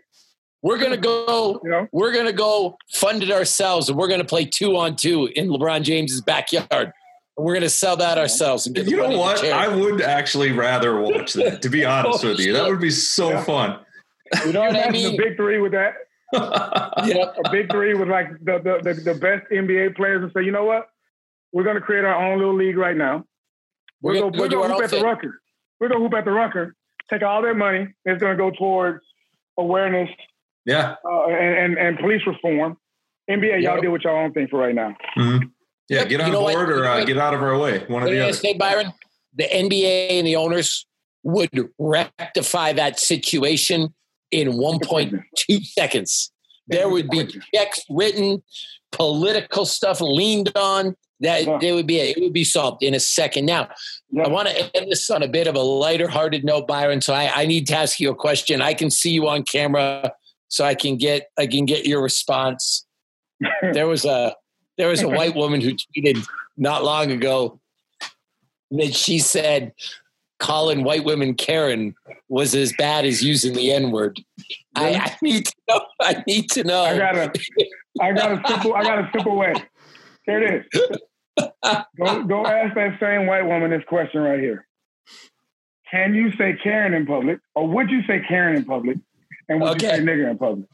We're 0.62 0.80
gonna 0.80 0.98
go. 0.98 1.62
You 1.64 1.70
know? 1.70 1.88
We're 1.92 2.12
gonna 2.12 2.34
go 2.34 2.76
fund 2.92 3.22
it 3.22 3.30
ourselves, 3.30 3.88
and 3.88 3.96
we're 4.00 4.08
gonna 4.08 4.26
play 4.26 4.46
two 4.46 4.76
on 4.78 4.96
two 4.96 5.30
in 5.36 5.48
LeBron 5.48 5.84
James's 5.84 6.22
backyard. 6.22 6.92
We're 7.38 7.54
going 7.54 7.64
to 7.64 7.70
sell 7.70 7.98
that 7.98 8.18
ourselves. 8.18 8.66
And 8.66 8.78
you 8.78 8.96
know 8.96 9.18
what? 9.18 9.44
I 9.44 9.68
would 9.68 10.02
actually 10.02 10.52
rather 10.54 11.00
watch 11.00 11.34
that. 11.34 11.62
To 11.64 11.70
be 11.70 11.84
honest 11.86 12.24
oh, 12.24 12.30
with 12.30 12.40
you, 12.40 12.54
that 12.54 12.70
would 12.70 12.80
be 12.80 12.92
so 12.92 13.32
yeah. 13.32 13.44
fun. 13.44 13.80
You 14.46 14.54
know 14.54 14.62
what 14.62 14.76
I 14.76 14.90
mean? 14.90 15.14
A 15.14 15.18
big 15.18 15.36
three 15.36 15.60
with 15.60 15.74
that. 15.74 15.94
yeah, 16.34 17.32
a 17.44 17.52
big 17.52 17.72
three 17.72 17.94
with 17.94 18.10
like 18.10 18.30
the, 18.44 18.60
the, 18.60 18.94
the 18.94 19.14
the 19.14 19.14
best 19.14 19.46
NBA 19.52 19.96
players, 19.96 20.24
and 20.24 20.32
say, 20.34 20.44
you 20.44 20.52
know 20.52 20.66
what? 20.66 20.90
We're 21.54 21.64
going 21.64 21.76
to 21.76 21.82
create 21.82 22.04
our 22.04 22.16
own 22.16 22.40
little 22.40 22.56
league 22.56 22.78
right 22.78 22.98
now. 22.98 23.24
We're, 24.02 24.26
we're 24.26 24.50
going 24.50 24.70
to 24.70 24.76
hoop 24.76 24.84
at 24.84 24.90
the 24.90 25.02
Rucker. 25.02 25.40
We're 25.80 25.88
going 25.88 26.02
to 26.02 26.04
hoop 26.04 26.14
at 26.18 26.26
the 26.26 26.32
Rucker. 26.32 26.76
Take 27.10 27.24
all 27.24 27.42
their 27.42 27.56
money. 27.56 27.88
It's 28.06 28.22
going 28.22 28.36
to 28.36 28.38
go 28.38 28.52
towards 28.52 29.04
awareness. 29.58 30.10
Yeah. 30.66 30.96
Uh, 31.06 31.28
and, 31.28 31.58
and, 31.58 31.78
and 31.78 32.00
police 32.00 32.22
reform. 32.26 32.78
NBA, 33.30 33.62
y'all 33.64 33.82
deal 33.82 33.92
with 33.92 34.04
your 34.04 34.16
own 34.16 34.34
thing 34.34 34.48
for 34.48 34.60
right 34.60 34.76
now. 34.76 34.96
Mm-hmm. 35.18 35.48
Yeah, 35.90 36.06
get 36.06 36.22
on 36.22 36.32
board 36.32 36.54
what? 36.54 36.70
or 36.70 36.86
uh, 36.86 37.06
get 37.06 37.18
out 37.18 37.34
of 37.34 37.44
our 37.44 37.58
way. 37.58 37.86
One 37.88 38.04
of 38.04 38.10
the 38.10 38.20
other. 38.20 38.34
Say, 38.34 38.54
Byron, 38.54 38.92
the 39.36 39.44
NBA 39.44 40.12
and 40.12 40.26
the 40.26 40.36
owners 40.36 40.86
would 41.24 41.70
rectify 41.78 42.74
that 42.74 43.00
situation 43.00 43.94
in 44.32 44.50
1.2 44.50 45.66
seconds. 45.66 46.32
There 46.68 46.90
would 46.90 47.10
be 47.10 47.28
checks 47.54 47.82
written, 47.90 48.44
political 48.92 49.66
stuff 49.66 50.02
leaned 50.02 50.52
on. 50.56 50.96
That 51.22 51.46
yeah. 51.46 51.60
it 51.62 51.72
would 51.72 51.88
be 51.88 52.00
it 52.00 52.20
would 52.20 52.34
be 52.34 52.44
solved 52.44 52.84
in 52.84 52.94
a 52.94 53.00
second. 53.00 53.46
Now, 53.46 53.70
yeah. 54.10 54.24
I 54.24 54.28
want 54.28 54.50
to 54.50 54.76
end 54.76 54.92
this 54.92 55.10
on 55.10 55.24
a 55.24 55.28
bit 55.30 55.48
of 55.48 55.56
a 55.56 55.62
lighter 55.62 56.10
hearted 56.10 56.44
note, 56.44 56.68
Byron. 56.68 57.00
So 57.00 57.14
I, 57.14 57.32
I 57.34 57.46
need 57.46 57.68
to 57.68 57.76
ask 57.76 58.02
you 58.02 58.12
a 58.12 58.16
question. 58.16 58.62
I 58.62 58.74
can 58.74 58.92
see 58.92 59.12
you 59.12 59.30
on 59.30 59.44
camera, 59.44 60.12
so 60.50 60.66
I 60.66 60.76
can 60.76 60.98
get 60.98 61.30
I 61.38 61.48
can 61.48 61.66
get 61.66 61.86
your 61.86 62.04
response. 62.04 62.86
there 63.62 63.88
was 63.88 64.04
a 64.04 64.36
there 64.78 64.88
was 64.90 65.02
a 65.02 65.10
white 65.18 65.36
woman 65.36 65.62
who 65.62 65.72
tweeted 65.74 66.26
not 66.58 66.84
long 66.84 67.12
ago 67.12 67.60
that 68.72 68.96
she 68.96 69.20
said 69.20 69.74
calling 70.40 70.84
white 70.84 71.04
women 71.04 71.34
Karen 71.34 71.96
was 72.28 72.56
as 72.56 72.74
bad 72.78 73.06
as 73.06 73.24
using 73.24 73.54
the 73.54 73.72
N 73.72 73.92
word. 73.92 74.20
I, 74.76 74.96
I, 74.96 75.18
need 75.22 75.46
to 75.46 75.56
know. 75.70 75.82
I 76.02 76.24
need 76.28 76.50
to 76.52 76.64
know. 76.64 76.82
I 76.84 76.98
got 76.98 77.16
a, 77.16 77.32
I 78.02 78.12
got 78.12 78.32
a 78.32 78.48
simple, 78.48 78.74
I 78.74 78.84
got 78.84 79.00
a 79.00 79.10
simple 79.14 79.38
way. 79.38 79.54
Here 80.26 80.42
it 80.42 80.66
is. 80.74 80.98
Go, 81.98 82.24
go 82.24 82.46
ask 82.46 82.76
that 82.76 82.98
same 83.00 83.28
white 83.28 83.46
woman 83.46 83.72
this 83.72 83.84
question 83.88 84.22
right 84.22 84.40
here. 84.40 84.68
Can 85.90 86.14
you 86.14 86.32
say 86.34 86.58
Karen 86.62 86.94
in 86.94 87.06
public, 87.06 87.40
or 87.54 87.68
would 87.68 87.90
you 87.90 88.02
say 88.04 88.24
Karen 88.28 88.56
in 88.58 88.66
public, 88.66 88.98
and 89.48 89.62
would 89.62 89.72
okay. 89.72 89.86
you 89.86 89.92
say 89.92 90.00
nigger 90.00 90.32
in 90.32 90.38
public? 90.38 90.68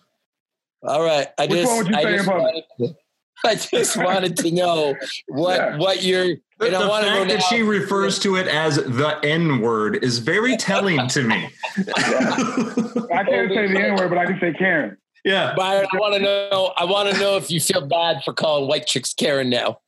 All 0.84 1.04
right. 1.04 1.28
I 1.38 1.46
Which 1.46 1.60
just, 1.60 1.68
one 1.68 1.78
would 1.78 1.88
you 1.88 1.96
I 1.96 2.04
say 2.04 2.18
in 2.18 2.26
public? 2.26 2.66
Wanted, 2.78 2.96
I 3.46 3.56
just 3.56 3.98
wanted 3.98 4.38
to 4.38 4.52
know 4.52 4.96
what 5.28 5.60
yeah. 5.60 5.78
what 5.78 6.04
you're. 6.04 6.36
The, 6.60 6.70
the 6.70 6.80
fact 6.80 7.30
that 7.30 7.44
she 7.50 7.64
refers 7.64 8.20
to 8.20 8.36
it 8.36 8.48
as 8.48 8.76
the 8.76 9.20
N 9.24 9.62
word 9.62 10.04
is 10.04 10.20
very 10.20 10.56
telling 10.58 11.08
to 11.08 11.24
me. 11.24 11.50
I 11.76 13.24
can't 13.24 13.52
say 13.52 13.68
the 13.68 13.82
N 13.84 13.96
word, 13.96 14.10
but 14.10 14.20
I 14.20 14.26
can 14.28 14.40
say 14.40 14.54
Karen. 14.54 14.98
Yeah, 15.24 15.54
Byron, 15.56 15.88
I 15.92 15.98
want 15.98 16.14
to 16.16 16.20
know. 16.20 16.74
I 16.78 16.86
want 16.86 17.12
to 17.12 17.20
know 17.20 17.38
if 17.38 17.50
you 17.50 17.60
feel 17.60 17.86
bad 17.88 18.24
for 18.24 18.34
calling 18.34 18.68
white 18.68 18.86
chicks 18.86 19.14
Karen 19.14 19.50
now. 19.50 19.80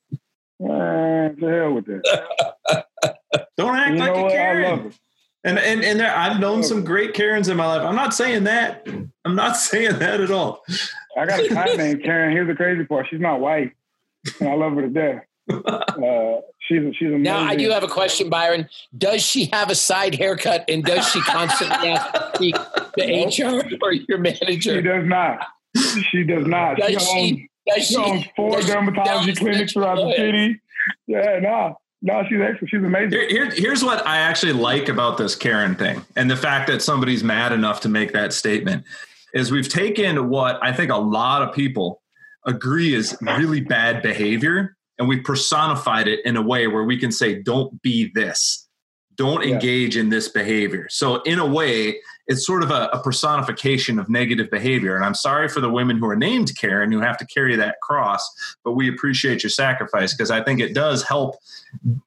Uh, 0.64 1.30
the 1.40 1.60
hell 1.62 1.74
with 1.74 1.86
that. 1.86 2.86
Don't 3.58 3.76
act 3.76 3.92
you 3.94 4.00
like 4.00 4.16
a 4.16 4.30
Karen. 4.30 4.94
And 5.44 5.60
and 5.60 5.84
and 5.84 6.00
there, 6.00 6.16
I've 6.16 6.40
known 6.40 6.64
some 6.64 6.86
great 6.86 7.14
Karens 7.14 7.50
in 7.50 7.58
my 7.58 7.66
life. 7.66 7.82
I'm 7.82 7.96
not 7.96 8.14
saying 8.14 8.46
that. 8.46 8.88
I'm 9.26 9.36
not 9.36 9.58
saying 9.58 10.00
that 10.00 10.22
at 10.22 10.32
all. 10.32 10.64
I 11.18 11.26
got 11.26 11.40
a 11.40 11.48
client 11.50 11.78
named 11.78 12.04
Karen. 12.04 12.32
Here's 12.32 12.48
the 12.48 12.56
crazy 12.56 12.86
part: 12.86 13.08
she's 13.10 13.20
not 13.20 13.40
white, 13.40 13.74
and 14.40 14.50
I 14.50 14.56
love 14.56 14.74
her 14.74 14.82
to 14.82 14.90
death. 14.90 15.24
Uh, 15.50 16.40
she's 16.60 16.80
she's 16.96 17.08
amazing. 17.08 17.24
Now 17.24 17.40
I 17.40 17.56
do 17.56 17.70
have 17.72 17.84
a 17.84 17.88
question, 17.90 18.30
Byron. 18.30 18.70
Does 18.98 19.22
she 19.22 19.50
have 19.52 19.70
a 19.70 19.76
side 19.76 20.16
haircut, 20.16 20.64
and 20.70 20.84
does 20.84 21.06
she 21.10 21.20
constantly 21.22 21.90
have 21.96 22.14
to 22.14 22.32
speak 22.36 22.56
to 22.56 23.06
nope. 23.06 23.68
HR 23.70 23.86
or 23.86 23.92
your 23.92 24.20
manager? 24.20 24.76
She 24.76 24.82
does 24.82 25.06
not. 25.06 25.46
She 26.12 26.24
does 26.24 26.48
not. 26.48 26.78
Does 26.78 27.06
she? 27.06 27.50
Owns, 27.68 27.76
does 27.76 27.88
she, 27.88 27.98
owns 27.98 28.26
four 28.36 28.60
dermatology 28.60 29.38
clinics 29.38 29.74
throughout 29.74 29.96
the 29.96 30.14
city. 30.16 30.62
Yeah, 31.08 31.40
no. 31.42 31.78
No, 32.06 32.22
she's 32.28 32.42
excellent. 32.42 32.70
She's 32.70 32.84
amazing. 32.84 33.12
Here, 33.12 33.30
here, 33.30 33.50
here's 33.50 33.82
what 33.82 34.06
I 34.06 34.18
actually 34.18 34.52
like 34.52 34.90
about 34.90 35.18
this 35.18 35.38
Karen 35.38 35.74
thing 35.74 36.06
and 36.18 36.30
the 36.30 36.36
fact 36.36 36.68
that 36.68 36.82
somebody's 36.82 37.24
mad 37.24 37.54
enough 37.54 37.80
to 37.82 37.90
make 37.90 38.12
that 38.12 38.34
statement 38.34 38.84
is 39.34 39.52
we've 39.52 39.70
taken 39.70 40.30
what 40.30 40.60
I 40.62 40.74
think 40.74 40.92
a 40.92 40.98
lot 40.98 41.42
of 41.42 41.56
people 41.56 42.02
agree 42.46 42.94
is 42.94 43.18
really 43.22 43.62
bad 43.62 44.04
behavior 44.04 44.76
and 45.00 45.08
we've 45.08 45.24
personified 45.24 46.10
it 46.10 46.20
in 46.26 46.36
a 46.36 46.42
way 46.42 46.68
where 46.68 46.84
we 46.84 46.98
can 46.98 47.12
say, 47.12 47.42
don't 47.42 47.82
be 47.82 48.12
this, 48.14 48.68
don't 49.16 49.48
yeah. 49.48 49.54
engage 49.54 49.96
in 49.96 50.10
this 50.10 50.28
behavior. 50.28 50.88
So, 50.90 51.22
in 51.22 51.40
a 51.40 51.48
way, 51.48 52.00
it's 52.28 52.46
sort 52.46 52.64
of 52.64 52.72
a, 52.72 52.90
a, 52.94 53.04
personification 53.04 54.00
of 54.00 54.10
negative 54.10 54.50
behavior. 54.50 54.96
And 54.96 55.04
I'm 55.04 55.14
sorry 55.14 55.50
for 55.50 55.60
the 55.60 55.70
women 55.70 55.98
who 55.98 56.08
are 56.08 56.16
named 56.16 56.58
Karen 56.58 56.92
who 56.92 57.02
have 57.02 57.18
to 57.18 57.26
carry 57.26 57.56
that 57.58 57.82
cross, 57.82 58.28
but 58.64 58.74
we 58.74 58.88
appreciate 58.88 59.44
your 59.44 59.50
sacrifice 59.50 60.14
because 60.14 60.32
I 60.32 60.42
think 60.42 60.60
it 60.60 60.74
does 60.74 61.04
help 61.04 61.36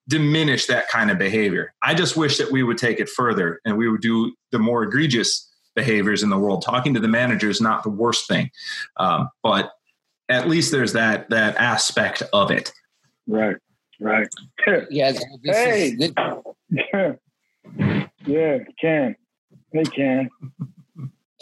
diminish 0.08 0.66
that 0.66 0.88
kind 0.88 1.10
of 1.10 1.18
behavior. 1.18 1.74
I 1.82 1.94
just 1.94 2.16
wish 2.16 2.38
that 2.38 2.50
we 2.50 2.62
would 2.62 2.78
take 2.78 2.98
it 2.98 3.08
further 3.10 3.60
and 3.64 3.76
we 3.76 3.88
would 3.88 4.00
do 4.00 4.34
the 4.52 4.58
more 4.58 4.84
egregious 4.84 5.50
behaviors 5.74 6.22
in 6.22 6.30
the 6.30 6.38
world. 6.38 6.62
Talking 6.62 6.94
to 6.94 7.00
the 7.00 7.08
manager 7.08 7.50
is 7.50 7.60
not 7.60 7.82
the 7.82 7.90
worst 7.90 8.26
thing, 8.26 8.50
um, 8.96 9.28
but 9.42 9.72
at 10.28 10.48
least 10.48 10.72
there's 10.72 10.94
that 10.94 11.28
that 11.30 11.56
aspect 11.56 12.22
of 12.32 12.50
it. 12.50 12.72
Right. 13.26 13.56
Right. 14.00 14.28
yeah. 14.90 15.12
Hey. 15.44 15.96
Is, 15.98 16.12
yeah. 16.70 17.14
Yeah. 18.26 19.12
Can. 19.72 19.84
Hey, 19.84 19.90
Karen. 19.90 20.30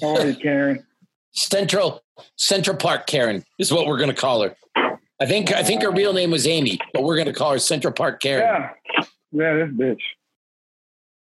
How 0.00 0.16
are 0.16 0.26
you, 0.26 0.36
Karen? 0.36 0.86
Central 1.32 2.02
Central 2.36 2.76
Park 2.76 3.06
Karen 3.06 3.44
is 3.58 3.72
what 3.72 3.86
we're 3.86 3.98
going 3.98 4.10
to 4.10 4.14
call 4.14 4.42
her. 4.42 4.54
I 5.20 5.26
think 5.26 5.52
I 5.52 5.62
think 5.62 5.82
her 5.82 5.90
real 5.90 6.12
name 6.12 6.30
was 6.30 6.46
Amy, 6.46 6.78
but 6.92 7.02
we're 7.02 7.16
going 7.16 7.26
to 7.26 7.32
call 7.32 7.52
her 7.52 7.58
Central 7.58 7.92
Park 7.92 8.20
Karen. 8.20 8.42
Yeah. 8.42 8.70
Yeah, 9.32 9.66
this 9.66 9.70
bitch. 9.70 10.00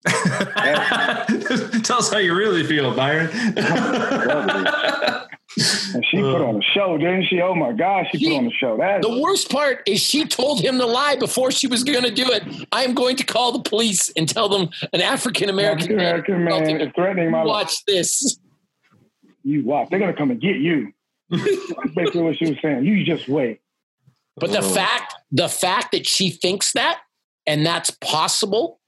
Tell 1.85 1.99
us 1.99 2.11
how 2.11 2.19
you 2.19 2.35
really 2.35 2.65
feel, 2.65 2.95
Byron. 2.95 3.29
And 5.57 6.07
she 6.07 6.19
put 6.19 6.43
on 6.43 6.57
a 6.57 6.63
show, 6.63 6.97
didn't 6.97 7.27
she? 7.27 7.41
Oh 7.41 7.55
my 7.55 7.73
gosh, 7.73 8.07
she, 8.13 8.19
she 8.19 8.31
put 8.31 8.39
on 8.39 8.47
a 8.47 8.51
show. 8.51 8.77
That 8.77 9.03
the 9.03 9.21
worst 9.21 9.51
part 9.51 9.83
is 9.87 10.01
she 10.01 10.25
told 10.25 10.61
him 10.61 10.79
to 10.79 10.87
lie 10.87 11.17
before 11.17 11.51
she 11.51 11.67
was 11.67 11.83
going 11.83 12.05
to 12.05 12.11
do 12.11 12.31
it. 12.31 12.45
I 12.71 12.85
am 12.85 12.95
going 12.95 13.17
to 13.17 13.25
call 13.25 13.53
the 13.53 13.63
police 13.63 14.11
and 14.11 14.29
tell 14.29 14.49
them 14.49 14.71
an 14.93 15.01
African 15.01 15.49
American 15.49 15.97
man, 15.97 16.25
man 16.45 16.81
is 16.81 16.93
threatening 16.95 17.33
my 17.33 17.39
watch 17.39 17.47
life. 17.47 17.65
Watch 17.65 17.85
this. 17.87 18.39
You 19.43 19.65
watch. 19.65 19.89
They're 19.91 19.99
going 19.99 20.13
to 20.13 20.17
come 20.17 20.31
and 20.31 20.41
get 20.41 20.57
you. 20.57 20.93
That's 21.31 21.95
basically 21.95 22.23
what 22.23 22.37
she 22.37 22.51
was 22.51 22.59
saying. 22.63 22.85
You 22.85 23.05
just 23.05 23.29
wait. 23.29 23.61
But 24.37 24.53
the 24.53 24.59
oh. 24.59 24.75
fact, 24.75 25.15
the 25.33 25.49
fact 25.49 25.93
that 25.93 26.07
she 26.07 26.31
thinks 26.31 26.73
that 26.73 27.01
and 27.47 27.67
that's 27.67 27.91
possible 27.91 28.81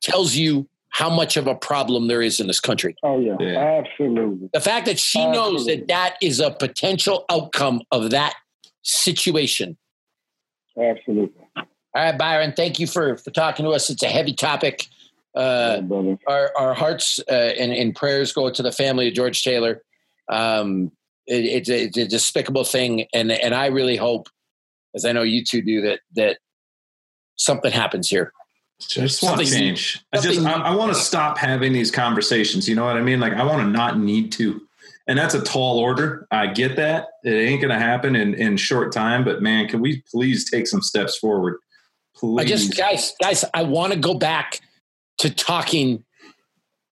tells 0.00 0.36
you 0.36 0.68
how 0.96 1.10
much 1.10 1.36
of 1.36 1.46
a 1.46 1.54
problem 1.54 2.08
there 2.08 2.22
is 2.22 2.40
in 2.40 2.46
this 2.46 2.58
country. 2.58 2.96
Oh 3.02 3.20
yeah, 3.20 3.36
yeah. 3.38 3.82
absolutely. 3.84 4.48
The 4.54 4.62
fact 4.62 4.86
that 4.86 4.98
she 4.98 5.20
absolutely. 5.20 5.52
knows 5.52 5.66
that 5.66 5.88
that 5.88 6.16
is 6.22 6.40
a 6.40 6.50
potential 6.50 7.26
outcome 7.30 7.82
of 7.92 8.10
that 8.12 8.34
situation. 8.80 9.76
Absolutely. 10.80 11.42
All 11.54 11.64
right, 11.94 12.16
Byron. 12.16 12.54
Thank 12.56 12.80
you 12.80 12.86
for 12.86 13.18
for 13.18 13.30
talking 13.30 13.66
to 13.66 13.72
us. 13.72 13.90
It's 13.90 14.02
a 14.02 14.08
heavy 14.08 14.32
topic. 14.32 14.86
Uh, 15.34 15.82
yeah, 15.86 16.14
our 16.26 16.50
our 16.56 16.72
hearts 16.72 17.20
uh, 17.30 17.34
and, 17.34 17.74
and, 17.74 17.94
prayers 17.94 18.32
go 18.32 18.48
to 18.48 18.62
the 18.62 18.72
family 18.72 19.08
of 19.08 19.12
George 19.12 19.42
Taylor. 19.42 19.82
Um, 20.32 20.92
it, 21.26 21.44
it's, 21.44 21.68
a, 21.68 21.82
it's 21.82 21.98
a 21.98 22.08
despicable 22.08 22.64
thing, 22.64 23.04
and 23.12 23.30
and 23.30 23.54
I 23.54 23.66
really 23.66 23.96
hope, 23.96 24.30
as 24.94 25.04
I 25.04 25.12
know 25.12 25.24
you 25.24 25.44
two 25.44 25.60
do, 25.60 25.82
that 25.82 26.00
that 26.14 26.38
something 27.36 27.70
happens 27.70 28.08
here. 28.08 28.32
I 28.80 28.84
just 28.84 29.22
want 29.22 29.40
to 29.40 29.46
change. 29.46 30.04
I 30.12 30.20
just 30.20 30.40
I, 30.40 30.52
I 30.52 30.74
want 30.74 30.92
to 30.92 30.98
stop 30.98 31.38
having 31.38 31.72
these 31.72 31.90
conversations. 31.90 32.68
You 32.68 32.74
know 32.74 32.84
what 32.84 32.96
I 32.96 33.02
mean? 33.02 33.20
Like 33.20 33.32
I 33.32 33.44
want 33.44 33.62
to 33.62 33.68
not 33.68 33.98
need 33.98 34.32
to. 34.32 34.60
And 35.08 35.18
that's 35.18 35.34
a 35.34 35.42
tall 35.42 35.78
order. 35.78 36.26
I 36.30 36.48
get 36.48 36.76
that. 36.76 37.08
It 37.24 37.30
ain't 37.30 37.62
gonna 37.62 37.78
happen 37.78 38.16
in, 38.16 38.34
in 38.34 38.56
short 38.56 38.92
time, 38.92 39.24
but 39.24 39.40
man, 39.40 39.68
can 39.68 39.80
we 39.80 40.02
please 40.10 40.50
take 40.50 40.66
some 40.66 40.82
steps 40.82 41.16
forward? 41.16 41.58
Please. 42.14 42.40
I 42.40 42.44
just 42.44 42.76
guys, 42.76 43.14
guys, 43.20 43.44
I 43.54 43.62
want 43.62 43.92
to 43.92 43.98
go 43.98 44.14
back 44.14 44.60
to 45.18 45.30
talking 45.30 46.04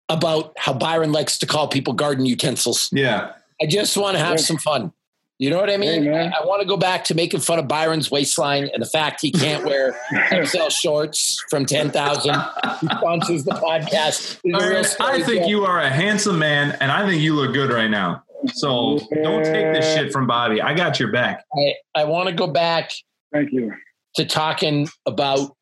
about 0.09 0.53
how 0.59 0.73
Byron 0.73 1.13
likes 1.13 1.39
to 1.39 1.47
call 1.47 1.69
people 1.69 1.95
garden 1.95 2.27
utensils. 2.27 2.91
Yeah. 2.93 3.33
I 3.63 3.67
just 3.67 3.97
want 3.97 4.17
to 4.17 4.25
have 4.25 4.41
some 4.41 4.57
fun. 4.59 4.93
You 5.41 5.49
know 5.49 5.57
what 5.57 5.71
I 5.71 5.79
mean? 5.79 6.03
Hey, 6.03 6.13
I, 6.13 6.43
I 6.43 6.45
want 6.45 6.61
to 6.61 6.69
go 6.69 6.77
back 6.77 7.03
to 7.05 7.15
making 7.15 7.41
fun 7.41 7.59
of 7.59 7.67
Byron's 7.67 8.11
waistline 8.11 8.69
and 8.75 8.83
the 8.83 8.87
fact 8.87 9.23
he 9.23 9.33
can't 9.33 9.65
wear 9.65 9.99
XL 10.45 10.69
shorts 10.69 11.43
from 11.49 11.65
10,000. 11.65 12.35
He 12.83 12.87
sponsors 12.87 13.45
the 13.45 13.53
podcast. 13.53 14.39
Byron, 14.45 14.85
I 15.01 15.23
think 15.23 15.49
you 15.49 15.65
are 15.65 15.81
a 15.81 15.89
handsome 15.89 16.39
man, 16.39 16.77
and 16.83 16.93
I 16.93 17.09
think 17.09 17.23
you 17.23 17.35
look 17.35 17.55
good 17.55 17.71
right 17.71 17.91
now. 17.91 18.23
So 18.53 18.99
yeah. 19.11 19.23
don't 19.23 19.43
take 19.43 19.73
this 19.73 19.95
shit 19.95 20.13
from 20.13 20.27
Bobby. 20.27 20.61
I 20.61 20.75
got 20.75 21.01
your 21.01 21.11
back. 21.11 21.43
I, 21.57 21.75
I 21.95 22.05
want 22.05 22.29
to 22.29 22.35
go 22.35 22.47
back. 22.47 22.91
Thank 23.33 23.51
you. 23.51 23.73
To 24.17 24.27
talking 24.27 24.89
about 25.07 25.57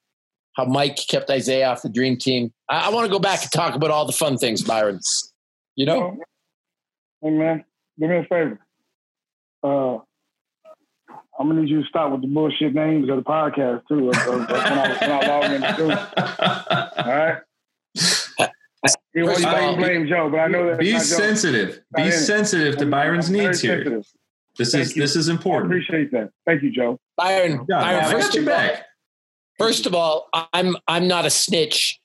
how 0.56 0.64
Mike 0.64 0.98
kept 1.08 1.30
Isiah 1.30 1.66
off 1.66 1.82
the 1.82 1.88
dream 1.88 2.16
team. 2.16 2.52
I, 2.68 2.86
I 2.86 2.88
want 2.88 3.06
to 3.06 3.12
go 3.12 3.20
back 3.20 3.42
and 3.42 3.52
talk 3.52 3.76
about 3.76 3.92
all 3.92 4.06
the 4.06 4.12
fun 4.12 4.38
things, 4.38 4.60
Byron. 4.60 4.98
You 5.76 5.86
know? 5.86 6.18
Hey, 7.22 7.30
man, 7.30 7.64
do 7.96 8.08
me 8.08 8.16
a 8.16 8.22
favor 8.24 8.58
uh, 9.62 9.98
I'm 11.38 11.48
gonna 11.48 11.62
need 11.62 11.70
you 11.70 11.82
to 11.82 11.88
stop 11.88 12.12
with 12.12 12.22
the 12.22 12.26
bullshit 12.26 12.74
names 12.74 13.08
of 13.08 13.16
the 13.16 13.22
podcast 13.22 13.82
too. 13.88 14.10
Of, 14.10 14.16
of, 14.16 14.48
when, 14.48 14.60
I, 14.60 14.96
when 15.00 15.12
I 15.12 15.26
log 15.26 15.44
in 15.52 15.60
the 15.60 17.04
All 17.04 17.12
right. 17.12 17.38
He 19.14 19.22
wants 19.22 19.40
to 19.40 19.74
blame 19.76 20.06
Joe, 20.06 20.28
but 20.30 20.38
I 20.38 20.46
know 20.48 20.70
that. 20.70 20.78
Be 20.78 20.98
sensitive. 20.98 21.80
Be 21.96 22.10
sensitive 22.10 22.76
to 22.78 22.86
Byron's 22.86 23.30
needs 23.30 23.60
here. 23.60 24.02
This 24.56 24.72
Thank 24.72 24.82
is 24.82 24.96
you. 24.96 25.02
this 25.02 25.16
is 25.16 25.28
important. 25.28 25.72
I 25.72 25.76
appreciate 25.76 26.10
that. 26.12 26.30
Thank 26.44 26.62
you, 26.62 26.72
Joe. 26.72 26.98
Byron, 27.16 27.64
yeah, 27.68 27.80
Byron 27.80 28.04
I 28.04 28.12
got 28.12 28.34
your 28.34 28.44
back. 28.44 28.84
First 29.58 29.86
of 29.86 29.94
all, 29.94 30.28
I'm 30.52 30.76
I'm 30.88 31.06
not 31.06 31.24
a 31.24 31.30
snitch, 31.30 32.00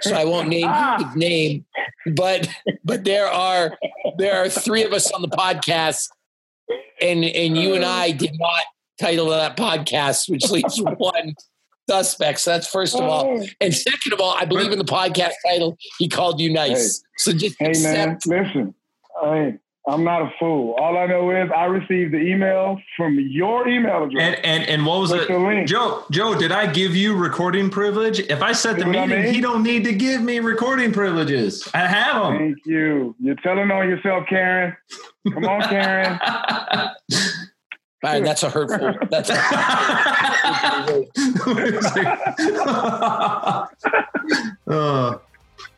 so 0.00 0.14
I 0.14 0.24
won't 0.24 0.48
name 0.48 0.70
his 0.98 1.16
name. 1.16 1.64
But 2.14 2.48
but 2.84 3.04
there 3.04 3.26
are 3.26 3.76
there 4.18 4.42
are 4.42 4.48
three 4.50 4.84
of 4.84 4.92
us 4.92 5.10
on 5.12 5.22
the 5.22 5.28
podcast 5.28 6.08
and 7.00 7.24
and 7.24 7.56
you 7.56 7.74
and 7.74 7.84
I 7.84 8.10
did 8.10 8.30
uh. 8.30 8.36
not 8.38 8.64
title 9.00 9.28
that 9.30 9.56
podcast, 9.56 10.28
which 10.28 10.50
leaves 10.50 10.78
one 10.98 11.34
suspect. 11.88 12.40
So 12.40 12.50
that's 12.52 12.66
first 12.66 12.94
of 12.94 13.02
all. 13.02 13.38
Oh. 13.38 13.46
And 13.60 13.74
second 13.74 14.12
of 14.12 14.20
all, 14.20 14.34
I 14.34 14.44
believe 14.44 14.72
in 14.72 14.78
the 14.78 14.84
podcast 14.84 15.32
title. 15.46 15.76
He 15.98 16.08
called 16.08 16.40
you 16.40 16.52
nice. 16.52 16.98
Hey, 16.98 17.04
so 17.16 17.32
just 17.32 17.56
hey 17.58 17.70
accept. 17.70 18.26
man, 18.26 18.44
listen. 18.44 18.74
Hey, 19.22 19.58
I'm 19.88 20.04
not 20.04 20.20
a 20.20 20.30
fool. 20.38 20.74
All 20.74 20.98
I 20.98 21.06
know 21.06 21.30
is 21.30 21.50
I 21.50 21.64
received 21.64 22.12
the 22.12 22.18
email 22.18 22.78
from 22.94 23.18
your 23.18 23.66
email 23.66 24.04
address. 24.04 24.22
And 24.22 24.44
and, 24.44 24.68
and 24.68 24.86
what 24.86 25.00
was 25.00 25.12
it? 25.12 25.26
Joe, 25.66 26.04
Joe, 26.10 26.38
did 26.38 26.52
I 26.52 26.70
give 26.70 26.94
you 26.94 27.16
recording 27.16 27.70
privilege? 27.70 28.20
If 28.20 28.42
I 28.42 28.52
set 28.52 28.78
the 28.78 28.84
meeting, 28.84 29.12
I 29.12 29.22
mean? 29.22 29.34
he 29.34 29.40
don't 29.40 29.62
need 29.62 29.84
to 29.84 29.94
give 29.94 30.20
me 30.22 30.40
recording 30.40 30.92
privileges. 30.92 31.66
I 31.72 31.86
have 31.86 32.22
them. 32.22 32.38
Thank 32.38 32.58
you. 32.66 33.16
You're 33.18 33.36
telling 33.36 33.70
on 33.70 33.88
yourself, 33.88 34.26
Karen. 34.28 34.76
Come 35.32 35.46
on, 35.46 35.62
Karen. 35.62 36.20
Right, 38.00 38.22
that's 38.22 38.44
a 38.44 38.50
hurtful. 38.50 38.94
That's 39.10 39.28
a 39.28 39.34
hurtful. 39.36 41.24
uh, 44.68 45.18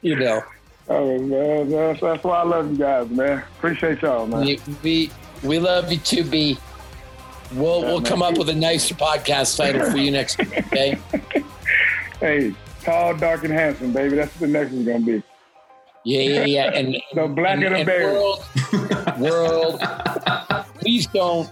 you 0.02 0.16
know. 0.16 0.42
Oh 0.90 1.18
man, 1.20 1.70
that's, 1.70 2.00
that's 2.00 2.24
why 2.24 2.40
I 2.40 2.42
love 2.42 2.72
you 2.72 2.78
guys, 2.78 3.08
man. 3.10 3.44
Appreciate 3.58 4.02
y'all, 4.02 4.26
man. 4.26 4.40
We 4.40 4.60
we, 4.82 5.10
we 5.44 5.58
love 5.60 5.90
you 5.92 5.98
too, 5.98 6.24
B. 6.24 6.58
We'll 7.54 7.80
yeah, 7.80 7.86
we'll 7.86 8.00
man. 8.00 8.10
come 8.10 8.22
up 8.22 8.36
with 8.36 8.48
a 8.48 8.54
nicer 8.54 8.96
podcast 8.96 9.56
title 9.56 9.88
for 9.88 9.98
you 9.98 10.10
next 10.10 10.38
week. 10.38 10.58
Okay. 10.66 10.98
hey, 12.20 12.54
tall, 12.82 13.16
dark, 13.16 13.44
and 13.44 13.52
handsome, 13.52 13.92
baby. 13.92 14.16
That's 14.16 14.32
what 14.32 14.40
the 14.40 14.46
next 14.48 14.72
one's 14.72 14.86
gonna 14.86 14.98
be. 15.00 15.22
Yeah, 16.04 16.22
yeah, 16.22 16.44
yeah. 16.44 16.74
And 16.74 16.96
the 17.14 17.28
black 17.28 17.58
and, 17.58 17.66
and 17.66 17.76
the 17.76 17.84
bear. 17.84 18.12
World, 18.12 18.44
world. 19.20 19.80
please 20.80 21.06
don't, 21.06 21.48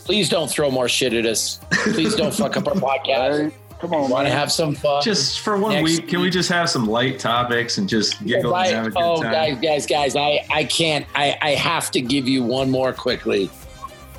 please 0.00 0.28
don't 0.28 0.50
throw 0.50 0.68
more 0.68 0.88
shit 0.88 1.12
at 1.12 1.26
us. 1.26 1.60
Please 1.70 2.16
don't 2.16 2.34
fuck 2.34 2.56
up 2.56 2.66
our 2.66 2.74
podcast. 2.74 3.52
Come 3.80 3.94
on, 3.94 4.10
want 4.10 4.26
to 4.26 4.32
have 4.32 4.52
some 4.52 4.74
fun? 4.74 5.02
Just 5.02 5.40
for 5.40 5.56
one 5.56 5.82
week, 5.82 6.06
can 6.06 6.20
we 6.20 6.28
just 6.28 6.50
have 6.50 6.68
some 6.68 6.86
light 6.86 7.18
topics 7.18 7.78
and 7.78 7.88
just 7.88 8.22
giggle 8.24 8.54
and 8.54 8.74
have 8.74 8.86
a 8.88 8.90
good 8.90 9.02
oh, 9.02 9.22
time? 9.22 9.58
guys, 9.60 9.86
guys, 9.86 9.86
guys! 9.86 10.16
I 10.16 10.46
I 10.50 10.64
can't. 10.64 11.06
I 11.14 11.38
I 11.40 11.50
have 11.52 11.90
to 11.92 12.02
give 12.02 12.28
you 12.28 12.42
one 12.42 12.70
more 12.70 12.92
quickly. 12.92 13.50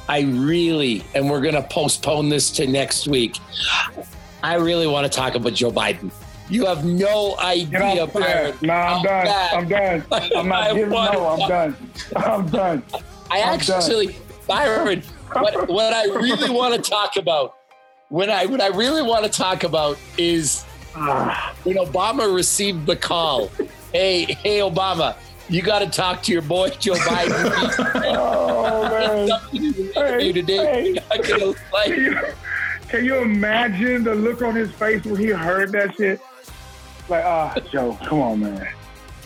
I 0.09 0.21
really, 0.21 1.03
and 1.13 1.29
we're 1.29 1.41
gonna 1.41 1.61
postpone 1.61 2.29
this 2.29 2.49
to 2.53 2.65
next 2.65 3.07
week. 3.07 3.37
I 4.41 4.55
really 4.55 4.87
want 4.87 5.11
to 5.11 5.15
talk 5.15 5.35
about 5.35 5.53
Joe 5.53 5.71
Biden. 5.71 6.11
You 6.49 6.65
have 6.65 6.83
no 6.83 7.37
idea, 7.37 8.07
Byron. 8.07 8.57
No, 8.61 8.73
I'm 8.73 9.03
done. 9.03 9.25
Bad. 9.25 9.53
I'm 9.53 9.67
done. 9.69 10.03
I'm 10.35 10.47
not 10.47 10.75
giving 10.75 10.89
no. 10.89 11.27
I'm 11.27 11.47
done. 11.47 11.77
I'm 12.15 12.47
done. 12.47 12.83
I 13.29 13.41
I'm 13.43 13.53
actually, 13.53 14.07
done. 14.07 14.15
Byron, 14.47 15.03
what, 15.33 15.69
what 15.69 15.93
I 15.93 16.05
really 16.05 16.49
want 16.49 16.73
to 16.73 16.89
talk 16.89 17.15
about 17.15 17.60
what 18.11 18.29
I 18.29 18.45
what 18.45 18.59
I 18.59 18.67
really 18.67 19.01
want 19.01 19.23
to 19.23 19.31
talk 19.31 19.63
about 19.63 19.97
is 20.17 20.63
when 21.63 21.77
Obama 21.77 22.33
received 22.33 22.85
the 22.85 22.97
call. 22.97 23.47
hey, 23.93 24.23
hey, 24.23 24.59
Obama, 24.59 25.15
You 25.47 25.61
got 25.61 25.79
to 25.79 25.89
talk 25.89 26.21
to 26.23 26.31
your 26.33 26.41
boy 26.41 26.69
Joe 26.71 26.93
Biden. 26.95 28.05
oh 28.17 28.83
man! 28.89 30.19
Hey, 30.19 30.33
today. 30.33 30.93
Hey. 30.93 31.21
Can, 31.23 31.95
you, 31.95 32.17
can 32.89 33.05
you 33.05 33.17
imagine 33.19 34.03
the 34.03 34.13
look 34.13 34.41
on 34.41 34.55
his 34.55 34.71
face 34.71 35.05
when 35.05 35.15
he 35.15 35.27
heard 35.27 35.71
that 35.71 35.95
shit? 35.95 36.19
Like, 37.07 37.23
ah, 37.25 37.53
uh, 37.55 37.59
Joe, 37.61 37.97
come 38.03 38.19
on, 38.19 38.39
man. 38.41 38.67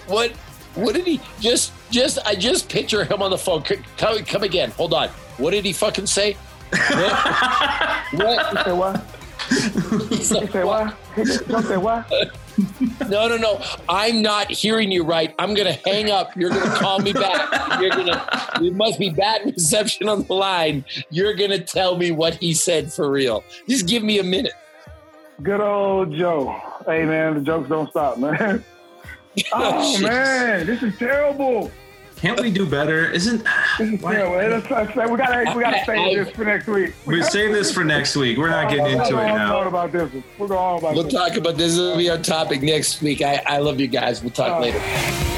What? 0.06 0.32
What 0.76 0.94
did 0.94 1.08
he 1.08 1.20
just? 1.40 1.74
Just 1.90 2.20
I 2.26 2.36
just 2.36 2.70
picture 2.70 3.04
him 3.04 3.24
on 3.24 3.32
the 3.32 3.38
phone. 3.38 3.64
Come, 3.98 4.18
come 4.26 4.44
again. 4.44 4.70
Hold 4.72 4.94
on. 4.94 5.10
What 5.38 5.52
did 5.52 5.66
he 5.66 5.74
fucking 5.74 6.06
say? 6.06 6.38
What? 8.14 8.78
what? 8.78 9.06
He 10.10 10.24
said 10.24 10.66
what? 10.66 10.96
he 11.16 11.26
said 11.26 11.78
what? 11.78 12.10
What? 12.10 12.32
no, 13.10 13.28
no, 13.28 13.38
no. 13.38 13.62
I'm 13.90 14.22
not 14.22 14.50
hearing 14.50 14.92
you 14.92 15.04
right. 15.04 15.34
I'm 15.40 15.54
going 15.54 15.68
to 15.68 15.80
hang 15.90 16.10
up. 16.12 16.36
You're 16.36 16.50
going 16.50 16.70
to 16.70 16.76
call 16.76 17.00
me 17.00 17.14
back. 17.14 17.82
You're 17.82 17.92
going 17.92 18.08
to, 18.08 18.60
it 18.62 18.74
must 18.74 19.00
be 19.00 19.10
bad 19.10 19.46
reception 19.46 20.08
on 20.08 20.24
the 20.24 20.34
line. 20.34 20.86
You're 21.10 21.34
going 21.34 21.52
to 21.52 21.60
tell 21.60 21.98
me 21.98 22.12
what 22.12 22.36
he 22.36 22.54
said 22.54 22.92
for 22.92 23.10
real. 23.10 23.44
Just 23.68 23.88
give 23.88 24.04
me 24.04 24.20
a 24.20 24.24
minute. 24.24 24.54
Good 25.44 25.60
old 25.60 26.14
Joe. 26.14 26.62
Hey, 26.86 27.06
man, 27.06 27.36
the 27.36 27.42
jokes 27.42 27.68
don't 27.68 27.90
stop, 27.90 28.18
man. 28.18 28.64
oh, 29.54 30.02
man, 30.02 30.66
this 30.66 30.82
is 30.82 30.98
terrible. 30.98 31.72
Can't 32.16 32.40
we 32.40 32.50
do 32.50 32.66
better? 32.66 33.10
Isn't 33.12 33.44
yeah, 33.80 33.92
we 33.92 33.98
gotta 33.98 35.54
we 35.56 35.62
gotta 35.62 35.86
save 35.86 36.26
this 36.26 36.36
for 36.36 36.46
next 36.46 36.68
week. 36.68 36.94
We, 37.06 37.16
we 37.16 37.24
save 37.24 37.52
this 37.52 37.74
for 37.74 37.84
next 37.84 38.16
week. 38.16 38.38
We're 38.38 38.50
not 38.50 38.70
getting 38.70 38.98
into 38.98 39.20
it 39.20 39.28
now. 39.28 39.68
About 39.68 39.92
this. 39.92 40.12
We're 40.38 40.48
going 40.48 40.80
about 40.80 40.94
we'll 40.96 41.04
this. 41.04 41.14
talk 41.14 41.36
about 41.36 41.58
this. 41.58 41.78
Will 41.78 41.98
be 41.98 42.10
our 42.10 42.18
topic 42.18 42.62
next 42.62 43.02
week. 43.02 43.22
I, 43.22 43.42
I 43.46 43.58
love 43.58 43.80
you 43.80 43.88
guys. 43.88 44.22
We'll 44.22 44.32
talk 44.32 44.52
uh, 44.52 44.60
later. 44.62 45.35